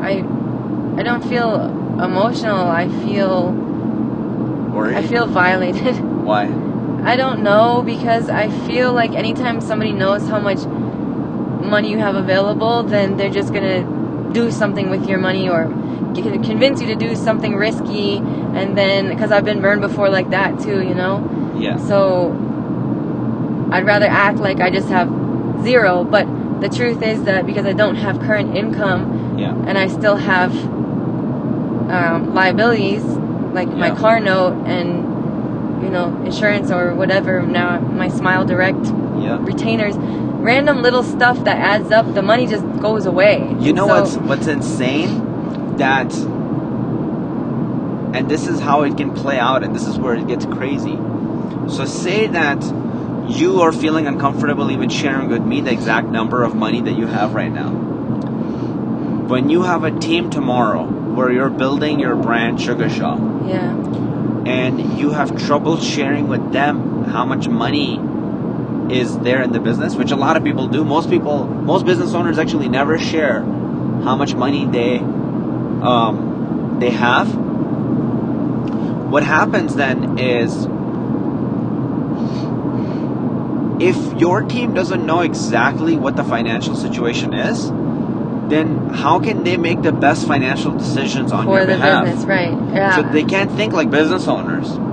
[0.10, 0.14] I
[1.00, 1.52] I don't feel
[2.02, 2.68] emotional.
[2.68, 4.98] I feel Worried?
[4.98, 6.00] I feel violated.
[6.30, 6.46] Why?
[7.04, 10.66] I don't know because I feel like anytime somebody knows how much
[11.76, 13.97] money you have available, then they're just gonna
[14.38, 15.66] do something with your money or
[16.14, 18.18] convince you to do something risky.
[18.60, 21.16] And then because I've been burned before like that too, you know.
[21.58, 21.78] Yeah.
[21.78, 22.00] So
[23.72, 25.10] I'd rather act like I just have
[25.64, 26.26] zero, but
[26.62, 29.02] the truth is that because I don't have current income,
[29.38, 29.54] Yeah.
[29.68, 30.52] and I still have
[31.98, 33.04] um, liabilities
[33.58, 34.90] like my car note and
[35.84, 37.42] you know insurance or whatever.
[37.42, 38.84] Now my Smile Direct
[39.26, 39.38] Yeah.
[39.52, 39.96] retainers,
[40.48, 42.14] random little stuff that adds up.
[42.14, 43.36] The money just goes away.
[43.60, 45.12] You know So- what's what's insane?
[45.84, 46.10] That
[48.16, 50.98] and this is how it can play out and this is where it gets crazy.
[51.68, 52.60] So say that
[53.28, 57.08] you are feeling uncomfortable even sharing with me the exact number of money that you
[57.08, 57.72] have right now.
[59.34, 60.84] When you have a team tomorrow
[61.18, 63.74] where you're building your brand Sugar Shaw Yeah,
[64.60, 68.00] and you have trouble sharing with them how much money
[68.92, 70.84] is there in the business, which a lot of people do.
[70.84, 77.28] Most people, most business owners actually never share how much money they um, they have.
[79.12, 80.68] What happens then is
[83.80, 87.70] if your team doesn't know exactly what the financial situation is,
[88.50, 92.06] then how can they make the best financial decisions on for your the behalf?
[92.06, 92.54] business, right?
[92.74, 92.96] Yeah.
[92.96, 94.87] So they can't think like business owners.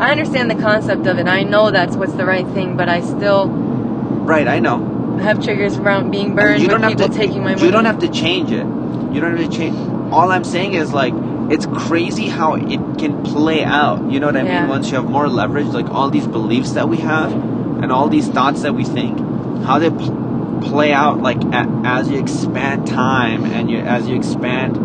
[0.00, 1.26] I understand the concept of it.
[1.28, 5.16] I know that's what's the right thing, but I still Right, I know.
[5.22, 7.66] have triggers around being burned you don't have people to taking my money.
[7.66, 8.64] You don't have to change it.
[9.12, 9.76] You don't have to change.
[10.12, 11.12] All I'm saying is like
[11.50, 14.10] it's crazy how it can play out.
[14.10, 14.60] You know what I Yeah.
[14.60, 14.68] mean?
[14.70, 17.32] Once you have more leverage, like all these beliefs that we have
[17.82, 19.18] and all these thoughts that we think,
[19.64, 24.14] how they pl- play out like a- as you expand time and you as you
[24.16, 24.78] expand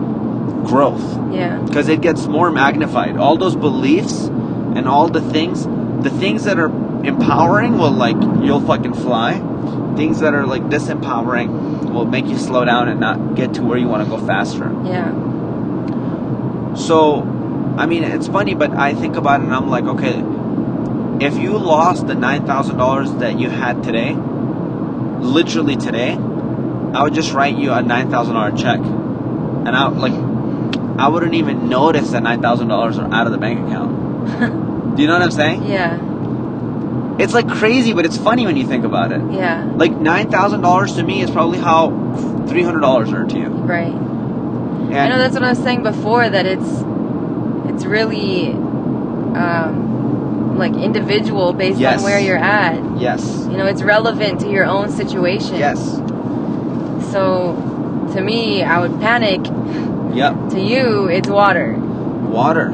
[0.65, 1.03] growth.
[1.31, 1.57] Yeah.
[1.67, 3.17] because it gets more magnified.
[3.17, 4.29] All those beliefs
[4.75, 5.65] and all the things,
[6.03, 6.69] the things that are
[7.05, 9.33] empowering will like you'll fucking fly.
[9.95, 13.77] Things that are like disempowering will make you slow down and not get to where
[13.77, 14.71] you want to go faster.
[14.83, 15.13] Yeah.
[16.75, 17.21] So,
[17.77, 21.57] I mean, it's funny, but I think about it and I'm like, okay, if you
[21.57, 27.55] lost the nine thousand dollars that you had today, literally today, I would just write
[27.57, 30.13] you a nine thousand dollar check, and I like,
[30.99, 34.61] I wouldn't even notice that nine thousand dollars are out of the bank account.
[34.95, 35.63] Do you know what I'm saying?
[35.65, 35.99] Yeah.
[37.19, 39.21] It's like crazy, but it's funny when you think about it.
[39.31, 39.63] Yeah.
[39.75, 41.89] Like nine thousand dollars to me is probably how
[42.47, 43.47] three hundred dollars are to you.
[43.47, 43.93] Right.
[43.93, 46.69] And I know that's what I was saying before that it's
[47.73, 51.99] it's really um, like individual based Yes.
[51.99, 52.79] on where you're at.
[52.99, 55.55] yes, You know, it's relevant to your own situation.
[55.55, 55.79] yes,
[57.11, 57.55] So
[58.13, 59.41] to me, I would panic.
[60.15, 60.33] yep.
[60.51, 61.75] To you, it's water.
[61.77, 62.71] Water,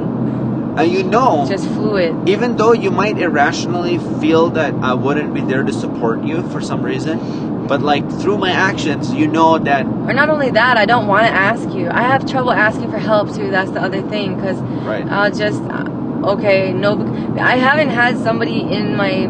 [0.78, 1.46] and you know.
[1.48, 2.30] Just fluid.
[2.30, 6.62] even though you might irrationally feel that I wouldn't be there to support you for
[6.62, 10.86] some reason, but like through my actions, you know that Or not only that, I
[10.86, 11.90] don't want to ask you.
[11.90, 13.50] I have trouble asking for help too.
[13.52, 15.06] That's the other thing because right.
[15.08, 16.74] I'll just okay.
[16.74, 16.92] No,
[17.40, 19.28] I haven't had somebody in my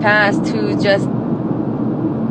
[0.00, 1.08] past who just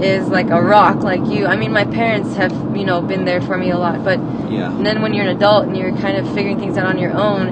[0.04, 1.46] is like a rock like you.
[1.46, 4.20] I mean, my parents have, you know, been there for me a lot, but
[4.50, 4.72] Yeah.
[4.76, 7.14] and then when you're an adult and you're kind of figuring things out on your
[7.14, 7.46] own,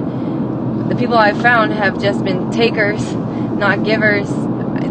[0.90, 4.28] the people I've found have just been takers, not givers.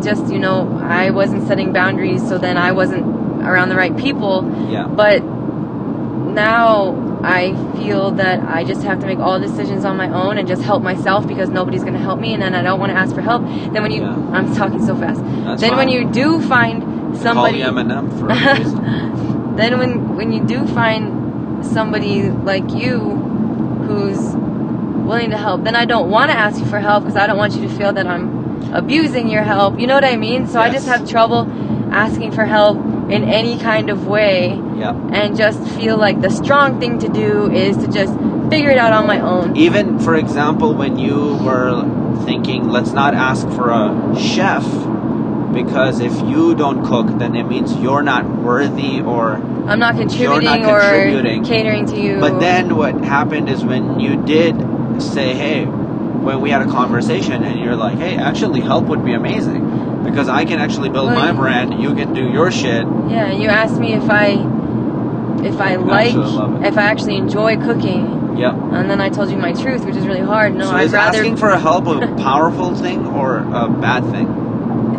[0.03, 3.05] Just, you know, I wasn't setting boundaries, so then I wasn't
[3.43, 4.49] around the right people.
[4.71, 4.87] Yeah.
[4.87, 10.37] But now I feel that I just have to make all decisions on my own
[10.37, 12.91] and just help myself because nobody's going to help me and then I don't want
[12.91, 13.41] to ask for help.
[13.43, 14.15] Then when you, Yeah.
[14.31, 15.21] I'm talking so fast.
[15.23, 19.55] That's then when you do find somebody, Call Eminem for a reason.
[19.57, 22.99] then when when you do find somebody like you
[23.87, 24.19] who's
[25.09, 27.37] willing to help, then I don't want to ask you for help because I don't
[27.37, 29.79] want you to feel that I'm abusing your help.
[29.79, 30.47] You know what I mean?
[30.47, 31.49] So I just have trouble
[31.91, 32.77] asking for help
[33.09, 37.75] in any kind of way and just feel like the strong thing to do is
[37.77, 38.13] to just
[38.51, 39.57] figure it out on my own.
[39.57, 41.83] Even, for example, when you were
[42.25, 44.63] thinking, let's not ask for a chef,
[45.53, 49.33] because if you don't cook, then it means you're not worthy or.
[49.67, 51.41] I'm not contributing, contributing.
[51.41, 52.19] or catering to you.
[52.19, 54.55] But then what happened is when you did
[55.01, 59.13] say, hey, when we had a conversation and you're like, hey, actually, help would be
[59.13, 60.03] amazing.
[60.03, 62.85] Because I can actually build my brand, you can do your shit.
[63.09, 64.31] yeah, you asked me if I
[65.43, 66.67] if I like Absolutely love it.
[66.67, 68.37] if I actually enjoy cooking.
[68.37, 68.53] Yep.
[68.53, 70.55] And then I told you my truth, which is really hard.
[70.55, 74.27] No, so I'd is rather asking for help a powerful thing or a bad thing?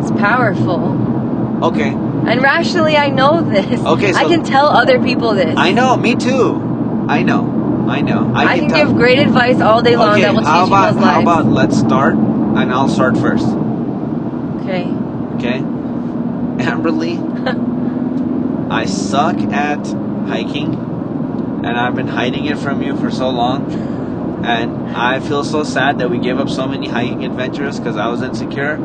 [0.00, 1.64] it's powerful.
[1.64, 1.90] Okay.
[1.90, 3.80] And rationally I know this.
[3.80, 5.54] Okay, so I can tell other people this.
[5.56, 7.06] I know, me too.
[7.08, 7.59] I know.
[7.90, 8.32] I know.
[8.34, 10.88] I, can, tell- give great advice all day long okay, that will how change about
[10.90, 13.46] people's how about let's start and I'll start first.
[14.62, 14.84] okay.
[15.34, 15.58] Okay?
[16.64, 17.18] Amberly,
[18.70, 19.84] I suck at
[20.28, 20.74] hiking
[21.64, 23.72] and I've been hiding it from you for so long.
[24.44, 28.06] And I feel so sad that we gave up so many hiking adventures because I
[28.06, 28.76] was insecure.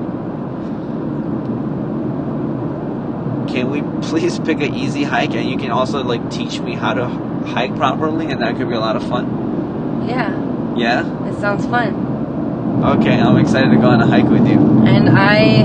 [3.47, 6.95] Can we please pick an easy hike and you can also like teach me how
[6.95, 10.07] to hike properly and that could be a lot of fun?
[10.07, 10.31] Yeah,
[10.75, 11.27] Yeah?
[11.27, 12.83] it sounds fun.
[12.83, 14.59] Okay, I'm excited to go on a hike with you.
[14.85, 15.63] And I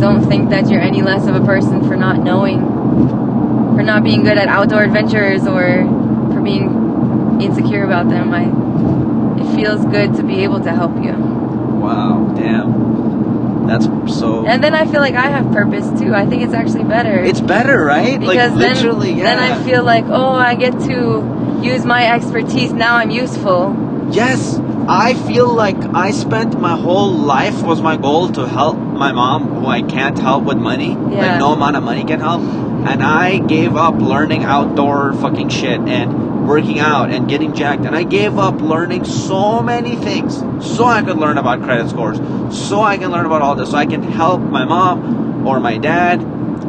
[0.00, 2.60] don't think that you're any less of a person for not knowing,
[3.76, 5.84] for not being good at outdoor adventures or
[6.32, 8.32] for being insecure about them.
[8.32, 8.44] I,
[9.42, 11.12] it feels good to be able to help you.
[11.12, 13.17] Wow, damn.
[13.68, 13.84] That's
[14.18, 14.46] so.
[14.46, 16.14] And then I feel like I have purpose too.
[16.14, 17.22] I think it's actually better.
[17.22, 18.18] it's better, right?
[18.18, 19.36] because like literally, then, yeah.
[19.36, 22.72] then I feel like, oh, I get to use my expertise.
[22.72, 23.76] Now I'm useful.
[24.10, 24.58] Yes,
[24.88, 29.48] I feel like I spent my whole life was my goal to help my mom,
[29.48, 30.92] who I can't help with money.
[30.92, 30.96] Yeah.
[30.96, 32.40] Like no amount of money can help.
[32.40, 37.84] And I gave up learning outdoor fucking shit and working out and getting jacked.
[37.84, 40.38] And I gave up learning so many things
[40.76, 42.18] so I could learn about credit scores,
[42.66, 45.76] so I can learn about all this, so I can help my mom or my
[45.76, 46.24] dad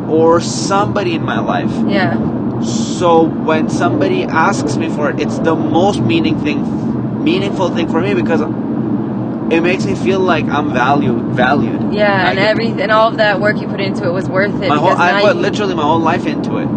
[0.09, 1.71] or somebody in my life.
[1.87, 2.61] Yeah.
[2.61, 8.01] So when somebody asks me for it, it's the most meaning thing, meaningful thing for
[8.01, 11.21] me because it makes me feel like I'm valued.
[11.35, 11.93] Valued.
[11.93, 14.27] Yeah, I and get- every and all of that work you put into it was
[14.27, 14.67] worth it.
[14.67, 16.67] My whole, I put literally my whole life into it.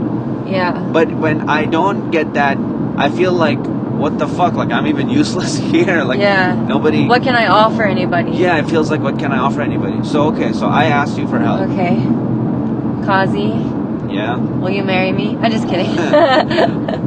[0.48, 0.78] Yeah.
[0.92, 2.58] But when I don't get that,
[2.96, 3.58] I feel like
[4.02, 4.54] what the fuck?
[4.54, 6.02] Like I'm even useless here.
[6.04, 6.54] Like Yeah.
[6.54, 7.06] nobody.
[7.06, 8.32] What can I offer anybody?
[8.32, 10.02] Yeah, it feels like what can I offer anybody?
[10.04, 11.68] So okay, so I asked you for help.
[11.70, 11.96] Okay.
[13.06, 13.50] Kazi,
[14.14, 14.36] Yeah.
[14.36, 15.36] will you marry me?
[15.40, 15.90] I'm just kidding.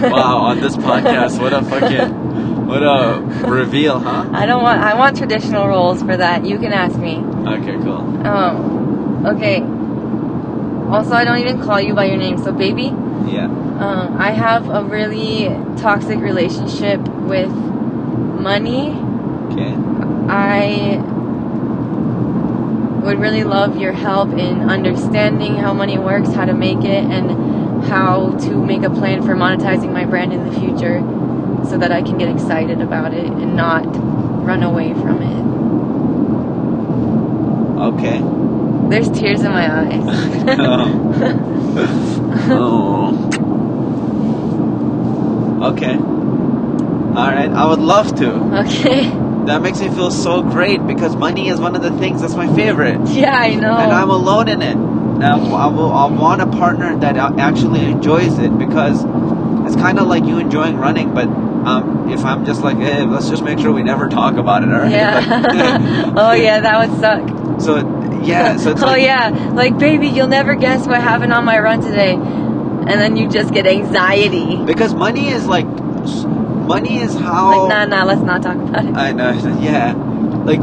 [0.00, 4.26] Wow, on this podcast, what a fucking, what a reveal, huh?
[4.32, 4.80] I don't want.
[4.80, 6.46] I want traditional roles for that.
[6.46, 7.18] You can ask me.
[7.18, 8.00] Okay, cool.
[8.26, 9.26] Um.
[9.26, 9.60] Okay.
[10.90, 12.36] Also, I don't even call you by your name.
[12.38, 12.92] So, baby,
[13.26, 13.44] Yeah.
[13.44, 18.98] um, I have a really toxic relationship with money.
[19.52, 19.76] Okay.
[20.28, 21.00] I
[23.04, 27.84] would really love your help in understanding how money works, how to make it, and
[27.84, 31.00] how to make a plan for monetizing my brand in the future
[31.68, 33.84] so that I can get excited about it and not
[34.44, 35.40] run away from it.
[37.80, 38.39] Okay.
[38.90, 40.02] There's tears in my eyes.
[42.50, 43.28] oh.
[45.72, 45.94] Okay.
[45.96, 48.32] Alright, I would love to.
[48.66, 49.10] okay.
[49.46, 52.52] That makes me feel so great because money is one of the things that's my
[52.54, 53.00] favorite.
[53.08, 53.76] Yeah, I know.
[53.76, 54.76] And I'm alone in it.
[54.76, 59.04] I, will, I want a partner that actually enjoys it because
[59.66, 63.28] it's kind of like you enjoying running, but um, if I'm just like, hey, let's
[63.28, 64.90] just make sure we never talk about it, alright?
[64.90, 66.12] yeah.
[66.16, 67.60] oh yeah, that would suck.
[67.60, 71.44] so, yeah, so it's oh like, yeah, like baby, you'll never guess what happened on
[71.44, 74.62] my run today, and then you just get anxiety.
[74.64, 77.66] because money is like, money is how.
[77.68, 78.94] Like nah, nah, let's not talk about it.
[78.94, 79.30] I know,
[79.60, 79.92] yeah.
[80.44, 80.60] Like,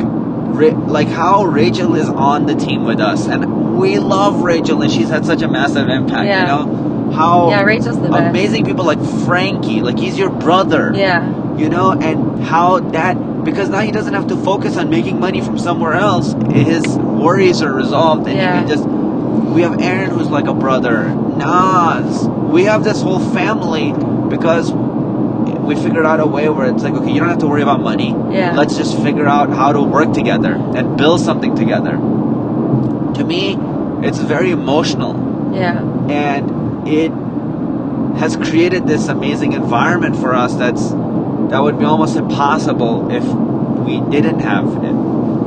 [0.88, 5.10] like how Rachel is on the team with us, and we love Rachel, and she's
[5.10, 6.26] had such a massive impact.
[6.26, 6.42] Yeah.
[6.42, 8.30] You know how Yeah, Rachel's the best.
[8.30, 10.92] amazing people like Frankie, like he's your brother.
[10.96, 11.56] Yeah.
[11.58, 15.42] You know, and how that because now he doesn't have to focus on making money
[15.42, 16.34] from somewhere else.
[16.52, 16.84] His
[17.28, 18.54] worries are resolved, and Yeah.
[18.54, 18.86] he can just.
[19.56, 20.98] We have Aaron, who's like a brother.
[21.44, 22.28] Nas.
[22.56, 23.88] We have this whole family
[24.30, 24.72] because
[25.70, 27.82] we figured out a way where it's like, okay, you don't have to worry about
[27.82, 28.12] money.
[28.32, 28.56] Yeah.
[28.56, 31.92] Let's just figure out how to work together and build something together.
[33.18, 33.58] To me,
[34.08, 35.14] it's very emotional
[35.54, 35.80] Yeah.
[36.10, 37.12] and it
[38.22, 40.84] has created this amazing environment for us that's
[41.52, 43.24] that would be almost impossible if
[43.88, 44.96] we didn't have it.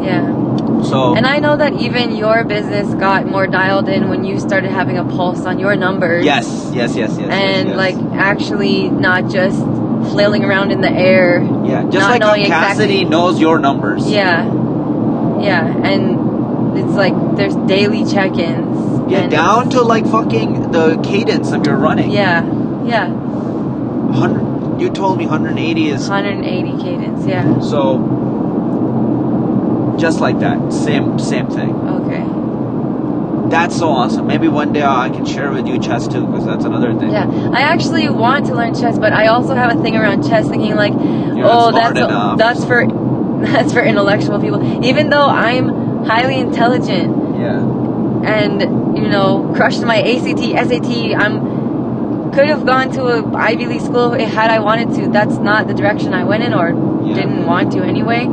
[0.03, 0.83] Yeah.
[0.83, 4.71] So And I know that even your business got more dialed in when you started
[4.71, 6.25] having a pulse on your numbers.
[6.25, 7.29] yes, yes, yes, yes.
[7.31, 9.59] And yes, like actually not just
[10.13, 11.43] flailing around in the air.
[11.65, 14.11] yeah, just not like Cassidy exactly- knows your numbers.
[14.11, 14.47] Yeah.
[15.41, 15.67] Yeah.
[15.89, 19.11] And it's like there's daily check ins.
[19.11, 22.11] Yeah, down to like fucking the cadence of your running.
[22.11, 22.43] Yeah.
[22.85, 23.09] Yeah.
[23.11, 27.27] 100, you told me 180 is 180 cadence.
[27.27, 27.61] Yeah.
[27.61, 27.99] so
[30.01, 30.73] just like that.
[30.73, 31.71] Same same thing.
[31.75, 32.25] Okay.
[33.51, 34.27] That's so awesome.
[34.27, 37.11] Maybe one day I can share with you chess too, because that's another thing.
[37.11, 40.49] Yeah, I actually want to learn chess, but I also have a thing around chess,
[40.49, 42.87] thinking like, You're oh, that's that's for
[43.43, 44.85] that's for intellectual people.
[44.85, 47.59] Even though I'm highly intelligent Yeah.
[48.25, 53.81] and you know crushed my ACT, SAT, I'm could have gone to a Ivy League
[53.81, 55.09] school had I wanted to.
[55.11, 56.71] That's not the direction I went in, or
[57.05, 57.15] Yeah.
[57.15, 58.29] didn't want to anyway.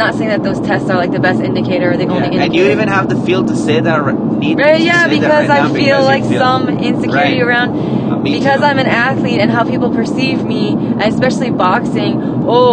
[0.00, 2.44] Not saying that those tests are like the best indicator or the only indicator.
[2.44, 3.98] And you even have the feel to say that.
[4.40, 7.48] Need Right, yeah, because right I feel because like feel- some insecurity Right.
[7.48, 7.70] around
[8.10, 8.66] Uh, me because too.
[8.68, 10.62] I'm an athlete and how people perceive me,
[11.10, 12.12] especially boxing.
[12.46, 12.72] Oh,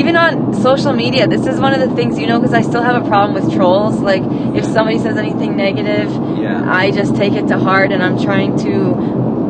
[0.00, 2.82] even on social media, this is one of the things you know because I still
[2.82, 3.96] have a problem with trolls.
[4.10, 4.22] Like
[4.54, 6.62] if somebody says anything negative, Yeah.
[6.82, 8.72] I just take it to heart and I'm trying to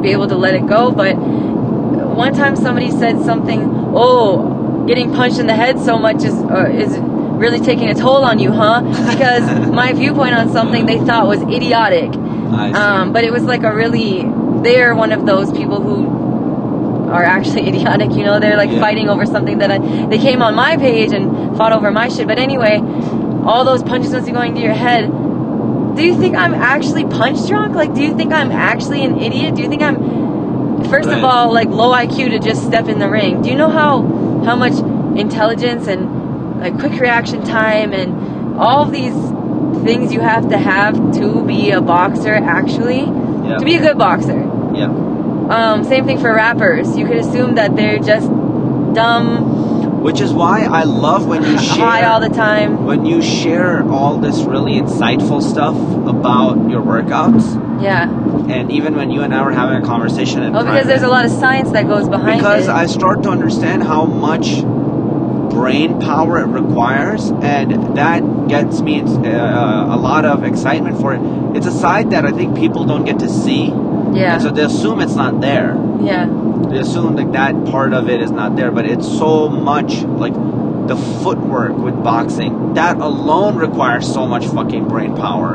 [0.02, 0.90] be able to let it go.
[1.02, 1.14] But
[2.24, 3.60] one time somebody said something,
[3.94, 6.92] oh, getting punched in the head so much is uh, is
[7.38, 8.82] really taking a toll on you, huh?
[9.10, 12.10] Because my viewpoint on something they thought was idiotic.
[12.74, 14.22] Um, but it was like a really,
[14.62, 18.80] they're one of those people who are actually idiotic, you know, they're like Yeah.
[18.80, 22.26] fighting over something that I, they came on my page and fought over my shit.
[22.26, 22.76] But anyway,
[23.44, 25.08] all those punches must be going to your head.
[25.96, 27.74] Do you think I'm actually punch drunk?
[27.74, 29.54] Like, do you think I'm actually an idiot?
[29.56, 31.18] Do you think I'm, first Right.
[31.18, 33.42] of all, like low IQ to just step in the ring?
[33.42, 34.02] Do you know how,
[34.44, 34.74] how much
[35.18, 36.08] intelligence and
[36.60, 39.14] like quick reaction time and all these
[39.84, 43.02] things you have to have to be a boxer actually?
[43.02, 43.56] yeah.
[43.58, 44.40] to be a good boxer.
[44.74, 44.90] yeah.
[45.48, 46.94] Um, same thing for rappers.
[46.98, 48.26] You could assume that they're just
[48.94, 52.84] dumb, Which is why I love when you share high all the time.
[52.84, 55.74] when you share all this really insightful stuff
[56.06, 57.46] about your workouts,
[57.82, 58.10] Yeah.
[58.50, 61.08] and even when you and I were having a conversation in Oh, because there's a
[61.08, 62.42] lot of science that goes behind it.
[62.42, 62.70] because it.
[62.70, 64.62] I start to understand how much
[65.50, 71.20] brain power it requires, and that gets me uh, a lot of excitement for it.
[71.56, 74.34] It's a side that I think people don't get to see, yeah.
[74.34, 75.76] and so they assume it's not there.
[76.00, 76.26] yeah.
[76.68, 80.34] They assume that that part of it is not there, but it's so much like
[80.86, 82.74] the footwork with boxing.
[82.74, 85.54] That alone requires so much fucking brain power.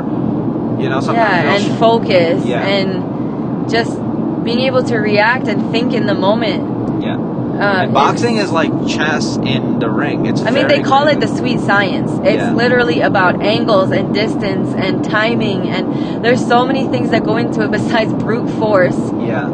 [0.80, 2.66] You know, Yeah, and focus Yeah.
[2.66, 3.96] and just
[4.44, 6.73] being able to react and think in the moment.
[7.60, 10.26] Uh, and boxing is like chess in the ring.
[10.26, 12.10] It's I mean, they call it the sweet science.
[12.24, 12.52] It's Yeah.
[12.52, 17.62] literally about angles and distance and timing, and there's so many things that go into
[17.62, 18.98] it besides brute force.
[19.20, 19.48] yeah.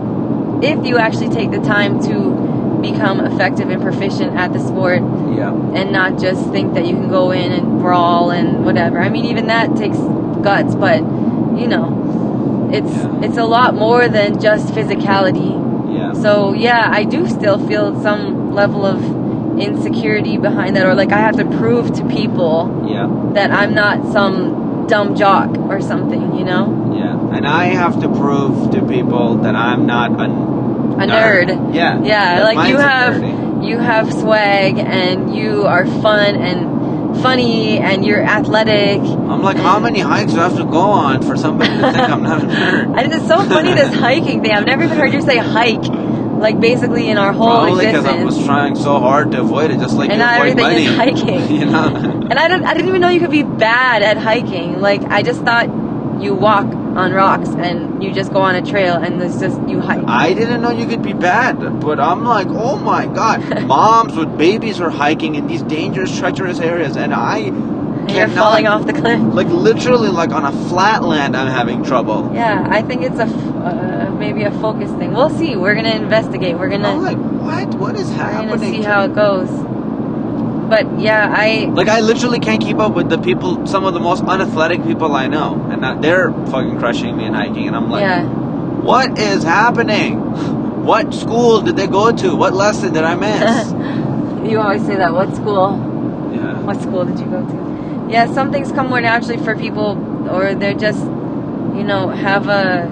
[0.62, 5.02] If you actually take the time to become effective and proficient at the sport,
[5.34, 5.52] Yeah.
[5.74, 8.98] and not just think that you can go in and brawl and whatever.
[8.98, 9.98] I mean, even that takes
[10.42, 10.98] guts, but
[11.56, 13.08] you know, it's Yeah.
[13.26, 15.52] it's a lot more than just physicality.
[15.90, 16.12] Yeah.
[16.12, 18.98] So yeah, I do still feel some level of
[19.58, 23.08] insecurity behind that, or like I have to prove to people Yeah.
[23.34, 26.36] that I'm not some dumb jock or something.
[26.38, 27.36] You know, Yeah.
[27.36, 31.74] And I have to prove to people that I'm not a, a nerd.
[31.74, 32.00] Yeah.
[32.02, 33.66] Yeah, That's like you have insecurity.
[33.68, 36.79] you have swag and you are fun and
[37.14, 39.00] funny and you're athletic.
[39.00, 42.08] I'm like, how many hikes do I have to go on for somebody to think
[42.08, 42.98] I'm not a nerd?
[42.98, 44.52] And it's so funny this hiking thing.
[44.52, 45.84] I've never even heard you say hike,
[46.40, 49.78] like basically in our whole Probably because I was trying so hard to avoid it,
[49.78, 50.86] just like And not everything money.
[50.86, 51.54] is hiking.
[51.60, 51.86] you know?
[52.30, 54.80] And I didn't, I didn't even know you could be bad at hiking.
[54.80, 55.68] Like I just thought
[56.20, 59.80] you walk on rocks and you just go on a trail and it's just you
[59.80, 60.04] hike.
[60.06, 64.36] I didn't know you could be bad, but I'm like, oh my god, moms with
[64.36, 68.92] babies are hiking in these dangerous, treacherous areas, and I And you're falling off the
[68.92, 69.20] cliff.
[69.20, 72.30] Like literally, like on a flat land, I'm having trouble.
[72.34, 75.12] Yeah, I think it's a f- uh, maybe a focus thing.
[75.12, 75.56] We'll see.
[75.56, 76.58] We're gonna investigate.
[76.58, 77.74] We're gonna I'm like, what?
[77.76, 78.50] What is happening?
[78.50, 79.48] we're gonna see how it goes.
[80.70, 84.00] But yeah, I Like I literally can't keep up with the people, some of the
[84.00, 87.90] most unathletic people I know, and that they're fucking crushing me in hiking, and I'm
[87.90, 88.40] like, yeah
[88.82, 90.18] what is happening?
[90.84, 92.34] What school did they go to?
[92.34, 93.70] What lesson did I miss?
[94.50, 95.12] you always say that.
[95.12, 95.78] What school?
[96.34, 96.58] yeah.
[96.60, 98.06] What school did you go to?
[98.10, 102.88] Yeah, some things come more naturally for people, or they're just, you know, have a,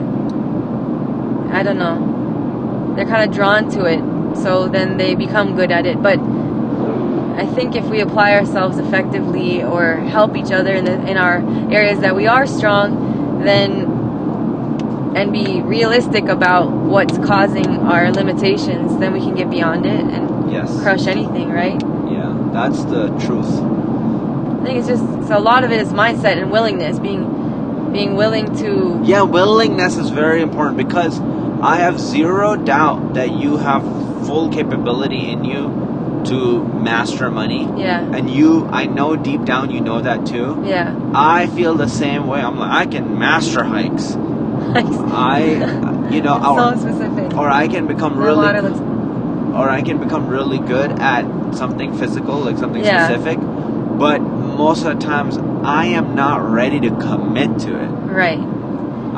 [1.52, 4.00] I don't know, they're kind of drawn to it,
[4.36, 6.02] so then they become good at it.
[6.02, 6.18] But
[7.38, 11.38] I think if we apply ourselves effectively or help each other in the, in our
[11.72, 13.96] areas that we are strong, then
[15.16, 20.50] and be realistic about what's causing our limitations, then we can get beyond it and
[20.50, 20.82] Yes.
[20.82, 21.80] crush anything, right?
[22.10, 23.46] Yeah, that's the truth.
[23.46, 28.16] I think it's just so a lot of it is mindset and willingness, being being
[28.16, 31.20] willing to Yeah, willingness is very important because
[31.62, 33.82] I have zero doubt that you have
[34.26, 35.87] full capability in you
[36.26, 37.64] to master money.
[37.76, 40.62] yeah And you, I know deep down you know that too.
[40.64, 40.94] yeah.
[41.14, 42.40] I feel the same way.
[42.40, 44.14] I'm like, I can master hikes.
[44.16, 45.40] I,
[46.10, 47.36] you know, so or, specific.
[47.36, 48.48] or I can become the really,
[49.54, 51.24] or I can become really good at
[51.54, 53.06] something physical, like something Yeah.
[53.08, 53.38] specific.
[53.98, 57.88] But most of the times, I am not ready to commit to it.
[58.12, 58.38] right.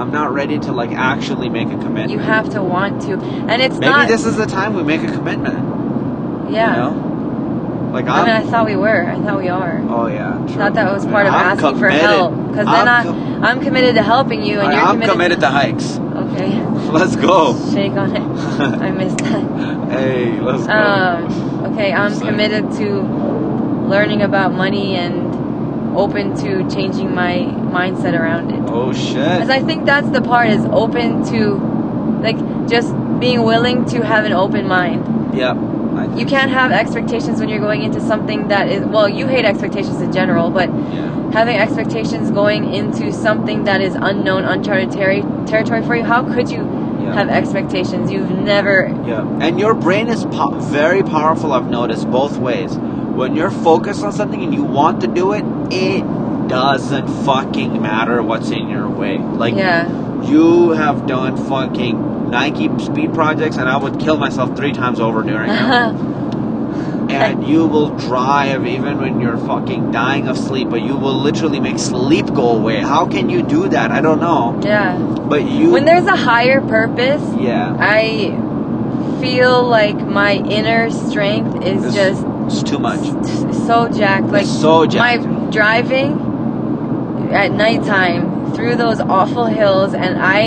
[0.01, 2.11] I'm not ready to like actually make a commitment.
[2.11, 4.09] You have to want to, and it's Maybe not.
[4.09, 5.80] this is the time we make a commitment.
[6.53, 6.71] Yeah.
[6.71, 7.91] You know?
[7.93, 8.27] Like I I'm.
[8.27, 9.05] mean, I thought we were.
[9.11, 9.83] I thought we are.
[9.89, 10.35] oh yeah.
[10.47, 10.57] True.
[10.57, 13.61] Thought that was part of I'm asking for help, because then I'm I, com- I'm
[13.61, 15.13] committed to helping you, and I- you're I'm committed.
[15.13, 15.99] committed to hikes.
[15.99, 16.61] Okay,
[16.93, 17.55] Let's go.
[17.73, 18.23] shake on it.
[18.23, 19.91] I missed that.
[19.91, 20.73] hey, let's go.
[20.73, 23.01] Um, okay, I'm Just like- committed to
[23.89, 27.39] learning about money and open to changing my
[27.77, 28.61] mindset around it.
[28.71, 29.15] oh shit.
[29.17, 31.55] Because I think that's the part is open to,
[32.23, 35.35] like, just being willing to have an open mind.
[35.35, 35.57] Yep.
[36.17, 40.01] You can't have expectations when you're going into something that is, well, you hate expectations
[40.01, 41.09] in general, but Yeah.
[41.33, 46.51] having expectations going into something that is unknown, uncharted terri territory for you, how could
[46.51, 46.67] you
[47.03, 47.15] Yeah.
[47.15, 48.11] have expectations?
[48.11, 49.25] You've never, Yeah.
[49.41, 51.53] And your brain is po- very powerful.
[51.53, 52.79] I've noticed both ways.
[53.15, 56.05] When you're focused on something and you want to do it, it
[56.49, 59.19] doesn't fucking matter what's in your way.
[59.37, 59.89] Like yeah,
[60.25, 65.23] you have done fucking Nike speed projects, and I would kill myself three times over
[65.23, 67.09] doing them.
[67.11, 71.59] and you will drive even when you're fucking dying of sleep, but you will literally
[71.59, 72.77] make sleep go away.
[72.81, 73.91] How can you do that?
[73.91, 74.61] I don't know.
[74.63, 74.97] yeah.
[74.99, 78.37] But you, When there's a higher purpose, yeah, I
[79.21, 82.27] feel like my inner strength is It's- just
[82.63, 83.01] it's too much.
[83.67, 84.27] so jacked.
[84.29, 85.25] Like It's so jacked.
[85.27, 90.47] my driving at nighttime through those awful hills, and I,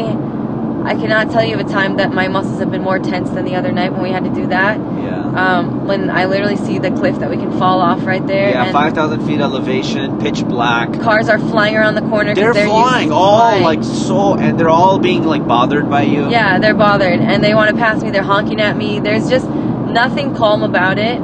[0.90, 3.46] I cannot tell you of a time that my muscles have been more tense than
[3.46, 4.78] the other night when we had to do that.
[4.78, 5.22] yeah.
[5.34, 8.72] Um, when I literally see the cliff that we can fall off right there, Yeah,
[8.72, 10.94] 5,000 feet elevation, pitch black.
[11.02, 12.36] cars are flying around the corner.
[12.36, 13.64] They're, they're flying all flying.
[13.64, 16.30] like so, and they're all being like bothered by you.
[16.30, 18.12] Yeah, they're bothered and they want to pass me.
[18.12, 19.00] They're honking at me.
[19.00, 21.20] There's just nothing calm about it,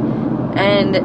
[0.57, 0.95] and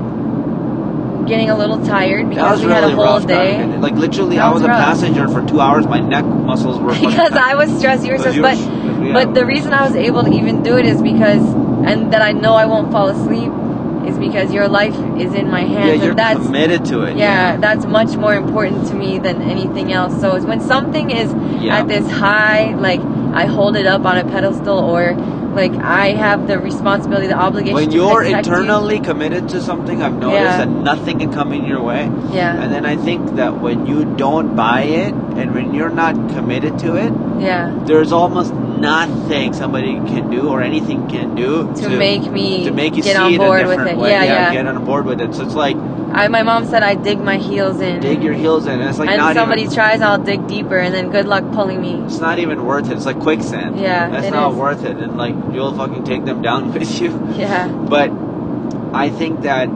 [1.26, 3.64] getting a little tired because we had a whole rough day.
[3.78, 5.86] Like literally, I was a passenger for two hours.
[5.86, 9.12] My neck muscles were Because I was stressed, you were stressed, but yeah.
[9.12, 11.42] but the reason I was able to even do it is because,
[11.90, 13.50] and that I know I won't fall asleep,
[14.08, 17.16] is because your life is in my hands, yeah, you're and that's committed to it.
[17.16, 20.20] yeah, that's much more important to me than anything else.
[20.20, 21.32] So when something is
[21.62, 21.78] Yeah.
[21.78, 23.00] at this high, like
[23.34, 25.14] I hold it up on a pedestal, or
[25.54, 27.74] like I have the responsibility, the obligation.
[27.74, 28.52] When you're protect you.
[28.54, 30.58] internally committed to something, I've noticed Yeah.
[30.58, 32.10] that nothing can come in your way.
[32.32, 36.14] yeah, And then I think that when you don't buy it, and when you're not
[36.30, 41.88] committed to it, yeah, there's almost nothing somebody can do or anything can do to,
[41.88, 44.02] make me to make you get see on it board a with different it.
[44.02, 44.10] way.
[44.10, 44.52] Yeah, yeah.
[44.52, 45.34] get on board with it.
[45.34, 48.00] So it's like I, my mom said I dig my heels in.
[48.00, 48.80] dig your heels in.
[48.80, 51.44] And it's like and not somebody even, tries, I'll dig deeper, and then good luck
[51.52, 51.94] pulling me.
[52.04, 52.96] it's not even worth it.
[52.96, 53.80] It's like quicksand.
[53.80, 54.58] Yeah, that's it not is.
[54.58, 54.96] worth it.
[54.96, 57.10] And like you'll fucking take them down with you.
[57.34, 58.10] Yeah, But
[58.94, 59.68] I think that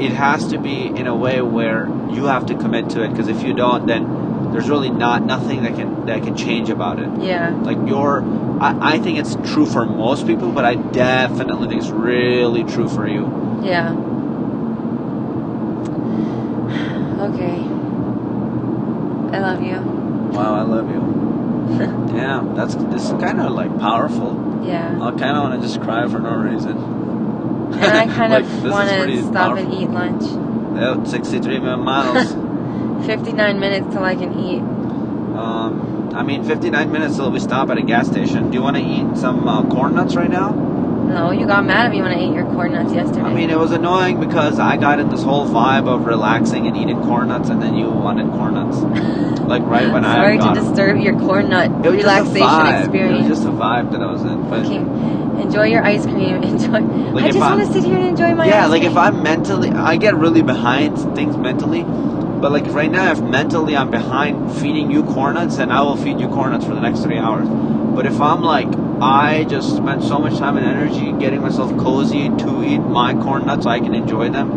[0.00, 3.08] it has to be in a way where you have to commit to it.
[3.10, 6.98] Because if you don't, then there's really not nothing that can that can change about
[6.98, 7.10] it.
[7.20, 8.22] yeah, Like your,
[8.60, 12.88] I, I think it's true for most people, but I definitely think it's really true
[12.88, 13.60] for you.
[13.62, 13.92] yeah.
[17.28, 17.56] Okay.
[19.36, 19.76] I love you.
[20.36, 21.00] Wow, I love you.
[22.14, 24.62] Damn, that's this is kind of like powerful.
[24.64, 24.88] Yeah.
[25.02, 26.76] I kind of want to just cry for no reason.
[26.76, 30.22] And I kind Like, of want to stop and eat lunch.
[30.78, 32.34] Yeah, 63 million miles.
[33.04, 34.60] 59 minutes till I can eat.
[34.60, 38.50] Um, I mean, 59 minutes till we stop at a gas station.
[38.50, 40.50] Do you want to eat some uh, corn nuts right now?
[40.52, 43.20] No, you got mad at me when I ate your corn nuts yesterday.
[43.22, 46.76] I mean, it was annoying because I got in this whole vibe of relaxing and
[46.76, 49.36] eating corn nuts, and then you wanted corn nuts.
[49.46, 52.48] like right when I Sorry to disturb your corn nut It was just a relaxation
[52.48, 52.80] vibe.
[52.80, 53.26] experience.
[53.26, 54.50] It was just a vibe that I was in.
[54.50, 56.42] But okay, enjoy your ice cream.
[56.42, 56.80] Enjoy.
[56.80, 59.70] Like I just want to sit here and enjoy my yeah, like if I'm mentally,
[59.70, 61.84] I get really behind things mentally.
[62.40, 65.96] But like right now, if mentally I'm behind feeding you corn nuts, then I will
[65.96, 67.48] feed you corn nuts for the next three hours.
[67.48, 68.68] But if I'm like,
[69.00, 73.46] I just spent so much time and energy getting myself cozy to eat my corn
[73.46, 74.52] nuts so I can enjoy them.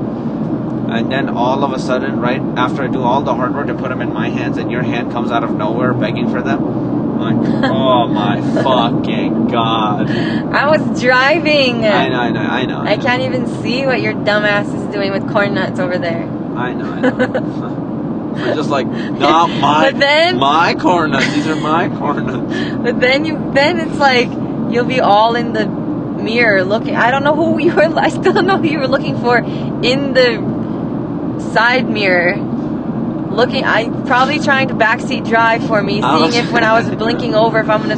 [0.90, 3.76] And then all of a sudden, right after I do all the hard work to
[3.76, 6.64] put them in my hands, and your hand comes out of nowhere begging for them,
[6.64, 10.10] I'm like, oh my fucking god!
[10.10, 11.86] I was driving.
[11.86, 12.80] I know, I know, I know.
[12.80, 13.04] I know.
[13.04, 16.39] can't even see what your dumbass is doing with corn nuts over there.
[16.60, 17.86] I know, I know.
[18.40, 21.34] We're just like, not my, But then- my corn nuts.
[21.34, 22.78] These are my corn nuts.
[22.84, 24.30] But then you, then it's like
[24.72, 26.96] you'll be all in the mirror looking.
[26.96, 27.82] I don't know who you were.
[27.98, 32.36] I still don't know who you were looking for in the side mirror.
[32.38, 36.90] Looking, I probably trying to backseat drive for me, seeing was- if when I was
[36.96, 37.96] blinking over if I'm gonna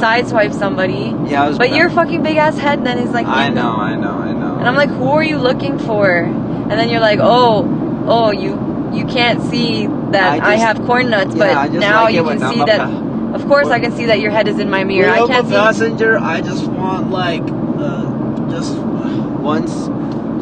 [0.00, 1.14] sideswipe somebody.
[1.30, 1.58] Yeah, I was.
[1.58, 3.26] But your fucking big ass head then is like.
[3.26, 4.56] I know, I know, I know.
[4.56, 6.08] And I'm like, who are you looking for?
[6.22, 7.64] And then you're like, oh,
[8.06, 8.58] oh, you
[8.92, 12.42] you can't see that I I, have corn nuts, yeah, but now like you can
[12.42, 13.10] I'm see a that.
[13.34, 15.08] Of course, I can see that your head is in my mirror.
[15.10, 15.54] I can't a see.
[15.54, 19.70] passenger, I just want like, uh, just once,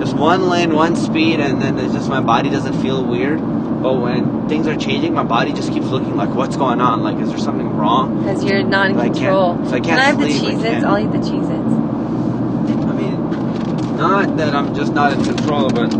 [0.00, 3.40] just one lane, one speed, and then it's just my body doesn't feel weird.
[3.82, 7.02] But when things are changing, my body just keeps looking like, what's going on?
[7.02, 8.18] Like, is there something wrong?
[8.24, 9.64] Because you're not in I can't- control.
[9.66, 10.64] so I Can can't I have the sleep, I Cheez Its?
[10.64, 12.84] can't- I'll eat the Cheez Its.
[12.86, 15.92] I mean, not that I'm just not in control, but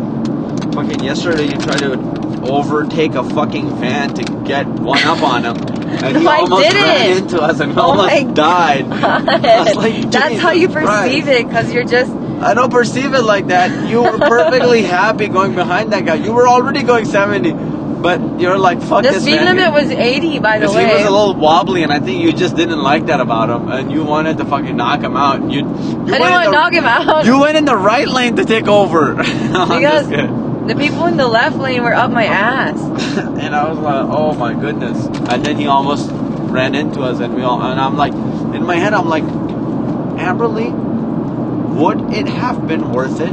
[0.79, 1.93] fucking yesterday you tried to
[2.49, 5.57] overtake a fucking van to get one up on him.
[6.05, 8.87] And he No, I almost ran into us and Oh almost died.
[8.89, 11.29] Like, That's how you perceive Christ.
[11.29, 12.13] it, because you're just.
[12.41, 13.89] I don't perceive it like that.
[13.89, 16.15] You were perfectly happy going behind that guy.
[16.15, 17.51] You were already going 70,
[18.01, 19.57] but you're like, fuck The this speed man.
[19.57, 20.87] limit was 80, by the way.
[20.87, 23.69] he was a little wobbly, and I think you just didn't like that about him,
[23.69, 25.51] and you wanted to fucking knock him out.
[25.51, 27.25] You, you I didn't want to knock him out.
[27.25, 29.17] You went in the right lane to take over.
[29.17, 30.48] Because-.
[30.69, 32.79] The people in the left lane were up my ass.
[33.19, 35.07] and I was like, oh my goodness.
[35.31, 38.77] And then he almost ran into us, and we all, and I'm like, in my
[38.77, 39.25] head, I'm like,
[40.19, 40.71] Amberly,
[41.75, 43.33] would it have been worth it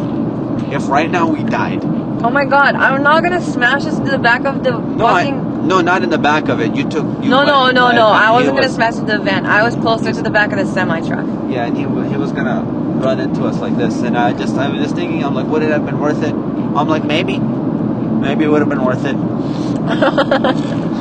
[0.74, 1.84] if right now we died?
[2.24, 5.30] Oh my god, I'm not gonna smash us to the back of the No, I,
[5.30, 6.74] no, not in the back of it.
[6.76, 7.06] You took.
[7.22, 8.07] You No, no, went- no, no.
[8.07, 9.45] I wasn't gonna smash into the van.
[9.45, 11.26] I was closer to the back of the semi truck.
[11.49, 14.70] Yeah, and he he was gonna run into us like this, and I just I
[14.70, 16.34] was just thinking, I'm like, would it have been worth it?
[16.76, 19.15] I'm like, maybe, maybe it would have been worth it.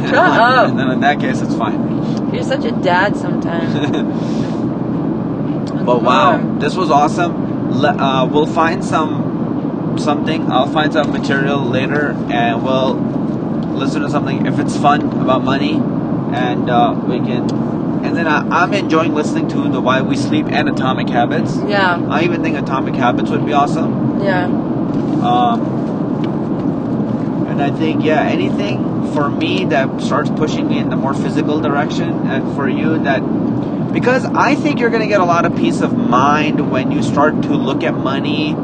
[0.09, 0.69] Shut up.
[0.69, 2.33] And then in that case, it's fine.
[2.35, 3.75] You're such a dad sometimes.
[5.85, 7.75] But wow, this was awesome.
[7.85, 10.51] Uh, we'll find some something.
[10.51, 12.95] I'll find some material later, and we'll
[13.75, 17.51] listen to something if it's fun about money, and uh, we can.
[18.05, 21.57] And then I, I'm enjoying listening to the Why We Sleep and Atomic Habits.
[21.67, 24.21] Yeah, I even think Atomic Habits would be awesome.
[24.23, 24.49] yeah.
[25.23, 25.85] Um,
[27.49, 31.61] and I think, yeah, anything for me that starts pushing me in the more physical
[31.61, 33.21] direction, and for you that,
[33.93, 37.03] because I think you're going to get a lot of peace of mind when you
[37.03, 38.55] start to look at money,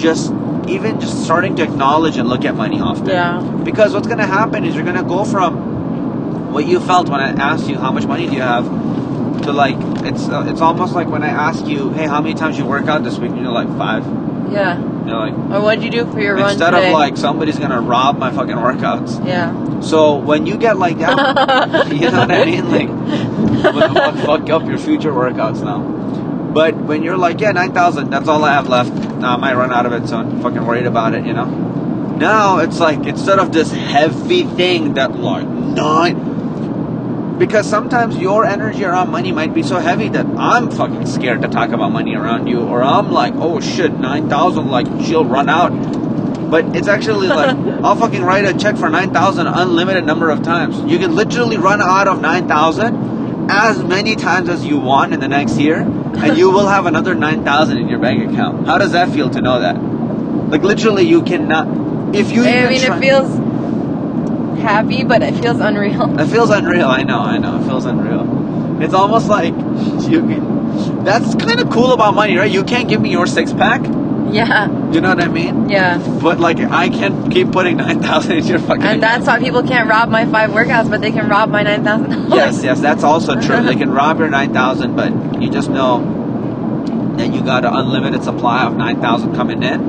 [0.00, 0.32] just
[0.68, 3.08] even just starting to acknowledge and look at money often.
[3.08, 3.40] Yeah.
[3.64, 7.20] Because what's going to happen is you're going to go from what you felt when
[7.20, 8.64] I asked you how much money do you have
[9.42, 12.58] to like it's uh, it's almost like when I ask you, hey, how many times
[12.58, 13.30] you work out this week?
[13.30, 14.04] And you're like five.
[14.52, 14.78] Yeah.
[15.08, 16.88] You're like Or what'd you do for your run Instead today?
[16.88, 19.26] of like somebody's gonna rob my fucking workouts.
[19.26, 19.80] Yeah.
[19.80, 22.70] So when you get like that, you know what I mean?
[22.70, 22.88] Like,
[23.94, 25.80] fuck, fuck up your future workouts now.
[26.52, 28.92] But when you're like, yeah, 9,000, that's all I have left.
[28.92, 31.44] Nah, I might run out of it, so I'm fucking worried about it, you know?
[31.44, 36.27] Now it's like, instead of this heavy thing that like, nine.
[37.38, 41.48] Because sometimes your energy around money might be so heavy that I'm fucking scared to
[41.48, 45.70] talk about money around you, or I'm like, oh shit, 9,000, like, she'll run out.
[46.50, 50.80] But it's actually like, I'll fucking write a check for 9,000 unlimited number of times.
[50.90, 55.28] You can literally run out of 9,000 as many times as you want in the
[55.28, 58.66] next year, and you will have another 9,000 in your bank account.
[58.66, 59.76] How does that feel to know that?
[60.50, 62.16] Like, literally, you cannot.
[62.16, 63.47] If you I even mean, try- it feels
[64.68, 66.18] happy, but it feels unreal.
[66.20, 66.86] It feels unreal.
[66.88, 67.20] I know.
[67.20, 67.60] I know.
[67.60, 68.82] It feels unreal.
[68.82, 69.54] It's almost like
[70.08, 71.04] you can.
[71.04, 72.50] That's kind of cool about money, right?
[72.50, 73.80] You can't give me your six pack,
[74.30, 75.68] Yeah, You know what I mean?
[75.70, 75.98] yeah.
[76.22, 78.82] But like, I can't keep putting nine thousand into your fucking.
[78.84, 79.40] And that's account.
[79.42, 82.30] why people can't rob my five workouts, but they can rob my nine thousand.
[82.30, 83.62] Yes, yes, that's also true.
[83.62, 85.10] they can rob your nine thousand, but
[85.42, 86.14] you just know
[87.16, 89.80] that you got an unlimited supply of nine thousand coming in.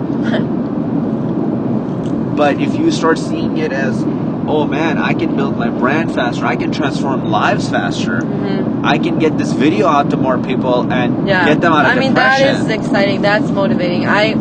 [2.35, 4.01] but if you start seeing it as,
[4.51, 8.97] oh man, I can build my brand faster, I can transform lives faster, hmm I
[8.97, 11.45] can get this video out to more people and Yeah.
[11.45, 12.67] get them out of I mean, depression.
[12.67, 13.21] that is exciting.
[13.21, 14.07] That's motivating.
[14.07, 14.33] I.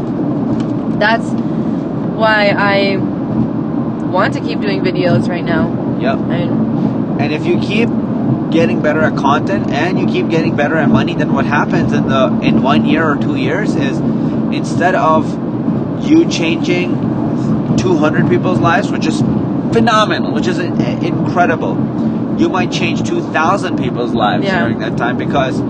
[0.99, 1.29] That's
[2.23, 2.97] why I
[4.17, 5.65] want to keep doing videos right now.
[6.01, 6.19] yep.
[6.19, 7.89] And And if you keep
[8.51, 12.09] getting better at content and you keep getting better at money, then what happens in
[12.09, 13.99] the in one year or two years is
[14.61, 15.27] instead of
[16.09, 16.97] you changing
[17.77, 19.21] 200 people's lives, which is
[19.73, 20.63] phenomenal, which is uh,
[21.03, 21.75] incredible,
[22.39, 24.61] you might change 2,000 people's lives Yeah.
[24.61, 25.61] during that time because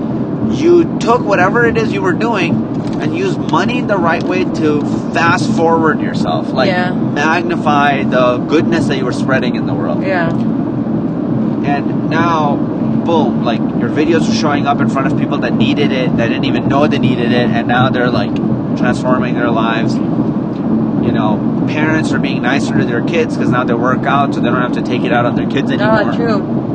[0.61, 2.55] you took whatever it is you were doing
[3.01, 4.81] and used money the right way to
[5.13, 6.93] fast forward yourself, like Yeah.
[6.93, 13.59] magnify the goodness that you were spreading in the world yeah, and now boom like
[13.81, 16.69] your videos are showing up in front of people that needed it that didn't even
[16.69, 18.35] know they needed it and now they're like
[18.77, 21.37] transforming their lives you know
[21.69, 24.61] parents are being nicer to their kids because now they work out so they don't
[24.61, 26.69] have to take it out on their kids ah, anymore oh, true.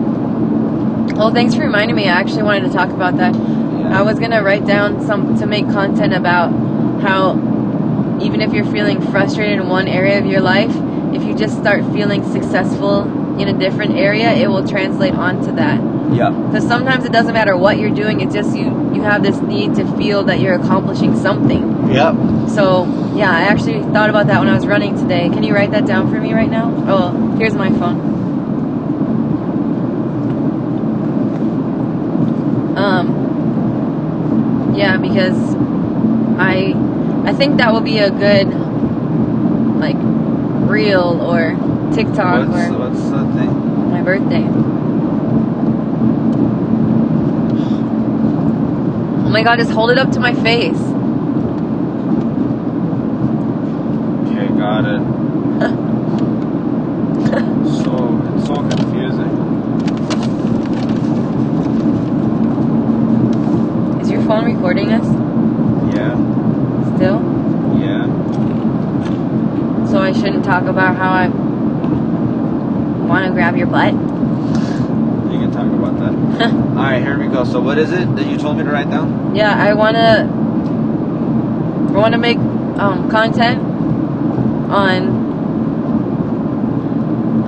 [1.17, 2.07] Well, thanks for reminding me.
[2.07, 3.35] I actually wanted to talk about that.
[3.35, 3.99] Yeah.
[3.99, 6.49] I was gonna write down some to make content about
[7.01, 7.33] how
[8.21, 10.73] even if you're feeling frustrated in one area of your life,
[11.13, 13.03] if you just start feeling successful
[13.39, 15.79] in a different area, it will translate onto that.
[16.13, 19.37] yeah Because sometimes it doesn't matter what you're doing; it's just you you have this
[19.41, 21.82] need to feel that you're accomplishing something.
[21.93, 22.15] Yep
[22.49, 25.29] So yeah, I actually thought about that when I was running today.
[25.29, 26.73] Can you write that down for me right now?
[26.87, 28.11] Oh, here's my phone.
[32.75, 35.37] Um, yeah, because
[36.39, 36.73] I
[37.25, 38.47] I think that will be a good
[39.77, 39.95] like
[40.69, 41.51] reel or
[41.93, 44.43] TikTok what's, or what's the thing my birthday.
[49.25, 50.92] Oh my god, just hold it up to my face.
[54.73, 55.01] Got it.
[57.83, 57.93] So
[58.35, 59.31] it's so confusing.
[64.01, 65.05] Is your phone recording us?
[65.95, 66.13] Yeah.
[66.95, 67.19] Still?
[67.79, 68.05] yeah.
[69.87, 71.27] So I shouldn't talk about how I
[73.07, 73.93] want to grab your butt?
[73.93, 76.13] you can talk about that.
[76.53, 77.43] All right here we go.
[77.43, 79.35] So what is it that you told me to write down?
[79.35, 80.29] Yeah, I want to
[81.95, 83.72] I want to make um, content
[84.73, 85.33] on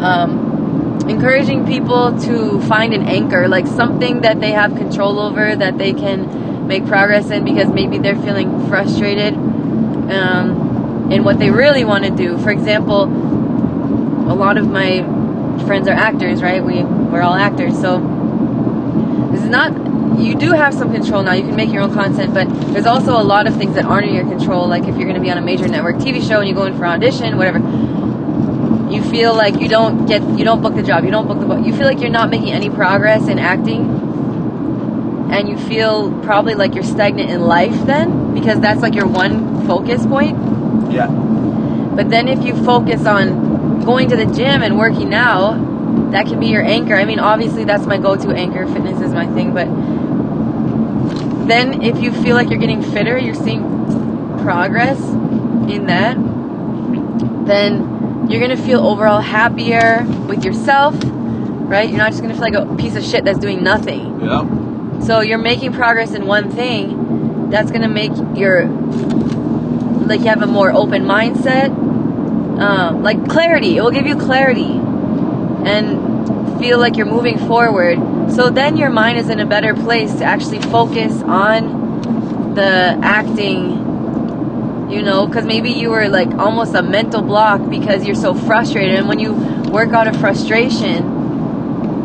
[0.04, 5.78] um, encouraging people to find an anchor, like something that they have control over, that
[5.78, 11.84] they can make progress in because maybe they're feeling frustrated um, in what they really
[11.84, 12.38] want to do.
[12.38, 15.02] For example, a lot of my
[15.66, 16.64] friends are actors, right?
[16.64, 18.00] We we're all actors, so
[19.32, 19.85] this is not.
[20.18, 21.34] You do have some control now.
[21.34, 24.08] You can make your own content, but there's also a lot of things that aren't
[24.08, 24.68] in your control.
[24.68, 26.66] Like if you're going to be on a major network TV show and you go
[26.66, 27.60] in for audition, whatever,
[28.92, 31.46] you feel like you don't get, you don't book the job, you don't book the
[31.46, 31.66] book.
[31.66, 33.82] You feel like you're not making any progress in acting,
[35.32, 39.68] and you feel probably like you're stagnant in life then, because that's like your one
[39.68, 40.38] focus point.
[40.92, 46.28] yeah But then if you focus on going to the gym and working out, that
[46.28, 46.96] can be your anchor.
[46.96, 48.68] I mean, obviously that's my go-to anchor.
[48.68, 49.68] Fitness is my thing, but
[51.48, 53.64] then if you feel like you're getting fitter, you're seeing
[54.42, 55.00] progress
[55.70, 56.16] in that,
[57.46, 61.88] then you're going to feel overall happier with yourself, right?
[61.90, 64.20] You're not just going to feel like a piece of shit that's doing nothing.
[64.22, 67.50] yeah So you're making progress in one thing.
[67.50, 68.66] That's gonna make your
[70.10, 71.70] like you have a more open mindset,
[72.60, 73.78] um, like clarity.
[73.78, 74.72] It will give you clarity
[75.66, 77.98] and feel like you're moving forward.
[78.34, 83.84] So then your mind is in a better place to actually focus on the acting.
[84.90, 89.00] You know, because maybe you were like almost a mental block because you're so frustrated,
[89.00, 89.34] and when you
[89.72, 91.04] work out of frustration,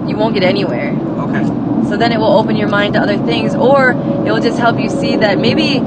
[0.08, 0.92] you won't get anywhere.
[1.18, 1.44] okay
[1.88, 4.80] So then it will open your mind to other things, or it will just help
[4.80, 5.78] you see that maybe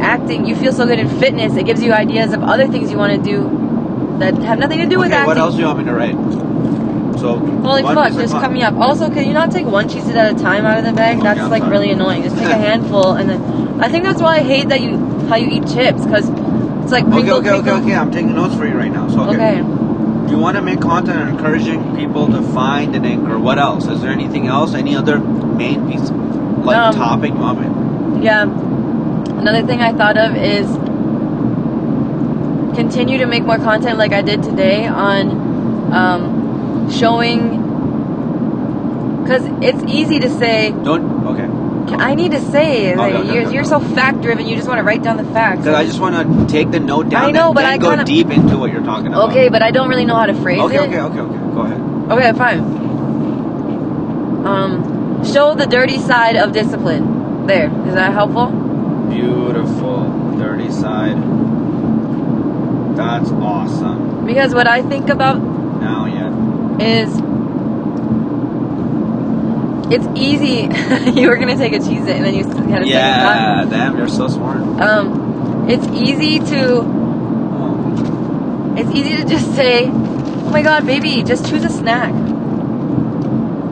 [0.00, 2.98] acting, you feel so good in fitness, it gives you ideas of other things you
[2.98, 5.26] want to do that have nothing to do with okay, acting.
[5.26, 6.47] what else do you want me to write?
[7.18, 8.74] So Holy fuck, just cut me up.
[8.74, 11.20] Also, can you not take one cheese at a time out of the bag?
[11.20, 11.72] That's like sorry.
[11.72, 12.22] really annoying.
[12.22, 15.36] Just take a handful, and then I think that's why I hate that you how
[15.36, 16.28] you eat chips because
[16.82, 17.94] it's like Okay, okay, okay, okay.
[17.94, 19.08] I'm taking notes for you right now.
[19.08, 19.60] So okay.
[19.60, 20.30] Okay.
[20.30, 23.38] You want to make content encouraging people to find an anchor.
[23.38, 23.86] What else?
[23.86, 24.74] Is there anything else?
[24.74, 28.24] Any other main piece, like Um, topic me?
[28.24, 28.42] Yeah.
[28.42, 30.66] Another thing I thought of is
[32.76, 36.37] continue to make more content like I did today on um,
[36.90, 37.66] showing.
[39.22, 41.26] Because it's easy to say, Don't.
[41.26, 41.94] Okay.
[41.94, 44.78] I need to say, like, okay, you're, okay, you're so fact driven, you just want
[44.78, 45.60] to write down the facts.
[45.60, 47.24] Because I just want to take the note down.
[47.24, 49.30] I know, and but I go kinda- deep into what you're talking about.
[49.30, 50.76] Okay, but I don't really know how to phrase Okay.
[50.76, 50.80] it.
[50.80, 50.98] Okay.
[51.00, 51.20] Okay.
[51.20, 51.54] Okay.
[51.54, 51.80] Go ahead.
[52.12, 52.58] Okay, fine.
[54.46, 57.46] Um, show the dirty side of discipline.
[57.46, 58.46] There, is that helpful?
[59.10, 60.36] Beautiful.
[60.38, 61.16] Dirty side.
[62.96, 64.26] That's awesome.
[64.26, 65.38] Because what I think about
[65.80, 66.28] Now, yeah.
[66.80, 67.10] Is
[69.90, 70.68] it's easy.
[71.20, 73.64] you were gonna take a Cheez It and then you had to Yeah.
[73.68, 74.58] Damn, you're so smart.
[74.58, 74.98] take a shot.
[74.98, 76.82] Um, it's easy to
[77.60, 78.74] Oh.
[78.76, 82.12] it's easy to just say, "Oh my God, baby, just choose a snack."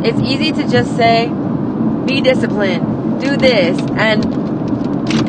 [0.04, 1.30] It's easy to just say,
[2.06, 4.22] "Be disciplined, do this," and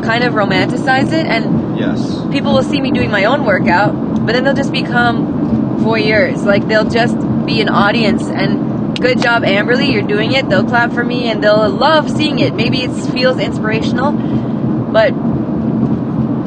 [0.02, 2.22] kind of romanticize it and Yes.
[2.32, 3.92] people will see me doing my own workout,
[4.24, 6.44] but then they'll just become voyeurs.
[6.44, 7.16] Like they'll just
[7.48, 10.48] be an audience and good job Amberly, you're doing it.
[10.48, 12.54] They'll clap for me and they'll love seeing it.
[12.54, 15.12] Maybe it feels inspirational, but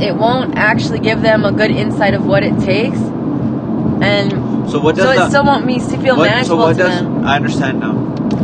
[0.01, 2.97] it won't actually give them a good insight of what it takes.
[4.09, 6.67] And So what does so the it still won't me to feel what, manageable so
[6.67, 7.25] what to does them.
[7.25, 7.93] I understand now?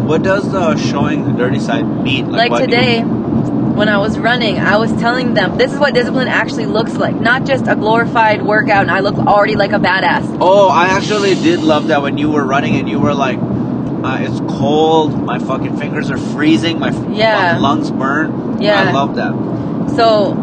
[0.09, 2.31] What does the showing the dirty side mean?
[2.31, 3.03] Like do you- today,
[3.77, 7.15] when I was running, I was telling them this is what discipline actually looks like.
[7.15, 10.37] Not just a glorified workout and I look already like a badass.
[10.41, 14.17] Oh, I actually did love that when you were running and you were like, uh,
[14.21, 15.23] "It's cold.
[15.23, 16.79] My fucking fingers are freezing.
[16.79, 17.53] My Yeah.
[17.53, 18.89] my lungs burn." Yeah.
[18.89, 19.33] I love that.
[19.95, 20.35] So,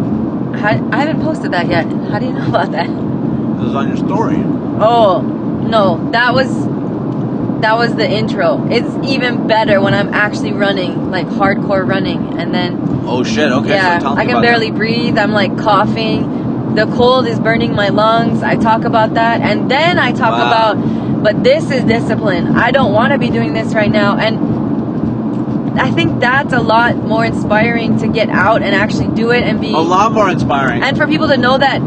[0.54, 1.86] I I haven't posted that yet.
[2.10, 2.88] How do you know about that?
[2.88, 4.42] It was on your story.
[4.80, 5.20] Oh,
[5.68, 6.48] no, that was
[7.64, 8.66] that was the intro.
[8.70, 13.50] It's even better when I'm actually running, like hardcore running, and then Oh shit.
[13.50, 13.70] Okay.
[13.70, 14.76] yeah, so I can barely that.
[14.76, 15.16] breathe.
[15.16, 16.74] I'm like coughing.
[16.74, 18.42] The cold is burning my lungs.
[18.42, 20.48] I talk about that, and then I talk Wow.
[20.74, 22.48] about, but this is discipline.
[22.54, 24.34] I don't want to be doing this right now, and
[25.80, 29.58] I think that's a lot more inspiring to get out and actually do it and
[29.60, 30.82] be A lot more inspiring.
[30.82, 31.80] and for people to know that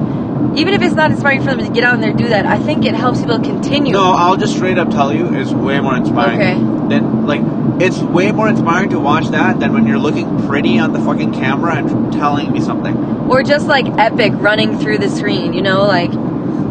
[0.57, 2.45] even if it's not inspiring for them to get out there and there do that
[2.45, 5.79] i think it helps people continue no, I'll just straight up tell you, it's way
[5.79, 6.41] more inspiring.
[6.41, 6.53] Okay.
[6.89, 7.41] Than like,
[7.81, 11.33] it's way more inspiring to watch that than when you're looking pretty on the fucking
[11.33, 12.95] camera and telling me something.
[13.31, 16.11] or just like epic running through the screen you know like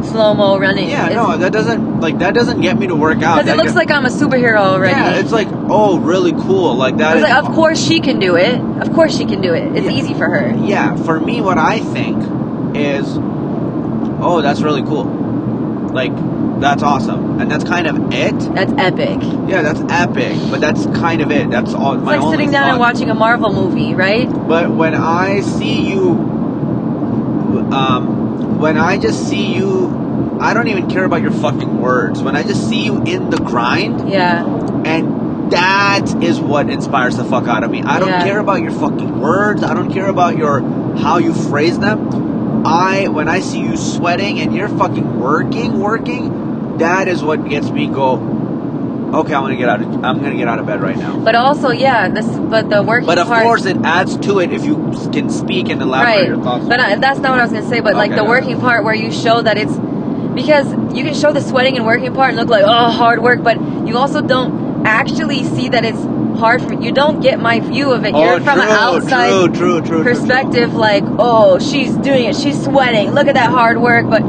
[0.05, 3.39] slow-mo running Yeah, no, that doesn't like that doesn't get me to work out.
[3.39, 6.75] because it looks like i'm a superhero already Yeah, it's like oh, really cool.
[6.77, 7.17] Like that.
[7.17, 8.55] I like, of course she can do it.
[8.81, 9.75] Of course she can do it.
[9.77, 9.93] It's Yeah.
[9.99, 10.55] easy for her.
[10.65, 12.17] Yeah, for me, what I think
[12.77, 13.19] is,
[14.21, 15.05] oh, that's really cool.
[15.93, 16.13] Like,
[16.61, 18.39] that's awesome, and that's kind of it.
[18.55, 19.19] That's epic.
[19.49, 21.51] Yeah, that's epic, but that's kind of it.
[21.51, 21.95] That's all.
[21.95, 24.29] It's my like sitting down and watching a Marvel movie, right?
[24.29, 26.11] But when I see you,
[27.73, 32.23] um, when I just see you, I don't even care about your fucking words.
[32.23, 34.45] When I just see you in the grind, Yeah.
[34.85, 37.83] and that is what inspires the fuck out of me.
[37.83, 38.25] I don't Yeah.
[38.25, 39.63] care about your fucking words.
[39.63, 40.63] I don't care about your
[40.99, 42.26] how you phrase them.
[42.67, 47.71] I when I see you sweating and you're fucking working, working, that is what gets
[47.71, 48.15] me go.
[48.15, 49.81] Okay, I'm gonna get out.
[49.81, 51.17] Of, I'm gonna get out of bed right now.
[51.21, 52.27] But also, yeah, this.
[52.27, 53.45] But the working But of part.
[53.45, 54.75] course, it adds to it if you
[55.13, 56.27] can speak and elaborate right.
[56.27, 56.67] your thoughts.
[56.67, 57.79] But I, that's not what I was gonna say.
[57.79, 58.29] But like the okay.
[58.29, 59.77] working part where you show that it's
[60.35, 63.45] because you can show the sweating and working part and look like oh hard work,
[63.45, 66.05] but you also don't actually see that it's
[66.37, 66.93] hard for you.
[66.93, 68.15] Don't get my view of it.
[68.15, 72.63] oh, You're from true, an outside true, true, perspective, like oh she's doing it, she's
[72.63, 73.11] sweating.
[73.13, 74.23] Look at that hard work, but.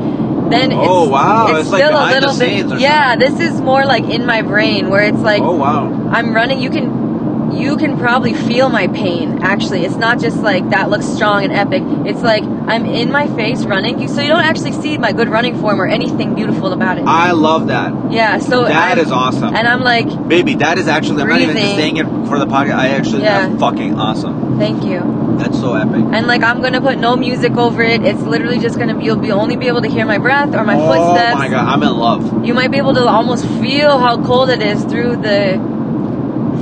[0.47, 2.79] Then oh, it's, Oh, wow, it's, it's like still a little bit.
[2.79, 5.91] Yeah, this is more like in my brain where it's like Oh wow.
[6.09, 6.61] I'm running.
[6.61, 7.06] You can
[7.53, 9.39] you can probably feel my pain.
[9.41, 11.81] Actually, it's not just like that looks strong and epic.
[12.05, 15.29] It's like I'm in my face running, You- so you don't actually see my good
[15.29, 17.05] running form or anything beautiful about it.
[17.05, 17.93] I love that.
[18.11, 19.55] yeah, so That I'm- is awesome.
[19.55, 22.75] And I'm like, Baby, that is actually, I'm not even saying it for the podcast.
[22.75, 23.47] I actually, Yeah.
[23.47, 24.57] that's fucking awesome.
[24.59, 25.01] thank you.
[25.37, 26.03] That's so epic.
[26.11, 28.03] And like I'm gonna put no music over it.
[28.03, 30.63] It's literally just gonna be you'll be only be able to hear my breath or
[30.63, 31.35] my oh footsteps.
[31.35, 32.45] Oh my god, I'm in love.
[32.45, 35.59] You might be able to almost feel how cold it is through the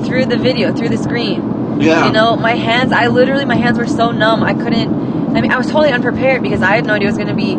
[0.05, 1.81] through the video, through the screen.
[1.81, 2.07] Yeah.
[2.07, 4.43] You know, my hands, I literally, my hands were so numb.
[4.43, 7.17] I couldn't, I mean, I was totally unprepared because I had no idea it was
[7.17, 7.55] going to be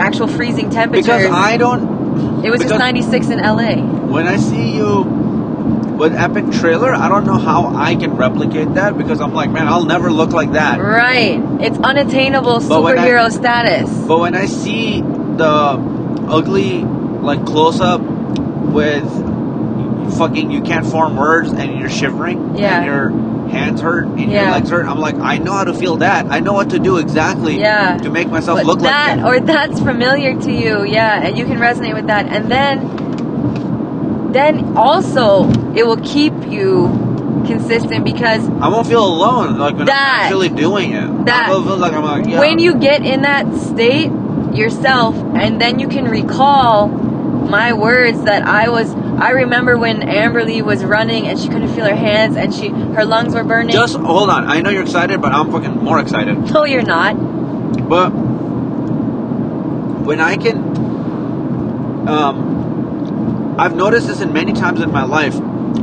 [0.00, 1.06] actual freezing temperatures.
[1.06, 3.76] because I don't, it was just 96 in LA.
[4.06, 5.02] when I see you
[5.98, 9.66] with Epic Trailer, I don't know how I can replicate that because I'm like, man,
[9.66, 10.78] I'll never look like that.
[10.80, 11.40] Right.
[11.60, 13.90] It's unattainable But when I- superhero status.
[14.06, 15.46] But when I see the
[16.28, 19.04] ugly, like close up with
[20.10, 22.56] fucking, you can't form words and you're shivering.
[22.58, 22.76] Yeah.
[22.78, 23.10] And you're
[23.48, 24.84] hands hurt and your legs hurt.
[24.86, 26.26] I'm like, I know how to feel that.
[26.26, 27.96] I know what to do exactly Yeah.
[27.96, 29.26] to make myself But look that like that.
[29.26, 34.76] or that's familiar to you yeah and you can resonate with that and then then
[34.76, 36.88] also it will keep you
[37.46, 40.18] consistent because I won't feel alone like when That.
[40.20, 41.24] I'm actually doing it.
[41.24, 41.48] That.
[41.50, 42.40] Like I'm like, yeah.
[42.40, 44.10] when you get in that state
[44.52, 50.62] yourself and then you can recall my words that I was I remember when Amberly
[50.62, 53.96] was running and she couldn't feel her hands and she her lungs were burning just
[53.96, 54.46] hold on.
[54.48, 56.38] I know you're excited, but I'm fucking more excited.
[56.52, 57.14] no you're not
[57.88, 58.10] But
[60.08, 60.56] when I can,
[62.08, 65.34] um, I've noticed this in many times in my life.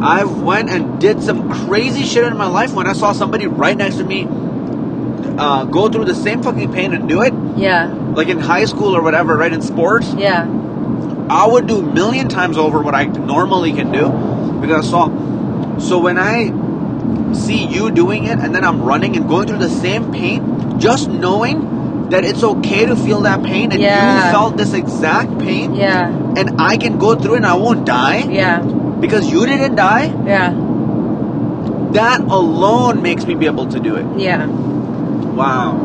[0.02, 3.78] I went and did some crazy shit in my life when I saw somebody right
[3.78, 4.28] next to me
[5.38, 7.34] uh, go through the same fucking pain and do it.
[7.58, 10.46] yeah Like in high school or whatever, right in sports, yeah
[11.30, 14.10] I would do a million times over what I normally can do
[14.62, 15.78] because I saw.
[15.80, 16.52] So when I
[17.34, 21.10] see you doing it and then I'm running and going through the same pain, just
[21.10, 24.26] knowing that it's okay to feel that pain and Yeah.
[24.28, 26.08] you felt this exact pain yeah
[26.38, 28.62] and I can go through it and I won't die yeah
[29.00, 30.54] because you didn't die, yeah
[31.94, 34.06] that alone makes me be able to do it.
[34.20, 35.80] yeah Wow.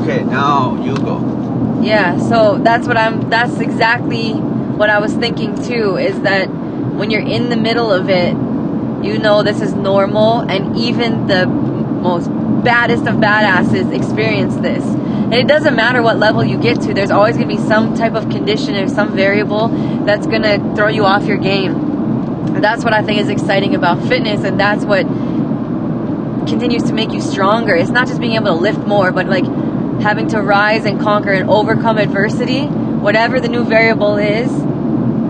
[0.00, 1.18] Okay, now you go.
[1.84, 7.10] Yeah, so that's what I'm that's exactly what I was thinking too is that when
[7.10, 8.32] you're in the middle of it,
[9.04, 12.28] you know this is normal and even the most
[12.64, 14.82] baddest of badasses experience this.
[14.84, 17.94] And it doesn't matter what level you get to, there's always going to be some
[17.94, 19.68] type of condition or some variable
[20.04, 22.62] that's going to throw you off your game.
[22.62, 25.04] That's what I think is exciting about fitness and that's what
[26.48, 27.74] continues to make you stronger.
[27.74, 29.44] It's not just being able to lift more, but like
[30.00, 34.50] having to rise and conquer and overcome adversity, whatever the new variable is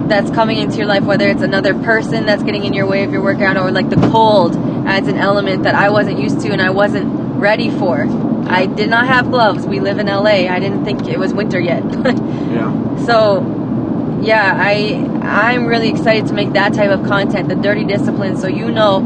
[0.08, 3.12] that's coming into your life, whether it's another person that's getting in your way of
[3.12, 4.54] your workout or like the cold
[4.86, 8.06] adds an element that I wasn't used to and I wasn't ready for.
[8.46, 9.66] I did not have gloves.
[9.66, 10.46] We live in LA.
[10.48, 11.82] I didn't think it was winter yet.
[12.54, 13.04] Yeah.
[13.04, 18.36] So, yeah, I I'm really excited to make that type of content, the dirty discipline,
[18.36, 19.00] so you know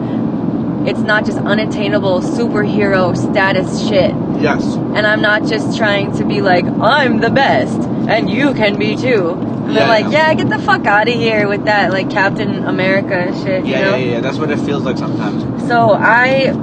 [0.88, 4.14] it's not just unattainable superhero status shit.
[4.40, 4.64] Yes.
[4.96, 7.78] And I'm not just trying to be like, I'm the best,
[8.08, 9.32] and you can be too.
[9.32, 10.28] And they're like, yeah.
[10.28, 13.80] yeah, get the fuck out of here with that, like Captain America shit, you Yeah,
[13.82, 13.96] know?
[13.96, 14.20] yeah, yeah.
[14.20, 15.42] That's what it feels like sometimes.
[15.68, 16.54] So I,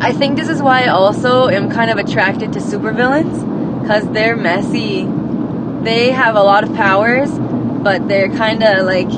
[0.00, 4.36] I think this is why I also am kind of attracted to supervillains, because they're
[4.36, 5.08] messy.
[5.82, 7.30] They have a lot of powers,
[7.82, 9.08] but they're kind of like,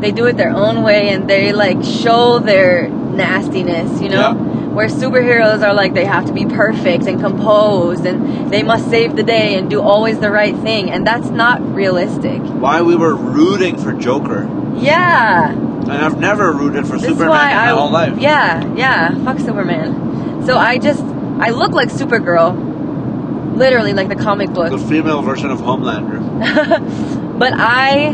[0.00, 4.20] they do it their own way, and they like show their nastiness, you know.
[4.20, 4.56] Yeah.
[4.76, 9.16] Where superheroes are like they have to be perfect and composed, and they must save
[9.16, 12.42] the day and do always the right thing, and that's not realistic.
[12.42, 14.44] Why we were rooting for Joker.
[14.76, 15.50] Yeah.
[15.50, 18.18] And I've never rooted for This Superman why in my I, whole life.
[18.18, 19.24] Yeah, yeah.
[19.24, 20.44] Fuck Superman.
[20.44, 21.02] So I just
[21.38, 24.70] I look like Supergirl, literally like the comic book.
[24.70, 27.38] The female version of Homelander.
[27.38, 28.10] but I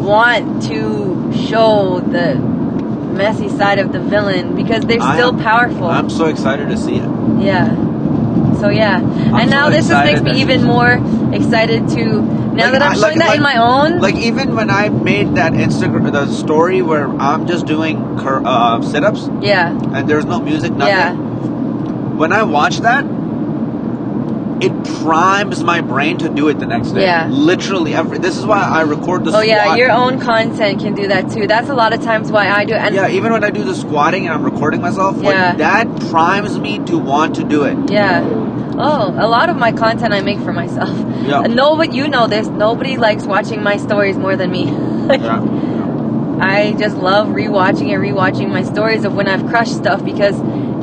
[0.00, 2.55] want to show the
[3.16, 5.86] messy side of the villain because they're I still am- powerful.
[5.88, 7.08] I'm so excited to see it.
[7.40, 7.74] yeah.
[8.60, 10.92] So yeah, I'm and now so this just makes me even more
[11.32, 14.00] excited to now Like, that I'm I- showing like- that in my own.
[14.00, 18.80] Like even when I made that Instagram the story where I'm just doing cur- uh,
[18.82, 20.94] sit-ups yeah, and there's no music, nothing.
[20.96, 21.12] yeah,
[22.16, 23.04] When I watch that,
[24.60, 24.72] it
[25.02, 27.02] primes my brain to do it the next day.
[27.02, 27.28] Yeah.
[27.28, 28.18] Literally every.
[28.18, 29.36] This is why I record the.
[29.36, 29.76] oh yeah.
[29.76, 31.46] Your own content can do that too.
[31.46, 32.74] That's a lot of times why I do.
[32.74, 32.78] it.
[32.80, 35.54] And Yeah, even when I do the squatting and I'm recording myself, like, Yeah.
[35.56, 37.90] that primes me to want to do it.
[37.90, 38.22] Yeah.
[38.78, 40.90] Oh, a lot of my content I make for myself.
[41.26, 41.42] Yeah.
[41.42, 42.46] And No, but you know, this.
[42.48, 44.64] nobody likes watching my stories more than me.
[45.16, 45.40] Yeah.
[46.40, 50.38] I just love rewatching and rewatching my stories of when I've crushed stuff because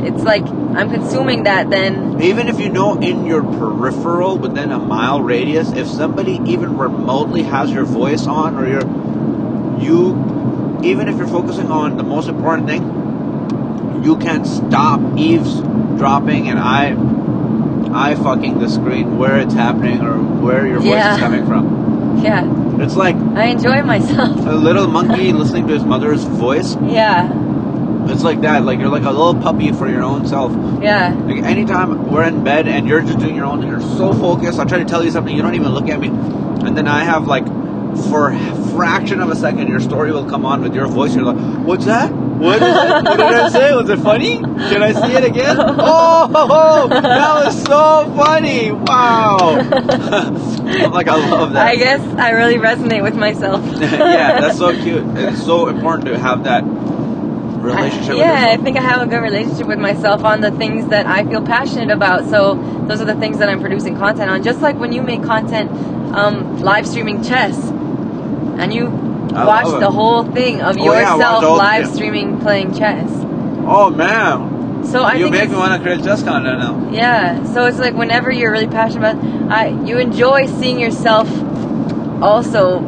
[0.06, 2.22] it's like I'm consuming that then.
[2.22, 7.44] Even if you know in your peripheral within a mile radius, if somebody even remotely
[7.44, 8.82] has your voice on or your
[9.82, 12.84] you even if you're focusing on the most important thing,
[14.04, 16.96] you can stop eavesdropping and I
[17.96, 21.14] I fucking the screen where it's happening or where your voice Yeah.
[21.16, 21.84] is coming from.
[22.24, 22.46] Yeah.
[22.82, 24.38] It's like I enjoy myself.
[24.46, 26.76] a little monkey listening to his mother's voice.
[26.84, 27.28] Yeah.
[28.10, 28.64] It's like that.
[28.64, 30.52] Like you're like a little puppy for your own self.
[30.82, 31.14] Yeah.
[31.14, 34.60] Like anytime we're in bed and you're just doing your own, and you're so focused.
[34.60, 37.04] I try to tell you something, you don't even look at me, and then I
[37.04, 37.46] have like,
[38.10, 41.14] for a fraction of a second, your story will come on with your voice.
[41.16, 42.12] You're like, "What's that?
[42.12, 43.04] What, is it?
[43.06, 43.76] what did I say?
[43.76, 44.40] Was it funny?
[44.40, 45.58] Can I see it again?
[45.86, 48.72] Oh, that was so funny!
[48.72, 49.38] Wow!
[49.60, 51.68] I'm like, I love that.
[51.68, 53.64] I guess I really resonate with myself.
[53.80, 55.04] yeah, that's so cute.
[55.18, 56.64] It's so important to have that
[57.64, 58.10] relationship.
[58.10, 61.06] with yeah, I think I have a good relationship with myself on the things that
[61.07, 62.30] I feel passionate about.
[62.30, 62.56] So
[62.88, 64.44] those are the things that I'm producing content on.
[64.44, 65.72] Just like when you make content,
[66.15, 67.57] um, live streaming chess,
[68.60, 68.88] and you
[69.35, 73.10] I watch the whole thing of Oh, yeah, I yourself whole live streaming playing chess.
[73.65, 76.90] Oh man, So I you make me want to create chess content now.
[76.91, 77.44] yeah.
[77.53, 81.27] So it's like whenever you're really passionate about, I you enjoy seeing yourself,
[82.22, 82.81] also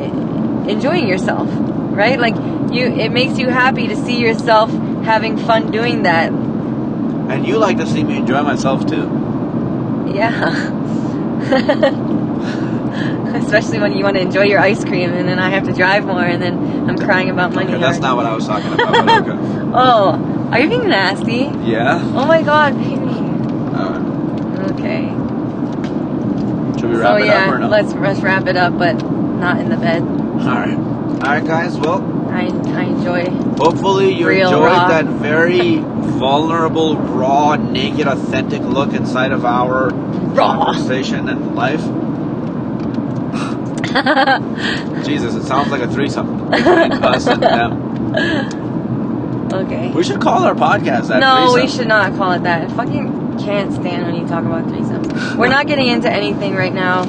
[0.00, 2.18] e- enjoying yourself, right?
[2.18, 2.34] Like
[2.74, 4.70] you, it makes you happy to see yourself
[5.04, 6.30] having fun doing that.
[6.30, 9.08] And you like to see me enjoy myself too.
[10.14, 10.70] Yeah.
[13.34, 16.06] Especially when you want to enjoy your ice cream and then I have to drive
[16.06, 16.54] more and then
[16.88, 17.72] I'm crying about money.
[17.72, 19.08] Okay, that's not what I was talking about.
[19.08, 19.48] Okay.
[19.74, 20.12] Oh,
[20.52, 21.48] are you being nasty?
[21.66, 21.98] Yeah.
[22.14, 22.96] Oh my god, baby.
[23.74, 23.98] Uh,
[24.68, 25.08] Okay.
[26.78, 27.68] should we So wrap it yeah, up or no?
[27.68, 28.94] let's let's wrap it up, but
[29.40, 30.02] not in the bed.
[30.02, 30.76] All right.
[30.76, 31.78] All right, guys.
[31.78, 32.00] Well,
[32.30, 33.24] I I enjoy.
[33.56, 34.88] hopefully you enjoyed raw.
[34.88, 40.64] that very vulnerable, raw, naked, authentic look inside of our Raw.
[40.64, 41.82] conversation and life.
[45.04, 49.52] Jesus, it sounds like a threesome between us and them.
[49.52, 49.90] okay.
[49.92, 51.20] We should call our podcast that.
[51.20, 52.70] No, we should not call it that.
[52.70, 55.36] I fucking can't stand when you talk about threesomes.
[55.36, 57.02] We're not getting into anything right now.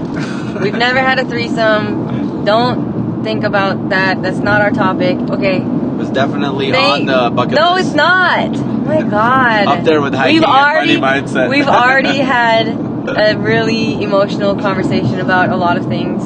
[0.59, 2.43] We've never had a threesome.
[2.43, 2.92] Don't
[3.23, 4.21] think about that.
[4.21, 5.17] That's not our topic.
[5.17, 5.57] Okay.
[5.57, 7.87] It was definitely Thank- on the bucket no, list.
[7.87, 8.49] it's not.
[8.55, 9.67] Oh my god.
[9.67, 11.49] Up there with hiking we've and already, money mindset.
[11.49, 16.23] We've already had a really emotional conversation about a lot of things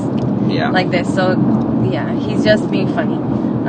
[0.51, 0.69] Yeah.
[0.71, 1.13] like this.
[1.13, 1.31] So
[1.91, 3.15] yeah, he's just being funny.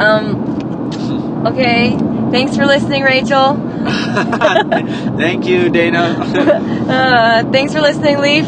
[0.00, 1.46] Um.
[1.46, 1.96] Okay.
[2.30, 3.54] Thanks for listening, Rachel.
[5.16, 6.16] Thank you, Dana.
[6.18, 8.44] Uh, thanks for listening, Leaf.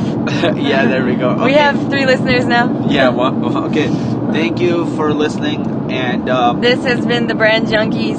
[0.57, 1.45] yeah, there we go.
[1.45, 2.87] We have three listeners now.
[2.89, 3.09] Yeah.
[3.11, 3.89] Well, okay.
[4.33, 8.19] Thank you for listening, and um, This has been the Brand Junkies.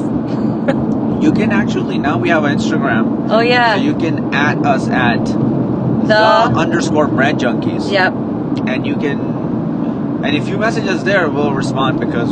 [1.24, 3.28] you can actually now we have an Instagram.
[3.30, 3.76] Oh yeah.
[3.76, 7.92] So you can at us at the, The- underscore brand junkies.
[7.92, 8.14] yep.
[8.68, 9.20] And you can,
[10.26, 12.30] and if you message us there, we'll respond because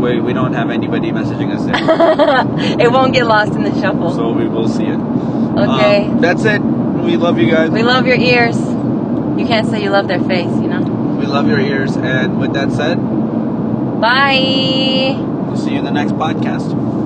[0.00, 4.10] we we don't have anybody messaging us there, it won't get lost in the shuffle.
[4.14, 4.98] so we will see it.
[4.98, 6.06] okay.
[6.06, 6.60] Um, that's it.
[6.62, 7.70] We love you guys.
[7.70, 8.56] we love your ears.
[9.38, 10.79] You can't say you love their face, you know.
[11.20, 11.96] We love your ears.
[11.96, 12.96] And with that said,
[14.00, 15.14] Bye.
[15.46, 16.99] we'll see you in the next podcast.